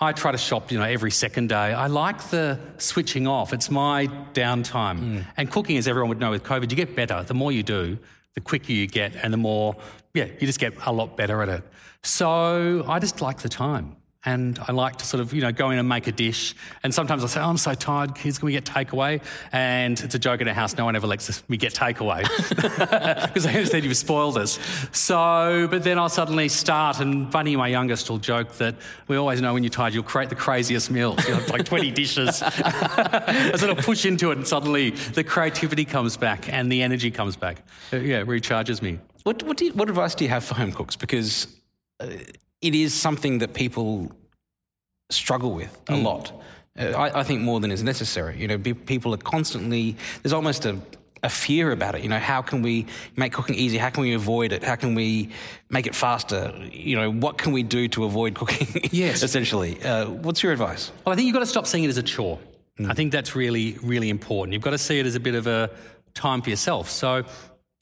I 0.01 0.13
try 0.13 0.31
to 0.31 0.39
shop, 0.39 0.71
you 0.71 0.79
know, 0.79 0.85
every 0.85 1.11
second 1.11 1.49
day. 1.49 1.57
I 1.57 1.89
like 1.89 2.31
the 2.31 2.61
switching 2.79 3.27
off. 3.27 3.53
It's 3.53 3.69
my 3.69 4.07
downtime. 4.33 5.01
Mm. 5.01 5.25
And 5.37 5.51
cooking, 5.51 5.77
as 5.77 5.89
everyone 5.89 6.09
would 6.11 6.21
know 6.21 6.31
with 6.31 6.45
COVID, 6.45 6.71
you 6.71 6.77
get 6.77 6.95
better. 6.95 7.25
The 7.25 7.35
more 7.35 7.51
you 7.51 7.65
do, 7.65 7.99
the 8.35 8.41
quicker 8.41 8.73
you 8.73 8.87
get, 8.87 9.17
and 9.17 9.33
the 9.33 9.39
more, 9.39 9.75
yeah, 10.15 10.27
you 10.27 10.47
just 10.47 10.61
get 10.61 10.75
a 10.87 10.93
lot 10.93 11.17
better 11.17 11.43
at 11.43 11.49
it. 11.49 11.65
So 12.05 12.85
I 12.87 13.01
just 13.01 13.21
like 13.21 13.39
the 13.39 13.49
time. 13.49 13.97
And 14.29 14.59
I 14.69 14.73
like 14.73 14.97
to 14.97 15.07
sort 15.07 15.23
of, 15.23 15.33
you 15.33 15.41
know, 15.41 15.53
go 15.53 15.71
in 15.71 15.79
and 15.79 15.89
make 15.89 16.07
a 16.07 16.13
dish. 16.13 16.55
And 16.83 16.95
sometimes 16.95 17.25
I 17.25 17.29
say, 17.29 17.41
oh, 17.41 17.49
I'm 17.49 17.57
so 17.57 17.73
tired, 17.73 18.15
kids, 18.15 18.37
can 18.37 18.45
we 18.45 18.53
get 18.53 18.67
takeaway? 18.67 19.23
And 19.53 19.99
it's 19.99 20.15
a 20.15 20.19
joke 20.19 20.43
in 20.43 20.49
our 20.49 20.53
house, 20.53 20.77
no 20.77 20.85
one 20.85 20.95
ever 20.97 21.07
lets 21.07 21.49
me 21.49 21.57
get 21.57 21.73
takeaway 21.73 22.25
because 23.29 23.45
they 23.45 23.65
said 23.65 23.85
you've 23.85 23.97
spoiled 23.97 24.37
us. 24.37 24.59
So, 24.93 25.67
but 25.71 25.83
then 25.83 25.99
I'll 25.99 26.11
suddenly 26.11 26.51
start, 26.51 27.01
and 27.01 27.31
Bunny, 27.31 27.57
my 27.57 27.69
youngest, 27.69 28.11
will 28.11 28.19
joke 28.19 28.53
that 28.57 28.75
we 29.07 29.17
always 29.17 29.41
know 29.41 29.55
when 29.55 29.63
you're 29.63 29.71
tired, 29.71 29.95
you'll 29.95 30.03
create 30.03 30.29
the 30.29 30.35
craziest 30.35 30.91
meals, 30.91 31.27
you 31.27 31.33
know, 31.33 31.43
like 31.49 31.65
20 31.65 31.91
dishes. 31.93 32.43
I 32.45 33.57
sort 33.57 33.79
of 33.79 33.83
push 33.83 34.05
into 34.05 34.31
it, 34.31 34.37
and 34.37 34.47
suddenly 34.47 34.91
the 34.91 35.25
creativity 35.25 35.87
comes 35.87 36.19
back 36.19 36.53
and 36.53 36.71
the 36.71 36.83
energy 36.83 37.11
comes 37.11 37.35
back. 37.35 37.63
Yeah, 37.93 38.21
it 38.21 38.27
recharges 38.27 38.83
me. 38.83 38.99
What, 39.23 39.43
what, 39.45 39.59
you, 39.63 39.73
what 39.73 39.89
advice 39.89 40.15
do 40.15 40.25
you 40.25 40.31
have 40.31 40.45
for 40.45 40.55
home 40.55 40.73
cooks? 40.73 40.97
Because 40.97 41.47
uh, 41.99 42.09
it 42.61 42.75
is 42.75 42.95
something 42.95 43.39
that 43.39 43.55
people 43.55 44.11
struggle 45.11 45.53
with 45.53 45.81
a 45.89 45.93
mm. 45.93 46.03
lot. 46.03 46.33
Uh, 46.79 46.91
I, 46.91 47.21
I, 47.21 47.23
think 47.23 47.41
more 47.41 47.61
than 47.61 47.71
is 47.71 47.83
necessary. 47.83 48.39
You 48.39 48.49
know, 48.49 48.59
people 48.59 49.15
are 49.15 49.19
constantly, 49.19 49.97
there's 50.23 50.33
almost 50.33 50.65
a, 50.67 50.79
a 51.23 51.29
fear 51.29 51.73
about 51.73 51.95
it. 51.95 52.03
You 52.03 52.09
know, 52.09 52.19
how 52.19 52.43
can 52.43 52.63
we 52.63 52.87
make 53.17 53.33
cooking 53.33 53.57
easy? 53.57 53.79
How 53.79 53.91
can 53.91 54.03
we 54.03 54.15
avoid 54.15 54.53
it? 54.53 54.63
How 54.63 54.77
can 54.77 54.95
we 54.95 55.31
make 55.71 55.87
it 55.87 55.95
faster? 55.95 56.55
You 56.71 56.97
know, 56.97 57.11
what 57.11 57.39
can 57.39 57.53
we 57.53 57.63
do 57.63 57.89
to 57.89 58.05
avoid 58.05 58.35
cooking? 58.35 58.89
Yes. 58.93 59.23
essentially. 59.23 59.83
Uh, 59.83 60.11
what's 60.11 60.43
your 60.43 60.53
advice? 60.53 60.93
Well, 61.05 61.13
I 61.13 61.17
think 61.17 61.27
you've 61.27 61.35
got 61.35 61.41
to 61.41 61.47
stop 61.47 61.67
seeing 61.67 61.85
it 61.85 61.89
as 61.89 61.97
a 61.97 62.03
chore. 62.03 62.39
Mm. 62.79 62.91
I 62.91 62.95
think 62.95 63.13
that's 63.13 63.35
really, 63.35 63.77
really 63.83 64.09
important. 64.09 64.53
You've 64.53 64.63
got 64.63 64.71
to 64.71 64.79
see 64.79 64.99
it 64.99 65.07
as 65.07 65.15
a 65.15 65.21
bit 65.21 65.35
of 65.35 65.47
a 65.47 65.71
time 66.15 66.43
for 66.43 66.51
yourself. 66.51 66.91
So 66.91 67.25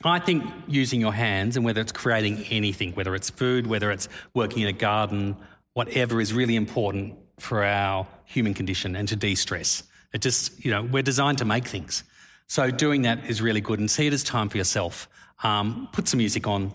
I 0.08 0.18
think 0.18 0.44
using 0.68 1.00
your 1.00 1.12
hands 1.12 1.56
and 1.56 1.64
whether 1.64 1.80
it's 1.80 1.92
creating 1.92 2.44
anything, 2.50 2.92
whether 2.92 3.14
it's 3.14 3.30
food, 3.30 3.66
whether 3.66 3.90
it's 3.90 4.08
working 4.34 4.62
in 4.62 4.68
a 4.68 4.72
garden, 4.72 5.36
whatever 5.72 6.20
is 6.20 6.32
really 6.32 6.56
important 6.56 7.16
for 7.38 7.64
our 7.64 8.06
human 8.24 8.54
condition 8.54 8.96
and 8.96 9.06
to 9.08 9.16
de 9.16 9.34
stress. 9.34 9.82
It 10.12 10.22
just, 10.22 10.64
you 10.64 10.70
know, 10.70 10.82
we're 10.82 11.02
designed 11.02 11.38
to 11.38 11.44
make 11.44 11.66
things. 11.66 12.02
So 12.46 12.70
doing 12.70 13.02
that 13.02 13.24
is 13.28 13.42
really 13.42 13.60
good 13.60 13.78
and 13.78 13.90
see 13.90 14.06
it 14.06 14.12
as 14.12 14.22
time 14.22 14.48
for 14.48 14.56
yourself. 14.56 15.08
Um, 15.42 15.88
put 15.92 16.08
some 16.08 16.18
music 16.18 16.46
on 16.46 16.72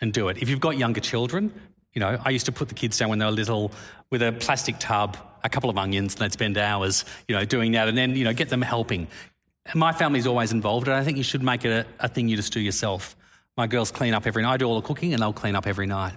and 0.00 0.12
do 0.12 0.28
it. 0.28 0.38
If 0.38 0.48
you've 0.48 0.60
got 0.60 0.78
younger 0.78 1.00
children, 1.00 1.52
you 1.92 2.00
know, 2.00 2.18
I 2.24 2.30
used 2.30 2.46
to 2.46 2.52
put 2.52 2.68
the 2.68 2.74
kids 2.74 2.98
down 2.98 3.08
when 3.08 3.18
they 3.18 3.24
were 3.24 3.30
little 3.30 3.72
with 4.10 4.22
a 4.22 4.32
plastic 4.32 4.78
tub, 4.78 5.16
a 5.42 5.48
couple 5.48 5.70
of 5.70 5.78
onions, 5.78 6.14
and 6.14 6.22
they'd 6.22 6.32
spend 6.32 6.58
hours, 6.58 7.04
you 7.28 7.34
know, 7.34 7.44
doing 7.44 7.72
that 7.72 7.88
and 7.88 7.96
then, 7.96 8.16
you 8.16 8.24
know, 8.24 8.32
get 8.32 8.48
them 8.48 8.62
helping. 8.62 9.06
My 9.74 9.92
family's 9.92 10.26
always 10.26 10.52
involved, 10.52 10.88
and 10.88 10.96
I 10.96 11.04
think 11.04 11.16
you 11.16 11.22
should 11.22 11.42
make 11.42 11.64
it 11.64 11.70
a, 11.70 12.04
a 12.04 12.08
thing 12.08 12.28
you 12.28 12.36
just 12.36 12.52
do 12.52 12.60
yourself. 12.60 13.16
My 13.56 13.66
girls 13.66 13.90
clean 13.90 14.12
up 14.12 14.26
every 14.26 14.42
night. 14.42 14.54
I 14.54 14.56
do 14.58 14.66
all 14.66 14.80
the 14.80 14.86
cooking, 14.86 15.14
and 15.14 15.22
they'll 15.22 15.32
clean 15.32 15.56
up 15.56 15.66
every 15.66 15.86
night. 15.86 16.14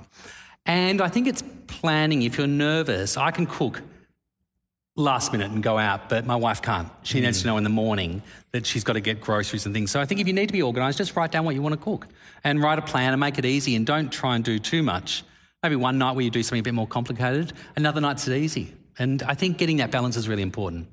And 0.66 1.00
I 1.00 1.08
think 1.08 1.28
it's 1.28 1.44
planning. 1.68 2.24
If 2.24 2.38
you're 2.38 2.48
nervous, 2.48 3.16
I 3.16 3.32
can 3.32 3.46
cook 3.46 3.82
last 4.98 5.32
minute 5.32 5.52
and 5.52 5.64
go 5.64 5.78
out, 5.78 6.10
but 6.10 6.26
my 6.26 6.36
wife 6.36 6.62
can't. 6.62 6.90
She 7.04 7.20
mm. 7.20 7.24
needs 7.24 7.42
to 7.42 7.48
know 7.48 7.58
in 7.58 7.64
the 7.64 7.70
morning 7.70 8.24
that 8.52 8.66
she's 8.66 8.84
got 8.84 8.94
to 8.94 9.00
get 9.00 9.22
groceries 9.22 9.66
and 9.66 9.74
things. 9.74 9.92
So 9.92 10.02
I 10.02 10.06
think 10.06 10.20
if 10.20 10.28
you 10.28 10.34
need 10.34 10.48
to 10.48 10.54
be 10.54 10.64
organised, 10.64 10.98
just 10.98 11.16
write 11.16 11.32
down 11.32 11.46
what 11.46 11.56
you 11.56 11.62
want 11.62 11.74
to 11.74 11.82
cook 11.82 12.08
and 12.44 12.62
write 12.62 12.80
a 12.80 12.82
plan 12.82 13.14
and 13.14 13.20
make 13.20 13.38
it 13.38 13.46
easy 13.46 13.76
and 13.76 13.86
don't 13.86 14.12
try 14.12 14.36
and 14.36 14.44
do 14.44 14.60
too 14.60 14.84
much. 14.84 15.24
Maybe 15.64 15.76
one 15.76 15.98
night 15.98 16.16
where 16.16 16.26
you 16.26 16.32
do 16.32 16.44
something 16.44 16.60
a 16.60 16.64
bit 16.64 16.74
more 16.74 16.88
complicated, 16.88 17.54
another 17.76 18.02
night's 18.02 18.28
easy. 18.28 18.74
And 19.00 19.22
I 19.24 19.36
think 19.36 19.60
getting 19.60 19.78
that 19.78 19.92
balance 19.92 20.18
is 20.18 20.28
really 20.28 20.42
important. 20.42 20.88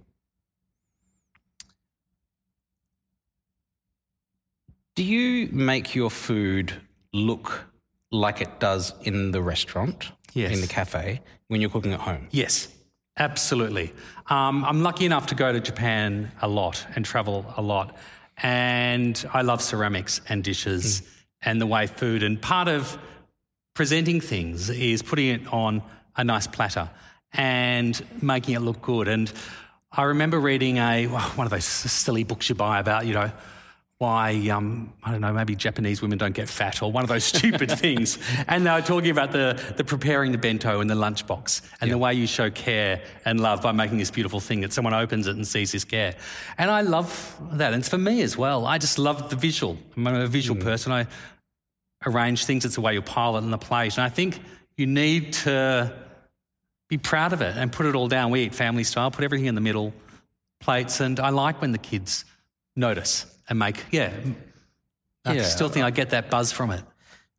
Do 4.94 5.02
you 5.02 5.48
make 5.52 5.94
your 5.94 6.10
food 6.10 6.72
look 7.12 7.64
like 8.12 8.40
it 8.40 8.60
does 8.60 8.94
in 9.02 9.32
the 9.32 9.42
restaurant, 9.42 10.12
Yes. 10.34 10.52
in 10.52 10.60
the 10.60 10.66
cafe, 10.68 11.20
when 11.48 11.60
you're 11.60 11.70
cooking 11.70 11.92
at 11.92 12.00
home? 12.00 12.28
Yes, 12.30 12.68
absolutely. 13.16 13.92
Um, 14.28 14.64
I'm 14.64 14.82
lucky 14.82 15.04
enough 15.04 15.26
to 15.26 15.34
go 15.34 15.52
to 15.52 15.60
Japan 15.60 16.30
a 16.40 16.46
lot 16.48 16.86
and 16.94 17.04
travel 17.04 17.44
a 17.56 17.62
lot. 17.62 17.96
And 18.42 19.24
I 19.32 19.42
love 19.42 19.60
ceramics 19.62 20.20
and 20.28 20.42
dishes 20.44 21.02
and 21.42 21.60
the 21.60 21.66
way 21.66 21.86
food. 21.86 22.22
And 22.22 22.40
part 22.40 22.68
of 22.68 22.96
presenting 23.74 24.20
things 24.20 24.70
is 24.70 25.02
putting 25.02 25.28
it 25.28 25.52
on 25.52 25.82
a 26.16 26.22
nice 26.24 26.46
platter 26.46 26.88
and 27.32 28.00
making 28.22 28.54
it 28.54 28.60
look 28.60 28.80
good. 28.80 29.08
And 29.08 29.32
I 29.90 30.02
remember 30.04 30.38
reading 30.38 30.76
a 30.78 31.08
well, 31.08 31.20
one 31.34 31.46
of 31.46 31.50
those 31.50 31.64
silly 31.64 32.22
books 32.22 32.48
you 32.48 32.54
buy 32.54 32.78
about, 32.78 33.06
you 33.06 33.14
know, 33.14 33.32
why 34.04 34.48
um, 34.50 34.92
I 35.02 35.10
don't 35.10 35.22
know, 35.22 35.32
maybe 35.32 35.56
Japanese 35.56 36.02
women 36.02 36.18
don't 36.18 36.34
get 36.34 36.46
fat 36.46 36.82
or 36.82 36.92
one 36.92 37.04
of 37.04 37.08
those 37.08 37.24
stupid 37.24 37.70
things. 37.84 38.18
And 38.48 38.66
they 38.66 38.70
were 38.70 38.82
talking 38.82 39.10
about 39.10 39.32
the 39.32 39.58
the 39.76 39.84
preparing 39.84 40.30
the 40.30 40.38
bento 40.38 40.80
and 40.80 40.90
the 40.90 40.94
lunchbox 40.94 41.62
and 41.80 41.90
the 41.90 41.96
way 41.96 42.12
you 42.12 42.26
show 42.26 42.50
care 42.50 43.00
and 43.24 43.40
love 43.40 43.62
by 43.62 43.72
making 43.72 43.96
this 43.96 44.10
beautiful 44.10 44.40
thing 44.40 44.60
that 44.60 44.74
someone 44.74 44.92
opens 44.92 45.26
it 45.26 45.36
and 45.36 45.46
sees 45.46 45.72
this 45.72 45.84
care. 45.84 46.14
And 46.58 46.70
I 46.70 46.82
love 46.82 47.08
that. 47.52 47.72
And 47.72 47.80
it's 47.80 47.88
for 47.88 47.96
me 47.96 48.20
as 48.20 48.36
well. 48.36 48.66
I 48.66 48.76
just 48.76 48.98
love 48.98 49.30
the 49.30 49.36
visual. 49.36 49.78
I'm 49.96 50.06
a 50.06 50.26
visual 50.26 50.60
person. 50.62 50.92
I 50.92 51.06
arrange 52.04 52.44
things. 52.44 52.66
It's 52.66 52.74
the 52.74 52.82
way 52.82 52.92
you 52.92 53.00
pile 53.00 53.36
it 53.36 53.42
on 53.42 53.50
the 53.50 53.58
plate. 53.58 53.96
And 53.96 54.04
I 54.04 54.10
think 54.10 54.38
you 54.76 54.86
need 54.86 55.32
to 55.44 55.94
be 56.88 56.98
proud 56.98 57.32
of 57.32 57.40
it 57.40 57.56
and 57.56 57.72
put 57.72 57.86
it 57.86 57.94
all 57.94 58.08
down. 58.08 58.30
We 58.30 58.42
eat 58.42 58.54
family 58.54 58.84
style, 58.84 59.10
put 59.10 59.24
everything 59.24 59.46
in 59.46 59.54
the 59.54 59.62
middle 59.62 59.94
plates. 60.60 61.00
And 61.00 61.18
I 61.18 61.30
like 61.30 61.62
when 61.62 61.72
the 61.72 61.78
kids 61.78 62.26
notice 62.76 63.33
and 63.48 63.58
make, 63.58 63.84
yeah. 63.90 64.12
I 65.24 65.34
Yeah. 65.36 65.42
still 65.44 65.68
think 65.68 65.84
I 65.84 65.90
get 65.90 66.10
that 66.10 66.30
buzz 66.30 66.52
from 66.52 66.70
it. 66.70 66.82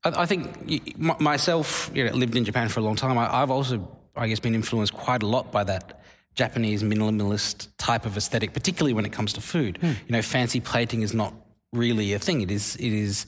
I, 0.03 0.23
I 0.23 0.25
think 0.25 0.99
myself, 0.99 1.89
you 1.93 2.03
know, 2.05 2.11
lived 2.13 2.35
in 2.35 2.45
Japan 2.45 2.69
for 2.69 2.79
a 2.79 2.83
long 2.83 2.95
time. 2.95 3.17
I, 3.17 3.41
I've 3.41 3.51
also, 3.51 3.87
I 4.15 4.27
guess, 4.27 4.39
been 4.39 4.55
influenced 4.55 4.93
quite 4.93 5.23
a 5.23 5.27
lot 5.27 5.51
by 5.51 5.63
that 5.65 6.01
Japanese 6.35 6.83
minimalist 6.83 7.69
type 7.77 8.05
of 8.05 8.17
aesthetic, 8.17 8.53
particularly 8.53 8.93
when 8.93 9.05
it 9.05 9.11
comes 9.13 9.33
to 9.33 9.41
food. 9.41 9.77
Hmm. 9.79 9.87
You 10.07 10.11
know, 10.11 10.21
fancy 10.21 10.59
plating 10.59 11.01
is 11.01 11.13
not 11.13 11.33
really 11.73 12.13
a 12.13 12.19
thing. 12.19 12.41
It 12.41 12.51
is, 12.51 12.75
it 12.75 12.91
is. 12.93 13.25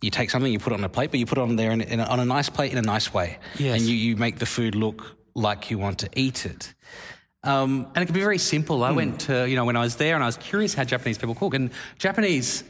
You 0.00 0.10
take 0.10 0.30
something, 0.30 0.52
you 0.52 0.60
put 0.60 0.72
it 0.72 0.76
on 0.78 0.84
a 0.84 0.88
plate, 0.88 1.10
but 1.10 1.18
you 1.18 1.26
put 1.26 1.38
it 1.38 1.40
on 1.40 1.56
there 1.56 1.72
in, 1.72 1.80
in 1.80 1.98
a, 1.98 2.04
on 2.04 2.20
a 2.20 2.24
nice 2.24 2.48
plate 2.48 2.70
in 2.70 2.78
a 2.78 2.82
nice 2.82 3.12
way, 3.12 3.38
Yes. 3.58 3.80
and 3.80 3.88
you, 3.88 3.96
you 3.96 4.16
make 4.16 4.38
the 4.38 4.46
food 4.46 4.76
look 4.76 5.16
like 5.34 5.70
you 5.72 5.78
want 5.78 5.98
to 6.00 6.08
eat 6.14 6.46
it. 6.46 6.72
Um, 7.44 7.86
And 7.94 8.02
it 8.02 8.06
can 8.06 8.14
be 8.14 8.20
very 8.20 8.38
simple. 8.38 8.82
I 8.82 8.90
went 8.90 9.20
to, 9.22 9.48
you 9.48 9.56
know, 9.56 9.64
when 9.64 9.76
I 9.76 9.80
was 9.80 9.96
there 9.96 10.14
and 10.14 10.24
I 10.24 10.26
was 10.26 10.36
curious 10.36 10.74
how 10.74 10.84
Japanese 10.84 11.18
people 11.18 11.34
cook. 11.34 11.54
And 11.54 11.70
Japanese 11.98 12.64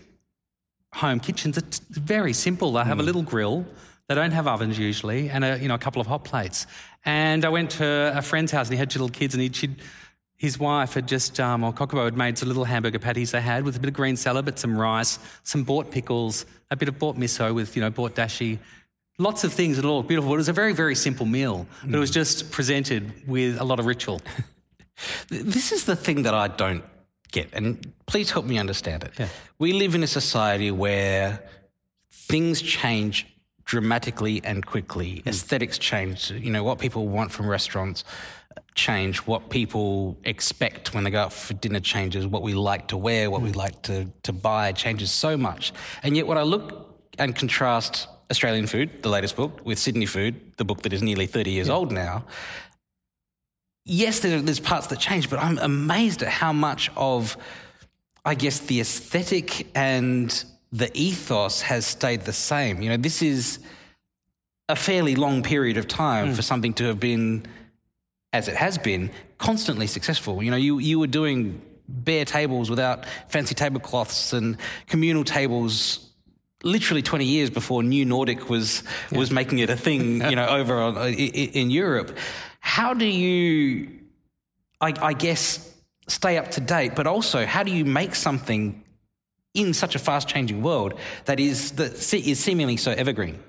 home 0.93 1.21
kitchens 1.21 1.59
are 1.59 1.63
t- 1.63 1.81
very 1.91 2.33
simple. 2.33 2.73
They 2.73 2.85
have 2.85 2.99
a 2.99 3.03
little 3.03 3.23
grill. 3.23 3.67
They 4.09 4.15
don't 4.15 4.31
have 4.33 4.47
ovens 4.47 4.79
usually, 4.79 5.29
and 5.29 5.45
a, 5.45 5.59
you 5.59 5.69
know 5.69 5.75
a 5.75 5.79
couple 5.79 6.01
of 6.01 6.07
hot 6.07 6.25
plates. 6.25 6.67
And 7.05 7.45
I 7.45 7.51
went 7.51 7.71
to 7.73 8.13
a 8.17 8.23
friend's 8.23 8.51
house, 8.53 8.69
and 8.69 8.75
he 8.75 8.79
had 8.79 8.89
two 8.89 8.99
little 9.01 9.13
kids, 9.13 9.35
and 9.35 9.55
she'd, 9.55 9.77
his 10.37 10.59
wife 10.59 10.95
had 10.95 11.07
just, 11.07 11.39
um, 11.41 11.63
or 11.63 11.75
Kokobo 11.75 12.05
had 12.05 12.17
made 12.17 12.39
some 12.39 12.49
little 12.49 12.65
hamburger 12.65 12.99
patties 12.99 13.33
they 13.33 13.41
had 13.43 13.65
with 13.65 13.77
a 13.77 13.81
bit 13.81 13.89
of 13.89 13.95
green 13.95 14.17
salad, 14.17 14.47
but 14.47 14.59
some 14.59 14.79
rice, 14.79 15.19
some 15.43 15.63
bought 15.63 15.91
pickles, 15.91 16.47
a 16.71 16.77
bit 16.77 16.89
of 16.89 16.99
bought 16.99 17.17
miso 17.17 17.55
with 17.55 17.77
you 17.77 17.83
know 17.83 17.91
bought 17.91 18.15
dashi. 18.15 18.59
Lots 19.19 19.45
of 19.45 19.53
things 19.53 19.77
that 19.77 19.85
all 19.85 19.99
look 19.99 20.09
beautiful. 20.09 20.33
It 20.33 20.37
was 20.39 20.49
a 20.49 20.53
very, 20.53 20.73
very 20.73 20.95
simple 20.95 21.27
meal, 21.27 21.67
but 21.85 21.95
it 21.95 21.99
was 21.99 22.11
just 22.11 22.51
presented 22.51 23.13
with 23.27 23.61
a 23.61 23.65
lot 23.65 23.79
of 23.79 23.87
ritual. 23.87 24.23
Th- 25.29 25.43
This 25.43 25.73
is 25.73 25.85
the 25.85 25.97
thing 25.97 26.23
that 26.23 26.35
I 26.35 26.49
don't 26.49 26.85
get, 27.33 27.49
and 27.53 27.93
please 28.07 28.31
help 28.31 28.47
me 28.47 28.59
understand 28.59 29.05
it. 29.05 29.13
Yeah. 29.19 29.29
We 29.59 29.73
live 29.73 29.95
in 29.95 30.03
a 30.03 30.07
society 30.07 30.71
where 30.71 31.43
things 32.11 32.61
change 32.63 33.27
dramatically 33.65 34.41
and 34.45 34.65
quickly. 34.65 35.21
Hmm. 35.21 35.29
Aesthetics 35.29 35.79
change. 35.79 36.31
You 36.31 36.51
know, 36.51 36.65
what 36.65 36.79
people 36.79 37.09
want 37.09 37.31
from 37.31 37.47
restaurants 37.47 38.05
change. 38.75 39.19
What 39.27 39.51
people 39.51 40.17
expect 40.25 40.95
when 40.95 41.05
they 41.05 41.11
go 41.11 41.23
out 41.23 41.33
for 41.33 41.55
dinner 41.55 41.81
changes. 41.81 42.27
What 42.27 42.43
we 42.43 42.55
like 42.55 42.89
to 42.89 42.97
wear, 42.97 43.31
what 43.31 43.43
we 43.43 43.51
hmm. 43.51 43.59
like 43.59 43.83
to, 43.83 44.07
to 44.23 44.33
buy 44.33 44.73
changes 44.73 45.11
so 45.11 45.37
much. 45.37 45.73
And 46.03 46.17
yet, 46.17 46.27
when 46.27 46.39
I 46.39 46.43
look 46.43 46.99
and 47.19 47.35
contrast 47.37 48.09
Australian 48.31 48.67
food, 48.67 49.03
the 49.03 49.09
latest 49.09 49.37
book, 49.37 49.61
with 49.65 49.79
Sydney 49.79 50.07
food, 50.07 50.35
the 50.57 50.65
book 50.65 50.83
that 50.83 50.93
is 50.93 51.03
nearly 51.03 51.27
30 51.27 51.51
years 51.51 51.69
old 51.69 51.93
now, 51.93 52.25
yes, 53.89 54.21
there, 54.21 54.41
there's 54.41 54.61
parts 54.61 54.87
that 54.89 55.01
change, 55.01 55.29
but 55.31 55.41
I'm 55.41 55.59
amazed 55.59 56.23
at 56.23 56.29
how 56.29 56.53
much 56.53 56.91
of, 56.97 57.37
I 58.25 58.35
guess, 58.35 58.61
the 58.61 58.81
aesthetic 58.81 59.67
and 59.75 60.45
the 60.71 60.91
ethos 60.95 61.63
has 61.63 61.87
stayed 61.87 62.23
the 62.23 62.33
same. 62.33 62.83
You 62.83 62.91
know, 62.91 62.97
this 62.99 63.23
is 63.23 63.59
a 64.69 64.77
fairly 64.77 65.17
long 65.17 65.43
period 65.43 65.79
of 65.79 65.89
time 65.89 66.29
hmm. 66.29 66.35
for 66.35 66.43
something 66.43 66.75
to 66.75 66.85
have 66.85 67.01
been, 67.01 67.47
as 68.33 68.47
it 68.49 68.57
has 68.57 68.77
been, 68.77 69.11
constantly 69.39 69.87
successful. 69.87 70.43
You 70.43 70.51
know, 70.51 70.57
you, 70.59 70.79
you 70.79 70.99
were 70.99 71.07
doing 71.07 71.63
bare 71.89 72.27
tables 72.27 72.69
without 72.69 73.07
fancy 73.29 73.55
tablecloths 73.55 74.35
and 74.35 74.59
communal 74.87 75.25
tables 75.25 76.05
literally 76.63 77.03
20 77.03 77.25
years 77.25 77.51
before 77.51 77.83
New 77.83 78.05
Nordic 78.05 78.51
was 78.51 78.83
was 79.13 79.31
making 79.31 79.61
it 79.61 79.71
a 79.71 79.77
thing, 79.77 80.21
you 80.29 80.35
know, 80.37 80.47
over 80.47 80.81
on, 80.81 80.99
i- 80.99 81.07
i- 81.07 81.51
in 81.55 81.71
Europe. 81.71 82.19
How 82.69 82.93
do 82.93 83.07
you, 83.07 83.89
I, 84.79 84.93
I 85.01 85.13
guess, 85.15 85.75
stay 86.07 86.37
up 86.37 86.51
to 86.51 86.61
date? 86.61 86.95
But 86.95 87.07
also, 87.07 87.47
how 87.47 87.63
do 87.63 87.73
you 87.73 87.87
make 87.87 88.15
something 88.15 88.85
in 89.55 89.73
such 89.73 89.95
a 89.95 89.99
fast 89.99 90.29
changing 90.29 90.61
world 90.63 90.93
that 91.25 91.41
is 91.41 91.73
that 91.73 92.13
is 92.13 92.39
seemingly 92.39 92.77
so 92.77 92.93
evergreen? 92.93 93.43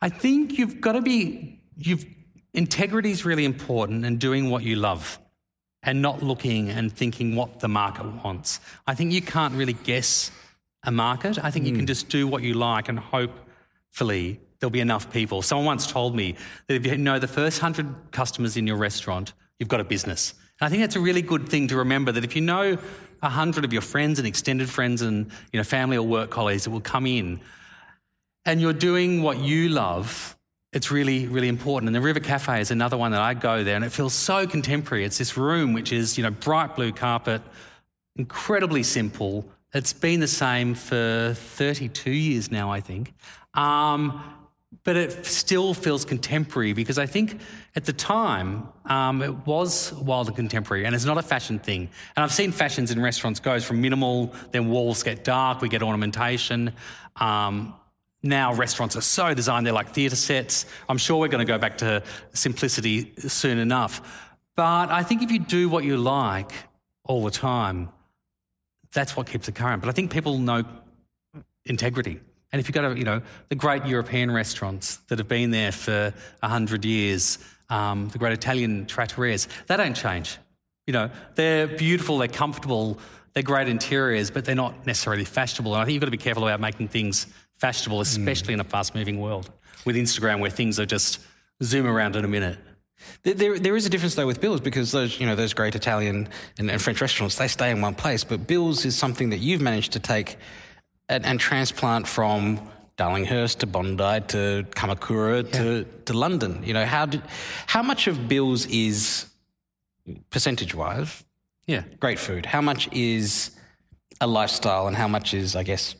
I 0.00 0.08
think 0.08 0.56
you've 0.56 0.80
got 0.80 0.92
to 0.92 1.02
be 1.02 1.60
you've 1.76 2.06
integrity 2.54 3.10
is 3.10 3.24
really 3.24 3.44
important 3.44 4.04
and 4.04 4.20
doing 4.20 4.50
what 4.50 4.62
you 4.62 4.76
love 4.76 5.18
and 5.82 6.00
not 6.00 6.22
looking 6.22 6.70
and 6.70 6.92
thinking 6.92 7.34
what 7.34 7.58
the 7.58 7.68
market 7.68 8.06
wants. 8.24 8.60
I 8.86 8.94
think 8.94 9.10
you 9.12 9.20
can't 9.20 9.54
really 9.54 9.78
guess 9.90 10.30
a 10.84 10.92
market. 10.92 11.42
I 11.42 11.50
think 11.50 11.66
you 11.66 11.72
can 11.72 11.80
hmm. 11.80 11.94
just 11.94 12.08
do 12.08 12.28
what 12.28 12.44
you 12.44 12.54
like 12.54 12.88
and 12.88 13.00
hopefully 13.00 14.38
there'll 14.60 14.70
be 14.70 14.80
enough 14.80 15.12
people. 15.12 15.42
Someone 15.42 15.66
once 15.66 15.90
told 15.90 16.14
me 16.14 16.36
that 16.66 16.74
if 16.74 16.86
you 16.86 16.96
know 16.96 17.18
the 17.18 17.28
first 17.28 17.60
100 17.60 18.12
customers 18.12 18.56
in 18.56 18.66
your 18.66 18.76
restaurant, 18.76 19.32
you've 19.58 19.68
got 19.68 19.80
a 19.80 19.84
business. 19.84 20.34
And 20.60 20.66
I 20.66 20.70
think 20.70 20.82
that's 20.82 20.96
a 20.96 21.00
really 21.00 21.22
good 21.22 21.48
thing 21.48 21.68
to 21.68 21.76
remember 21.76 22.12
that 22.12 22.24
if 22.24 22.36
you 22.36 22.42
know 22.42 22.76
100 23.20 23.64
of 23.64 23.72
your 23.72 23.82
friends 23.82 24.18
and 24.18 24.28
extended 24.28 24.68
friends 24.68 25.02
and 25.02 25.30
you 25.52 25.58
know 25.58 25.64
family 25.64 25.96
or 25.96 26.06
work 26.06 26.30
colleagues 26.30 26.64
that 26.64 26.70
will 26.70 26.80
come 26.80 27.06
in 27.06 27.40
and 28.44 28.60
you're 28.60 28.72
doing 28.72 29.22
what 29.22 29.38
you 29.38 29.68
love, 29.68 30.36
it's 30.72 30.90
really, 30.90 31.26
really 31.26 31.48
important. 31.48 31.88
And 31.88 31.96
the 31.96 32.00
River 32.00 32.20
Cafe 32.20 32.60
is 32.60 32.70
another 32.70 32.96
one 32.96 33.10
that 33.12 33.20
I 33.20 33.34
go 33.34 33.64
there, 33.64 33.76
and 33.76 33.84
it 33.84 33.90
feels 33.90 34.14
so 34.14 34.46
contemporary. 34.46 35.04
It's 35.04 35.18
this 35.18 35.36
room 35.36 35.72
which 35.72 35.92
is, 35.92 36.16
you 36.16 36.22
know, 36.22 36.30
bright 36.30 36.76
blue 36.76 36.92
carpet, 36.92 37.42
incredibly 38.16 38.82
simple. 38.82 39.44
It's 39.74 39.92
been 39.92 40.20
the 40.20 40.28
same 40.28 40.74
for 40.74 41.34
32 41.34 42.10
years 42.10 42.50
now, 42.50 42.70
I 42.70 42.80
think. 42.80 43.14
Um, 43.54 44.22
but 44.84 44.96
it 44.96 45.26
still 45.26 45.74
feels 45.74 46.04
contemporary 46.04 46.72
because 46.72 46.98
I 46.98 47.06
think 47.06 47.40
at 47.76 47.84
the 47.84 47.92
time 47.92 48.68
um, 48.86 49.22
it 49.22 49.46
was 49.46 49.92
wild 49.92 50.28
and 50.28 50.36
contemporary, 50.36 50.84
and 50.84 50.94
it's 50.94 51.04
not 51.04 51.18
a 51.18 51.22
fashion 51.22 51.58
thing. 51.58 51.88
And 52.16 52.24
I've 52.24 52.32
seen 52.32 52.52
fashions 52.52 52.90
in 52.90 53.00
restaurants 53.00 53.40
goes 53.40 53.64
from 53.64 53.80
minimal, 53.80 54.34
then 54.52 54.68
walls 54.68 55.02
get 55.02 55.22
dark, 55.24 55.60
we 55.60 55.68
get 55.68 55.82
ornamentation. 55.82 56.72
Um, 57.16 57.74
now 58.22 58.54
restaurants 58.54 58.96
are 58.96 59.02
so 59.02 59.34
designed, 59.34 59.66
they're 59.66 59.72
like 59.72 59.90
theatre 59.90 60.16
sets. 60.16 60.66
I'm 60.88 60.98
sure 60.98 61.18
we're 61.18 61.28
going 61.28 61.46
to 61.46 61.50
go 61.50 61.58
back 61.58 61.78
to 61.78 62.02
simplicity 62.32 63.12
soon 63.16 63.58
enough. 63.58 64.28
But 64.56 64.90
I 64.90 65.02
think 65.02 65.22
if 65.22 65.30
you 65.30 65.38
do 65.38 65.68
what 65.68 65.84
you 65.84 65.96
like 65.96 66.52
all 67.04 67.24
the 67.24 67.30
time, 67.30 67.88
that's 68.92 69.16
what 69.16 69.26
keeps 69.26 69.48
it 69.48 69.54
current. 69.54 69.80
But 69.82 69.88
I 69.88 69.92
think 69.92 70.10
people 70.10 70.38
know 70.38 70.64
integrity. 71.64 72.20
And 72.52 72.60
if 72.60 72.68
you've 72.68 72.74
got, 72.74 72.96
you 72.96 73.04
know, 73.04 73.22
the 73.48 73.54
great 73.54 73.86
European 73.86 74.30
restaurants 74.30 74.96
that 75.08 75.18
have 75.18 75.28
been 75.28 75.50
there 75.50 75.72
for 75.72 76.12
100 76.40 76.84
years, 76.84 77.38
um, 77.68 78.08
the 78.08 78.18
great 78.18 78.32
Italian 78.32 78.86
trattorias, 78.86 79.46
they 79.66 79.76
don't 79.76 79.94
change. 79.94 80.38
You 80.86 80.92
know, 80.92 81.10
they're 81.36 81.68
beautiful, 81.68 82.18
they're 82.18 82.28
comfortable, 82.28 82.98
they're 83.32 83.44
great 83.44 83.68
interiors, 83.68 84.30
but 84.30 84.44
they're 84.44 84.56
not 84.56 84.86
necessarily 84.86 85.24
fashionable. 85.24 85.74
And 85.74 85.82
I 85.82 85.84
think 85.84 85.94
you've 85.94 86.00
got 86.00 86.06
to 86.06 86.10
be 86.10 86.16
careful 86.16 86.42
about 86.42 86.60
making 86.60 86.88
things 86.88 87.26
fashionable, 87.58 88.00
especially 88.00 88.54
in 88.54 88.60
a 88.60 88.64
fast 88.64 88.94
moving 88.94 89.20
world 89.20 89.50
with 89.84 89.94
Instagram 89.94 90.40
where 90.40 90.50
things 90.50 90.80
are 90.80 90.86
just 90.86 91.20
zoom 91.62 91.86
around 91.86 92.16
in 92.16 92.24
a 92.24 92.28
minute. 92.28 92.58
There, 93.22 93.34
there, 93.34 93.58
there 93.58 93.76
is 93.76 93.86
a 93.86 93.90
difference 93.90 94.14
though 94.14 94.26
with 94.26 94.40
Bill's 94.40 94.60
because 94.60 94.92
those, 94.92 95.20
you 95.20 95.26
know, 95.26 95.34
those 95.34 95.54
great 95.54 95.74
Italian 95.74 96.28
and, 96.58 96.70
and 96.70 96.82
French 96.82 97.00
restaurants 97.00 97.36
they 97.36 97.48
stay 97.48 97.70
in 97.70 97.80
one 97.80 97.94
place, 97.94 98.24
but 98.24 98.46
Bill's 98.46 98.84
is 98.84 98.96
something 98.96 99.30
that 99.30 99.38
you've 99.38 99.60
managed 99.60 99.92
to 99.92 100.00
take 100.00 100.36
and, 101.10 101.26
and 101.26 101.38
transplant 101.40 102.06
from 102.08 102.58
Darlinghurst 102.96 103.58
to 103.58 103.66
Bondi 103.66 104.20
to 104.28 104.64
Kamakura 104.70 105.50
to, 105.52 105.84
to 106.06 106.12
London. 106.12 106.62
You 106.64 106.72
know, 106.74 106.86
how 106.86 107.06
did, 107.06 107.22
how 107.66 107.82
much 107.82 108.06
of 108.06 108.28
Bill's 108.28 108.66
is 108.66 109.26
percentage 110.30 110.74
wise 110.74 111.24
Yeah. 111.66 111.82
great 111.98 112.18
food? 112.18 112.46
How 112.46 112.60
much 112.60 112.88
is 112.92 113.50
a 114.20 114.26
lifestyle, 114.26 114.86
and 114.86 114.96
how 114.96 115.08
much 115.08 115.32
is, 115.34 115.56
I 115.56 115.62
guess, 115.62 115.94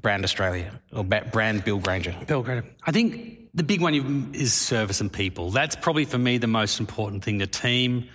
brand 0.00 0.22
Australia 0.24 0.80
or 0.92 1.02
brand 1.04 1.64
Bill 1.64 1.78
Granger? 1.78 2.14
Bill 2.26 2.42
Granger. 2.42 2.64
I 2.86 2.92
think 2.92 3.48
the 3.54 3.62
big 3.62 3.80
one 3.80 4.30
is 4.34 4.52
service 4.52 5.00
and 5.00 5.10
people. 5.10 5.50
That's 5.50 5.76
probably 5.76 6.04
for 6.04 6.18
me 6.18 6.38
the 6.38 6.46
most 6.46 6.78
important 6.78 7.24
thing. 7.24 7.38
The 7.38 7.46
team, 7.46 8.08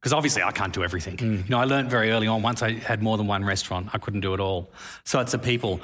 because 0.00 0.14
obviously 0.14 0.42
I 0.42 0.50
can't 0.50 0.72
do 0.72 0.82
everything. 0.82 1.18
Mm. 1.18 1.44
You 1.44 1.50
know, 1.50 1.58
I 1.58 1.64
learned 1.64 1.90
very 1.90 2.10
early 2.10 2.26
on. 2.26 2.40
Once 2.40 2.62
I 2.62 2.72
had 2.72 3.02
more 3.02 3.18
than 3.18 3.26
one 3.26 3.44
restaurant, 3.44 3.90
I 3.92 3.98
couldn't 3.98 4.20
do 4.20 4.32
it 4.32 4.40
all. 4.40 4.70
So 5.04 5.20
it's 5.20 5.32
the 5.32 5.38
people. 5.38 5.80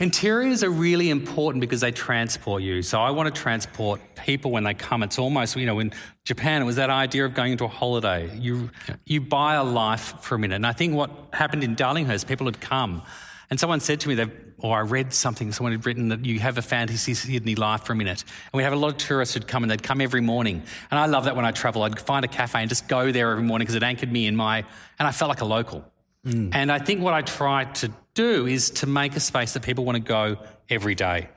Interiors 0.00 0.62
are 0.62 0.70
really 0.70 1.10
important 1.10 1.60
because 1.60 1.80
they 1.80 1.90
transport 1.90 2.62
you. 2.62 2.82
So 2.82 3.00
I 3.00 3.10
want 3.10 3.34
to 3.34 3.40
transport 3.40 4.00
people 4.16 4.52
when 4.52 4.64
they 4.64 4.72
come. 4.72 5.02
It's 5.02 5.18
almost, 5.18 5.56
you 5.56 5.66
know, 5.66 5.80
in 5.80 5.92
Japan, 6.24 6.62
it 6.62 6.64
was 6.64 6.76
that 6.76 6.88
idea 6.88 7.26
of 7.26 7.34
going 7.34 7.52
into 7.52 7.64
a 7.64 7.68
holiday. 7.68 8.34
You, 8.38 8.70
you 9.04 9.20
buy 9.20 9.56
a 9.56 9.64
life 9.64 10.14
for 10.20 10.36
a 10.36 10.38
minute. 10.38 10.54
And 10.54 10.66
I 10.66 10.72
think 10.72 10.94
what 10.94 11.10
happened 11.34 11.62
in 11.62 11.76
Darlinghurst, 11.76 12.26
people 12.26 12.46
had 12.46 12.60
come 12.60 13.02
and 13.50 13.60
someone 13.60 13.80
said 13.80 14.00
to 14.00 14.08
me, 14.08 14.14
or 14.60 14.76
I 14.76 14.80
read 14.80 15.12
something, 15.12 15.52
someone 15.52 15.72
had 15.72 15.86
written 15.86 16.08
that 16.08 16.24
you 16.24 16.40
have 16.40 16.58
a 16.58 16.62
fantasy 16.62 17.14
Sydney 17.14 17.54
life 17.54 17.84
for 17.84 17.92
a 17.92 17.96
minute. 17.96 18.24
And 18.52 18.56
we 18.56 18.64
have 18.64 18.72
a 18.72 18.76
lot 18.76 18.90
of 18.90 18.96
tourists 18.96 19.34
who'd 19.34 19.46
come 19.46 19.62
and 19.62 19.70
they'd 19.70 19.82
come 19.82 20.00
every 20.00 20.20
morning. 20.20 20.62
And 20.90 20.98
I 20.98 21.06
love 21.06 21.24
that 21.24 21.36
when 21.36 21.44
I 21.44 21.52
travel. 21.52 21.82
I'd 21.82 22.00
find 22.00 22.24
a 22.24 22.28
cafe 22.28 22.60
and 22.60 22.68
just 22.68 22.88
go 22.88 23.12
there 23.12 23.30
every 23.30 23.44
morning 23.44 23.66
because 23.66 23.76
it 23.76 23.82
anchored 23.82 24.10
me 24.10 24.26
in 24.26 24.34
my, 24.34 24.64
and 24.98 25.06
I 25.06 25.12
felt 25.12 25.28
like 25.28 25.40
a 25.40 25.44
local. 25.44 25.84
Mm. 26.26 26.54
And 26.54 26.72
I 26.72 26.78
think 26.78 27.02
what 27.02 27.14
I 27.14 27.22
try 27.22 27.64
to 27.64 27.92
do 28.14 28.46
is 28.46 28.70
to 28.70 28.86
make 28.86 29.14
a 29.14 29.20
space 29.20 29.52
that 29.52 29.62
people 29.62 29.84
want 29.84 29.96
to 29.96 30.02
go 30.02 30.38
every 30.68 30.96
day. 30.96 31.28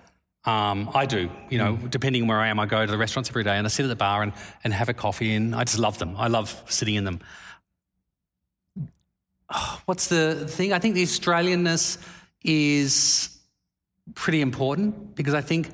Um, 0.43 0.89
I 0.95 1.05
do, 1.05 1.30
you 1.51 1.59
know, 1.59 1.74
mm. 1.76 1.89
depending 1.91 2.26
where 2.26 2.39
I 2.39 2.47
am, 2.47 2.59
I 2.59 2.65
go 2.65 2.84
to 2.84 2.91
the 2.91 2.97
restaurants 2.97 3.30
every 3.30 3.43
day 3.43 3.57
and 3.57 3.67
I 3.67 3.69
sit 3.69 3.84
at 3.84 3.89
the 3.89 3.95
bar 3.95 4.24
and, 4.24 4.34
and 4.63 4.74
have 4.74 4.89
a 4.89 4.93
coffee 4.93 5.36
and 5.36 5.53
I 5.53 5.63
just 5.63 5.78
love 5.78 5.99
them. 5.99 6.15
I 6.17 6.28
love 6.28 6.63
sitting 6.67 6.95
in 6.95 7.03
them. 7.03 7.19
Oh, 9.53 9.82
what's 9.86 10.07
the 10.07 10.47
thing? 10.47 10.74
I 10.74 10.80
think 10.80 10.95
the 10.95 11.03
Australianness 11.03 11.99
is 12.44 13.38
pretty 14.16 14.42
important 14.42 15.16
because 15.16 15.34
I 15.34 15.42
think 15.42 15.70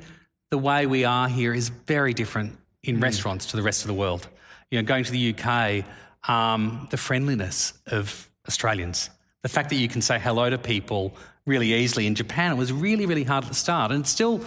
the 0.52 0.58
way 0.58 0.86
we 0.86 1.06
are 1.06 1.28
here 1.28 1.54
is 1.54 1.70
very 1.70 2.14
different 2.14 2.58
in 2.84 2.98
mm. 2.98 3.04
restaurants 3.04 3.48
to 3.48 3.58
the 3.58 3.64
rest 3.64 3.82
of 3.82 3.88
the 3.88 3.94
world. 3.94 4.28
You 4.72 4.80
know, 4.80 4.86
going 4.86 5.04
to 5.04 5.12
the 5.12 5.36
UK, 5.36 5.86
um, 6.30 6.88
the 6.92 6.98
friendliness 6.98 7.74
of 7.88 8.30
Australians. 8.48 9.10
The 9.44 9.50
fact 9.50 9.70
that 9.70 9.76
you 9.76 9.88
can 9.88 10.02
say 10.02 10.20
hello 10.20 10.50
to 10.50 10.58
people 10.58 11.16
really 11.46 11.74
easily 11.74 12.08
in 12.08 12.16
Japan, 12.16 12.52
it 12.52 12.56
was 12.56 12.74
really, 12.74 13.06
really 13.06 13.24
hard 13.24 13.44
at 13.46 13.50
the 13.50 13.56
start. 13.56 13.92
And 13.92 14.02
it's 14.02 14.10
still 14.10 14.44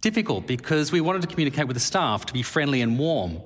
difficult 0.00 0.46
because 0.46 0.90
we 0.90 1.00
wanted 1.00 1.22
to 1.22 1.28
communicate 1.28 1.66
with 1.68 1.76
the 1.76 1.80
staff 1.80 2.26
to 2.26 2.32
be 2.32 2.42
friendly 2.42 2.80
and 2.80 2.98
warm. 2.98 3.40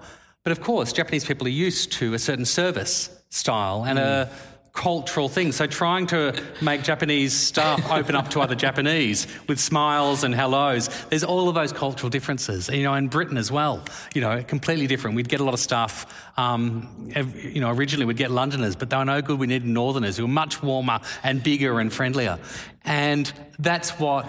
But 0.45 0.53
of 0.53 0.61
course, 0.61 0.93
Japanese 0.93 1.25
people 1.25 1.47
are 1.47 1.51
used 1.51 1.93
to 1.95 2.14
a 2.14 2.18
certain 2.18 2.45
service 2.45 3.11
style 3.31 3.85
and 3.85 3.99
mm. 3.99 4.03
a 4.03 4.31
cultural 4.75 5.29
thing. 5.29 5.53
So 5.53 5.66
trying 5.66 6.07
to 6.09 6.35
make 6.61 6.83
Japanese 6.83 7.33
staff 7.33 7.91
open 7.91 8.16
up 8.16 8.29
to 8.31 8.41
other 8.41 8.57
Japanese 8.57 9.27
with 9.49 9.61
smiles 9.61 10.25
and 10.25 10.35
hellos, 10.35 10.89
there's 11.09 11.25
all 11.25 11.49
of 11.49 11.55
those 11.55 11.72
cultural 11.72 12.11
differences. 12.11 12.68
You 12.68 12.83
know, 12.83 12.95
in 12.95 13.09
Britain 13.09 13.39
as 13.39 13.51
well, 13.51 13.83
you 14.14 14.20
know, 14.20 14.43
completely 14.43 14.87
different. 14.87 15.16
We'd 15.16 15.29
get 15.29 15.41
a 15.41 15.45
lot 15.45 15.55
of 15.55 15.61
staff, 15.61 16.12
um, 16.37 17.11
you 17.37 17.61
know, 17.61 17.70
originally 17.70 18.05
we'd 18.05 18.16
get 18.16 18.33
Londoners, 18.33 18.75
but 18.77 18.91
they 18.91 18.97
were 18.97 19.05
no 19.05 19.22
good. 19.22 19.39
We 19.39 19.47
needed 19.47 19.66
Northerners 19.66 20.16
who 20.16 20.25
were 20.25 20.29
much 20.29 20.62
warmer 20.62 21.01
and 21.22 21.43
bigger 21.43 21.79
and 21.79 21.93
friendlier. 21.93 22.39
And 22.85 23.33
that's 23.59 23.91
what 24.01 24.27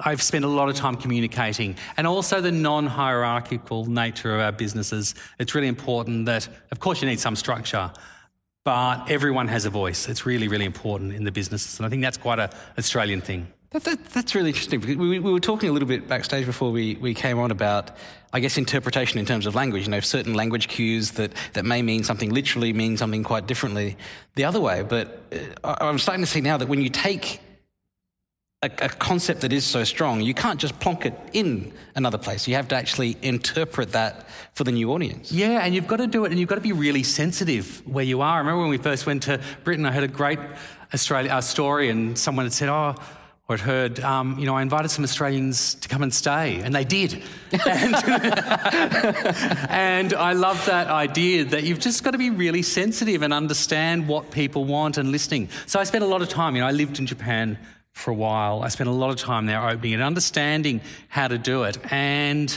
I've 0.00 0.22
spent 0.22 0.44
a 0.44 0.48
lot 0.48 0.68
of 0.68 0.74
time 0.74 0.96
communicating. 0.96 1.76
And 1.96 2.06
also 2.06 2.40
the 2.40 2.52
non 2.52 2.86
hierarchical 2.86 3.86
nature 3.86 4.34
of 4.34 4.40
our 4.40 4.52
businesses. 4.52 5.14
It's 5.38 5.54
really 5.54 5.68
important 5.68 6.26
that, 6.26 6.48
of 6.72 6.80
course, 6.80 7.00
you 7.02 7.08
need 7.08 7.20
some 7.20 7.36
structure, 7.36 7.90
but 8.68 9.10
everyone 9.10 9.48
has 9.48 9.64
a 9.64 9.70
voice. 9.70 10.10
It's 10.10 10.26
really, 10.26 10.46
really 10.46 10.66
important 10.66 11.14
in 11.14 11.24
the 11.24 11.32
businesses. 11.32 11.78
And 11.78 11.86
I 11.86 11.88
think 11.88 12.02
that's 12.02 12.18
quite 12.18 12.38
an 12.38 12.50
Australian 12.76 13.22
thing. 13.22 13.46
That, 13.70 13.84
that, 13.84 14.04
that's 14.10 14.34
really 14.34 14.50
interesting. 14.50 14.82
We, 14.82 14.94
we, 14.94 15.18
were 15.20 15.40
talking 15.40 15.70
a 15.70 15.72
little 15.72 15.88
bit 15.88 16.06
backstage 16.06 16.44
before 16.44 16.70
we, 16.70 16.96
we 16.96 17.14
came 17.14 17.38
on 17.38 17.50
about, 17.50 17.96
I 18.30 18.40
guess, 18.40 18.58
interpretation 18.58 19.18
in 19.18 19.24
terms 19.24 19.46
of 19.46 19.54
language. 19.54 19.84
You 19.84 19.90
know, 19.92 20.00
certain 20.00 20.34
language 20.34 20.68
cues 20.68 21.12
that, 21.12 21.32
that 21.54 21.64
may 21.64 21.80
mean 21.80 22.04
something 22.04 22.28
literally 22.28 22.74
mean 22.74 22.98
something 22.98 23.24
quite 23.24 23.46
differently 23.46 23.96
the 24.34 24.44
other 24.44 24.60
way. 24.60 24.82
But 24.82 25.32
uh, 25.64 25.76
I'm 25.80 25.98
starting 25.98 26.22
to 26.22 26.30
see 26.30 26.42
now 26.42 26.58
that 26.58 26.68
when 26.68 26.82
you 26.82 26.90
take 26.90 27.40
a, 28.62 28.66
a, 28.66 28.88
concept 28.88 29.42
that 29.42 29.52
is 29.52 29.64
so 29.64 29.84
strong, 29.84 30.20
you 30.20 30.34
can't 30.34 30.58
just 30.58 30.78
plonk 30.80 31.06
it 31.06 31.14
in 31.32 31.72
another 31.94 32.18
place. 32.18 32.48
You 32.48 32.56
have 32.56 32.66
to 32.68 32.76
actually 32.76 33.16
interpret 33.22 33.92
that 33.92 34.28
for 34.54 34.64
the 34.64 34.72
new 34.72 34.92
audience. 34.92 35.30
Yeah, 35.30 35.64
and 35.64 35.74
you've 35.74 35.86
got 35.86 35.98
to 35.98 36.08
do 36.08 36.24
it, 36.24 36.32
and 36.32 36.40
you've 36.40 36.48
got 36.48 36.56
to 36.56 36.60
be 36.60 36.72
really 36.72 37.04
sensitive 37.04 37.86
where 37.86 38.04
you 38.04 38.20
are. 38.20 38.34
I 38.34 38.38
remember 38.38 38.62
when 38.62 38.70
we 38.70 38.78
first 38.78 39.06
went 39.06 39.22
to 39.24 39.40
Britain, 39.62 39.86
I 39.86 39.92
heard 39.92 40.02
a 40.02 40.08
great 40.08 40.40
Australia 40.92 41.30
uh, 41.30 41.40
story, 41.40 41.88
and 41.88 42.18
someone 42.18 42.46
had 42.46 42.52
said, 42.52 42.68
"Oh." 42.68 42.94
Or 43.50 43.56
had 43.56 43.64
heard, 43.64 44.00
um, 44.00 44.38
you 44.38 44.44
know, 44.44 44.54
I 44.56 44.60
invited 44.60 44.90
some 44.90 45.04
Australians 45.04 45.76
to 45.76 45.88
come 45.88 46.02
and 46.02 46.12
stay, 46.12 46.60
and 46.60 46.74
they 46.74 46.84
did. 46.84 47.22
and, 47.52 47.94
and 49.70 50.12
I 50.12 50.34
love 50.34 50.66
that 50.66 50.88
idea 50.88 51.46
that 51.46 51.64
you've 51.64 51.78
just 51.78 52.04
got 52.04 52.10
to 52.10 52.18
be 52.18 52.28
really 52.28 52.60
sensitive 52.60 53.22
and 53.22 53.32
understand 53.32 54.06
what 54.06 54.30
people 54.30 54.66
want 54.66 54.98
and 54.98 55.10
listening. 55.10 55.48
So 55.64 55.80
I 55.80 55.84
spent 55.84 56.04
a 56.04 56.06
lot 56.06 56.20
of 56.20 56.28
time, 56.28 56.56
you 56.56 56.60
know, 56.60 56.68
I 56.68 56.72
lived 56.72 56.98
in 56.98 57.06
Japan 57.06 57.56
for 57.98 58.12
a 58.12 58.14
while. 58.14 58.62
I 58.62 58.68
spent 58.68 58.88
a 58.88 58.92
lot 58.92 59.10
of 59.10 59.16
time 59.16 59.46
there 59.46 59.60
opening 59.62 59.94
and 59.94 60.02
understanding 60.02 60.80
how 61.08 61.28
to 61.28 61.36
do 61.36 61.64
it. 61.64 61.78
And, 61.92 62.56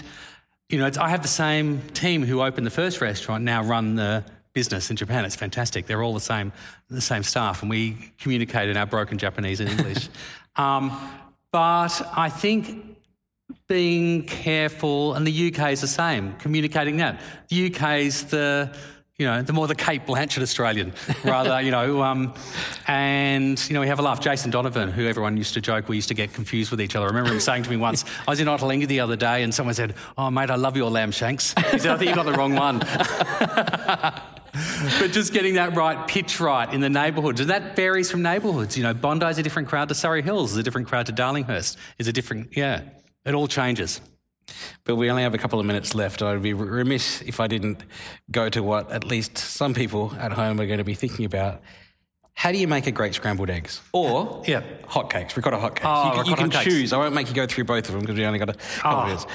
you 0.70 0.78
know, 0.78 0.90
I 1.00 1.10
have 1.10 1.24
the 1.24 1.28
same 1.28 1.82
team 1.90 2.24
who 2.24 2.42
opened 2.42 2.66
the 2.66 2.72
first 2.72 3.02
restaurant 3.02 3.44
now 3.44 3.64
run 3.64 3.96
the 3.96 4.24
business 4.54 4.92
in 4.92 4.98
Japan. 4.98 5.26
It's 5.26 5.36
fantastic. 5.36 5.88
They're 5.88 6.04
all 6.04 6.14
the 6.14 6.20
same, 6.20 6.54
the 6.90 7.02
same 7.02 7.24
staff, 7.24 7.62
and 7.62 7.70
we 7.70 8.14
communicate 8.20 8.70
in 8.70 8.78
our 8.78 8.86
broken 8.86 9.18
Japanese 9.18 9.60
and 9.60 9.70
English. 9.70 10.10
um, 10.56 10.92
but 11.52 12.02
I 12.16 12.30
think 12.30 12.98
being 13.68 14.24
careful, 14.24 15.16
and 15.16 15.26
the 15.26 15.54
UK 15.54 15.72
is 15.72 15.82
the 15.82 15.88
same, 15.88 16.36
communicating 16.36 16.98
that. 16.98 17.20
The 17.50 17.74
UK 17.74 18.00
is 18.00 18.26
the 18.26 18.76
you 19.22 19.28
know, 19.28 19.44
the 19.44 19.54
more 19.54 19.68
the 19.68 19.76
Cate 19.76 20.08
Blanchett 20.08 20.42
Australian, 20.42 20.94
rather, 21.24 21.62
you 21.62 21.70
know. 21.70 22.02
Um, 22.02 22.34
and, 22.88 23.64
you 23.70 23.76
know, 23.76 23.82
we 23.82 23.88
have 23.88 24.00
a 24.00 24.02
laugh. 24.02 24.20
Jason 24.20 24.50
Donovan, 24.50 24.90
who 24.90 25.08
everyone 25.08 25.38
used 25.38 25.54
to 25.54 25.62
joke 25.62 25.88
we 25.88 25.96
used 25.96 26.08
to 26.08 26.16
get 26.16 26.34
confused 26.34 26.72
with 26.72 26.82
each 26.82 26.96
other. 26.96 27.06
I 27.06 27.10
remember 27.10 27.32
him 27.32 27.40
saying 27.40 27.62
to 27.64 27.70
me 27.70 27.78
once, 27.78 28.04
I 28.28 28.32
was 28.32 28.40
in 28.40 28.48
Ottolenghi 28.48 28.88
the 28.88 29.00
other 29.00 29.16
day 29.16 29.44
and 29.44 29.54
someone 29.54 29.76
said, 29.76 29.94
Oh, 30.18 30.32
mate, 30.32 30.50
I 30.50 30.56
love 30.56 30.76
your 30.76 30.90
lamb 30.90 31.12
shanks. 31.12 31.54
He 31.72 31.78
said, 31.78 31.92
I 31.92 31.98
think 31.98 32.10
you 32.10 32.16
got 32.16 32.26
the 32.26 32.34
wrong 32.34 32.56
one. 32.56 32.80
but 35.00 35.12
just 35.12 35.34
getting 35.34 35.54
that 35.54 35.76
right 35.76 36.08
pitch 36.08 36.40
right 36.40 36.74
in 36.74 36.82
the 36.82 36.90
neighbourhoods. 36.90 37.42
And 37.42 37.50
that 37.52 37.76
varies 37.76 38.10
from 38.10 38.24
neighbourhoods. 38.24 38.76
You 38.76 38.82
know, 38.82 38.96
Bondi's 38.96 39.38
a 39.38 39.44
different 39.44 39.68
crowd 39.68 39.90
to 39.90 39.96
Surry 39.96 40.24
Hills, 40.24 40.54
is 40.54 40.58
a 40.58 40.64
different 40.64 40.88
crowd 40.88 41.06
to 41.06 41.14
Darlinghurst, 41.14 41.78
is 42.00 42.08
a 42.08 42.12
different, 42.12 42.58
yeah, 42.58 42.82
it 43.24 43.36
all 43.36 43.48
changes. 43.48 44.02
But 44.84 44.96
we 44.96 45.10
only 45.10 45.24
have 45.24 45.34
a 45.34 45.38
couple 45.38 45.60
of 45.60 45.66
minutes 45.66 45.96
left. 45.96 46.22
I'd 46.22 46.42
be 46.42 46.54
remiss 46.54 47.22
if 47.22 47.40
I 47.40 47.48
didn't 47.48 47.84
go 48.32 48.50
to 48.50 48.62
what 48.62 48.92
at 48.92 49.04
least 49.04 49.38
some 49.38 49.74
people 49.74 50.14
at 50.20 50.32
home 50.32 50.60
are 50.60 50.66
going 50.66 50.80
to 50.80 50.84
be 50.84 50.96
thinking 50.96 51.26
about. 51.26 51.62
How 52.34 52.52
do 52.52 52.58
you 52.58 52.68
make 52.68 52.88
a 52.88 52.92
great 52.92 53.14
scrambled 53.14 53.50
eggs? 53.50 53.82
Or 53.94 54.44
yeah. 54.48 54.64
hotcakes, 54.86 55.36
ricotta 55.36 55.58
hotcakes. 55.58 55.82
Oh, 55.84 56.08
you, 56.08 56.24
can, 56.24 56.46
you 56.46 56.50
can 56.50 56.64
choose. 56.64 56.94
I 56.94 56.98
won't 56.98 57.14
make 57.14 57.28
you 57.28 57.36
go 57.36 57.46
through 57.46 57.66
both 57.66 57.88
of 57.88 57.92
them 57.94 58.02
because 58.02 58.18
we 58.18 58.26
only 58.26 58.40
got 58.40 58.50
a 58.50 58.54
couple 58.54 58.92
oh, 58.92 59.02
of 59.02 59.08
minutes. 59.08 59.26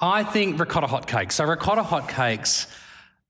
I 0.00 0.24
think 0.24 0.58
ricotta 0.58 0.86
hotcakes. 0.86 1.32
So 1.32 1.44
ricotta 1.44 1.82
hotcakes 1.82 2.66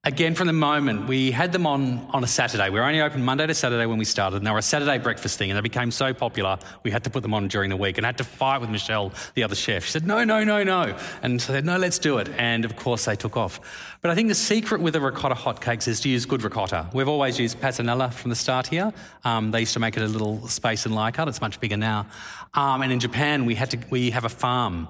Again, 0.06 0.36
from 0.36 0.46
the 0.46 0.52
moment 0.52 1.08
we 1.08 1.32
had 1.32 1.50
them 1.50 1.66
on 1.66 1.98
on 2.12 2.22
a 2.22 2.28
Saturday, 2.28 2.70
we 2.70 2.78
were 2.78 2.86
only 2.86 3.00
open 3.00 3.24
Monday 3.24 3.44
to 3.44 3.54
Saturday 3.54 3.86
when 3.86 3.98
we 3.98 4.04
started, 4.04 4.36
and 4.36 4.46
they 4.46 4.52
were 4.52 4.58
a 4.58 4.62
Saturday 4.62 4.98
breakfast 4.98 5.36
thing, 5.36 5.50
and 5.50 5.56
they 5.56 5.62
became 5.62 5.90
so 5.90 6.14
popular 6.14 6.60
we 6.84 6.92
had 6.92 7.02
to 7.02 7.10
put 7.10 7.24
them 7.24 7.34
on 7.34 7.48
during 7.48 7.70
the 7.70 7.76
week, 7.76 7.98
and 7.98 8.06
I 8.06 8.10
had 8.10 8.18
to 8.18 8.24
fight 8.24 8.60
with 8.60 8.70
Michelle, 8.70 9.12
the 9.34 9.42
other 9.42 9.56
chef. 9.56 9.84
She 9.84 9.90
said, 9.90 10.06
"No, 10.06 10.22
no, 10.22 10.44
no, 10.44 10.62
no," 10.62 10.96
and 11.24 11.42
said, 11.42 11.64
"No, 11.64 11.76
let's 11.76 11.98
do 11.98 12.18
it." 12.18 12.28
And 12.38 12.64
of 12.64 12.76
course, 12.76 13.06
they 13.06 13.16
took 13.16 13.36
off. 13.36 13.58
But 14.00 14.12
I 14.12 14.14
think 14.14 14.28
the 14.28 14.36
secret 14.36 14.80
with 14.80 14.92
the 14.92 15.00
ricotta 15.00 15.34
hotcakes 15.34 15.88
is 15.88 15.98
to 16.02 16.08
use 16.08 16.24
good 16.24 16.44
ricotta. 16.44 16.86
We've 16.94 17.08
always 17.08 17.40
used 17.40 17.60
Paesanella 17.60 18.12
from 18.12 18.28
the 18.28 18.36
start 18.36 18.68
here. 18.68 18.92
Um, 19.24 19.50
they 19.50 19.58
used 19.58 19.72
to 19.72 19.80
make 19.80 19.96
it 19.96 20.04
a 20.04 20.06
little 20.06 20.46
space 20.46 20.86
in 20.86 20.94
Leichhardt. 20.94 21.26
It's 21.26 21.40
much 21.40 21.58
bigger 21.58 21.76
now. 21.76 22.06
Um, 22.54 22.82
and 22.82 22.92
in 22.92 23.00
Japan, 23.00 23.44
we 23.44 23.56
had 23.56 23.70
to 23.70 23.78
we 23.90 24.10
have 24.10 24.24
a 24.24 24.28
farm 24.28 24.86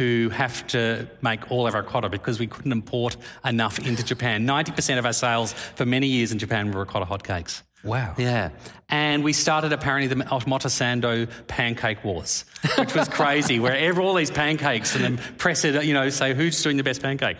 who 0.00 0.30
have 0.30 0.66
to 0.66 1.06
make 1.20 1.50
all 1.50 1.66
of 1.66 1.74
our 1.74 1.82
ricotta 1.82 2.08
because 2.08 2.40
we 2.40 2.46
couldn't 2.46 2.72
import 2.72 3.18
enough 3.44 3.78
into 3.78 4.02
Japan. 4.02 4.46
90% 4.46 4.98
of 4.98 5.04
our 5.04 5.12
sales 5.12 5.52
for 5.52 5.84
many 5.84 6.06
years 6.06 6.32
in 6.32 6.38
Japan 6.38 6.72
were 6.72 6.80
ricotta 6.80 7.04
hotcakes. 7.04 7.60
Wow. 7.84 8.14
Yeah. 8.16 8.48
And 8.88 9.22
we 9.22 9.34
started 9.34 9.74
apparently 9.74 10.06
the 10.06 10.24
Omotesando 10.24 11.28
pancake 11.48 12.02
wars, 12.02 12.46
which 12.78 12.94
was 12.94 13.10
crazy, 13.10 13.60
where 13.60 14.00
all 14.00 14.14
these 14.14 14.30
pancakes 14.30 14.94
and 14.94 15.04
then 15.04 15.16
press 15.36 15.66
it, 15.66 15.84
you 15.84 15.92
know, 15.92 16.08
say 16.08 16.32
who's 16.32 16.62
doing 16.62 16.78
the 16.78 16.82
best 16.82 17.02
pancake. 17.02 17.36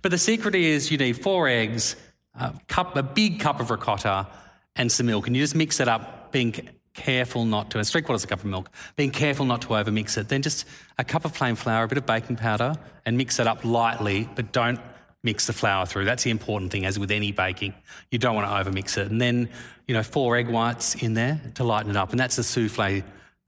But 0.00 0.12
the 0.12 0.18
secret 0.18 0.54
is 0.54 0.92
you 0.92 0.98
need 0.98 1.20
four 1.20 1.48
eggs, 1.48 1.96
a, 2.38 2.54
cup, 2.68 2.94
a 2.94 3.02
big 3.02 3.40
cup 3.40 3.58
of 3.58 3.70
ricotta, 3.70 4.28
and 4.76 4.90
some 4.92 5.06
milk. 5.06 5.26
And 5.26 5.34
you 5.34 5.42
just 5.42 5.56
mix 5.56 5.80
it 5.80 5.88
up, 5.88 6.30
being 6.30 6.54
careful 6.94 7.44
not 7.44 7.70
to, 7.70 7.78
and 7.78 7.86
three 7.86 8.02
quarters 8.02 8.22
of 8.24 8.28
a 8.28 8.30
cup 8.30 8.40
of 8.40 8.46
milk, 8.46 8.70
being 8.96 9.10
careful 9.10 9.44
not 9.44 9.62
to 9.62 9.68
overmix 9.68 10.16
it. 10.16 10.28
Then 10.28 10.42
just 10.42 10.64
a 10.98 11.04
cup 11.04 11.24
of 11.24 11.34
plain 11.34 11.56
flour, 11.56 11.84
a 11.84 11.88
bit 11.88 11.98
of 11.98 12.06
baking 12.06 12.36
powder, 12.36 12.74
and 13.04 13.18
mix 13.18 13.38
it 13.38 13.46
up 13.46 13.64
lightly, 13.64 14.28
but 14.34 14.52
don't 14.52 14.80
mix 15.22 15.46
the 15.46 15.52
flour 15.52 15.86
through. 15.86 16.04
That's 16.04 16.22
the 16.22 16.30
important 16.30 16.70
thing, 16.70 16.86
as 16.86 16.98
with 16.98 17.10
any 17.10 17.32
baking. 17.32 17.74
You 18.10 18.18
don't 18.18 18.34
want 18.34 18.46
to 18.48 18.70
overmix 18.70 18.96
it. 18.96 19.10
And 19.10 19.20
then, 19.20 19.48
you 19.86 19.94
know, 19.94 20.02
four 20.02 20.36
egg 20.36 20.48
whites 20.48 20.94
in 20.94 21.14
there 21.14 21.40
to 21.54 21.64
lighten 21.64 21.90
it 21.90 21.96
up, 21.96 22.10
and 22.10 22.20
that's 22.20 22.36
the 22.36 22.44
souffle 22.44 23.02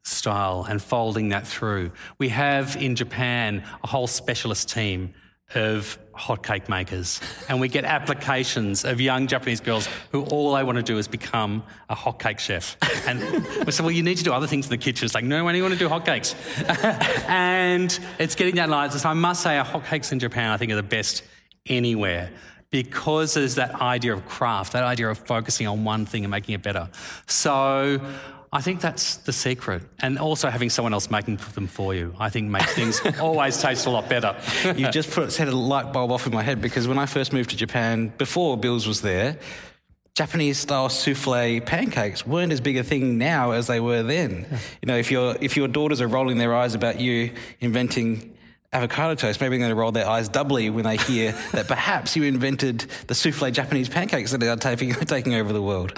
style 0.04 0.66
and 0.68 0.82
folding 0.82 1.30
that 1.30 1.46
through. 1.46 1.90
We 2.18 2.28
have 2.30 2.76
in 2.76 2.96
Japan 2.96 3.64
a 3.82 3.86
whole 3.86 4.06
specialist 4.06 4.68
team 4.68 5.14
of 5.54 5.98
hotcake 6.14 6.68
makers, 6.68 7.20
and 7.48 7.60
we 7.60 7.68
get 7.68 7.84
applications 7.84 8.84
of 8.84 9.00
young 9.00 9.26
Japanese 9.26 9.60
girls 9.60 9.88
who 10.10 10.24
all 10.24 10.54
they 10.54 10.64
want 10.64 10.76
to 10.76 10.82
do 10.82 10.98
is 10.98 11.06
become 11.06 11.62
a 11.88 11.94
hotcake 11.94 12.38
chef. 12.38 12.76
And 13.06 13.20
we 13.64 13.72
said, 13.72 13.84
well, 13.84 13.92
you 13.92 14.02
need 14.02 14.16
to 14.18 14.24
do 14.24 14.32
other 14.32 14.46
things 14.46 14.66
in 14.66 14.70
the 14.70 14.78
kitchen. 14.78 15.04
It's 15.04 15.14
like, 15.14 15.24
no, 15.24 15.36
I 15.36 15.48
only 15.48 15.62
want 15.62 15.74
to 15.74 15.78
do 15.78 15.88
hotcakes. 15.88 16.34
and 17.28 17.98
it's 18.18 18.34
getting 18.34 18.56
that 18.56 18.68
line. 18.68 18.90
So 18.90 19.08
I 19.08 19.14
must 19.14 19.42
say, 19.42 19.56
our 19.58 19.64
hotcakes 19.64 20.10
in 20.10 20.18
Japan, 20.18 20.50
I 20.50 20.56
think, 20.56 20.72
are 20.72 20.76
the 20.76 20.82
best 20.82 21.22
anywhere 21.66 22.30
because 22.70 23.34
there's 23.34 23.54
that 23.54 23.80
idea 23.80 24.12
of 24.12 24.26
craft, 24.26 24.72
that 24.72 24.82
idea 24.82 25.08
of 25.08 25.18
focusing 25.18 25.66
on 25.66 25.84
one 25.84 26.06
thing 26.06 26.24
and 26.24 26.30
making 26.30 26.54
it 26.54 26.62
better. 26.62 26.90
So 27.26 28.00
I 28.56 28.62
think 28.62 28.80
that's 28.80 29.16
the 29.16 29.34
secret. 29.34 29.82
And 30.00 30.18
also 30.18 30.48
having 30.48 30.70
someone 30.70 30.94
else 30.94 31.10
making 31.10 31.36
them 31.54 31.66
for 31.66 31.94
you, 31.94 32.14
I 32.18 32.30
think 32.30 32.48
makes 32.50 32.72
things 32.72 33.02
always 33.20 33.60
taste 33.60 33.84
a 33.84 33.90
lot 33.90 34.08
better. 34.08 34.34
you 34.74 34.90
just 34.90 35.10
put 35.10 35.30
set 35.30 35.48
a 35.48 35.54
light 35.54 35.92
bulb 35.92 36.10
off 36.10 36.26
in 36.26 36.32
my 36.32 36.42
head 36.42 36.62
because 36.62 36.88
when 36.88 36.98
I 36.98 37.04
first 37.04 37.34
moved 37.34 37.50
to 37.50 37.56
Japan, 37.56 38.10
before 38.16 38.56
Bills 38.56 38.86
was 38.86 39.02
there, 39.02 39.36
Japanese 40.14 40.56
style 40.56 40.88
souffle 40.88 41.60
pancakes 41.60 42.26
weren't 42.26 42.50
as 42.50 42.62
big 42.62 42.78
a 42.78 42.82
thing 42.82 43.18
now 43.18 43.50
as 43.50 43.66
they 43.66 43.78
were 43.78 44.02
then. 44.02 44.46
Yeah. 44.50 44.58
You 44.80 44.86
know, 44.86 44.96
if 44.96 45.10
your 45.10 45.36
if 45.42 45.54
your 45.58 45.68
daughters 45.68 46.00
are 46.00 46.08
rolling 46.08 46.38
their 46.38 46.54
eyes 46.54 46.74
about 46.74 46.98
you 46.98 47.32
inventing 47.60 48.34
avocado 48.72 49.14
toast, 49.14 49.38
maybe 49.42 49.58
they're 49.58 49.66
going 49.66 49.70
to 49.70 49.74
roll 49.74 49.92
their 49.92 50.08
eyes 50.08 50.30
doubly 50.30 50.70
when 50.70 50.84
they 50.84 50.96
hear 50.96 51.32
that 51.52 51.68
perhaps 51.68 52.16
you 52.16 52.22
invented 52.22 52.86
the 53.06 53.14
souffle 53.14 53.50
Japanese 53.50 53.90
pancakes 53.90 54.30
that 54.30 54.42
are 54.42 54.56
taking, 54.56 54.94
taking 55.06 55.34
over 55.34 55.52
the 55.52 55.62
world. 55.62 55.92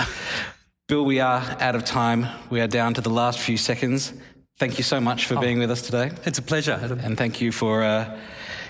Bill, 0.89 1.05
we 1.05 1.21
are 1.21 1.43
out 1.61 1.75
of 1.75 1.85
time. 1.85 2.27
We 2.49 2.63
are 2.63 2.67
down 2.67 2.95
to 2.95 3.03
the 3.03 3.11
last 3.11 3.39
few 3.39 3.59
seconds. 3.59 4.15
Thank 4.57 4.79
you 4.79 4.85
so 4.85 4.99
much 4.99 5.27
for 5.27 5.37
oh, 5.37 5.41
being 5.41 5.59
with 5.59 5.71
us 5.71 5.83
today. 5.83 6.13
It's 6.25 6.39
a 6.39 6.43
pleasure. 6.43 6.81
And 7.03 7.15
thank 7.19 7.43
you 7.43 7.53
for 7.53 7.85
uh, 7.85 8.19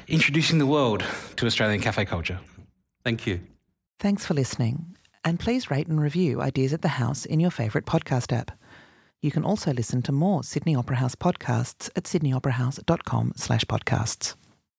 introducing 0.09 0.59
the 0.59 0.67
world 0.67 1.05
to 1.37 1.47
Australian 1.47 1.81
cafe 1.81 2.05
culture. 2.07 2.41
Thank 3.05 3.25
you. 3.25 3.39
Thanks 4.01 4.27
for 4.27 4.35
listening. 4.35 4.97
And 5.25 5.39
please 5.39 5.71
rate 5.71 5.87
and 5.87 6.01
review 6.01 6.43
Ideas 6.43 6.73
at 6.73 6.83
the 6.83 6.99
House 6.99 7.25
in 7.25 7.39
your 7.39 7.53
favourite 7.53 7.87
podcast 7.87 8.37
app. 8.37 8.51
You 9.23 9.31
can 9.31 9.45
also 9.45 9.73
listen 9.73 10.03
to 10.03 10.11
more 10.11 10.43
Sydney 10.43 10.75
Opera 10.75 10.97
House 10.97 11.15
podcasts 11.15 11.89
at 11.95 12.03
sydneyoperahouse.com 12.03 13.35
slash 13.37 13.65
podcasts. 13.67 14.35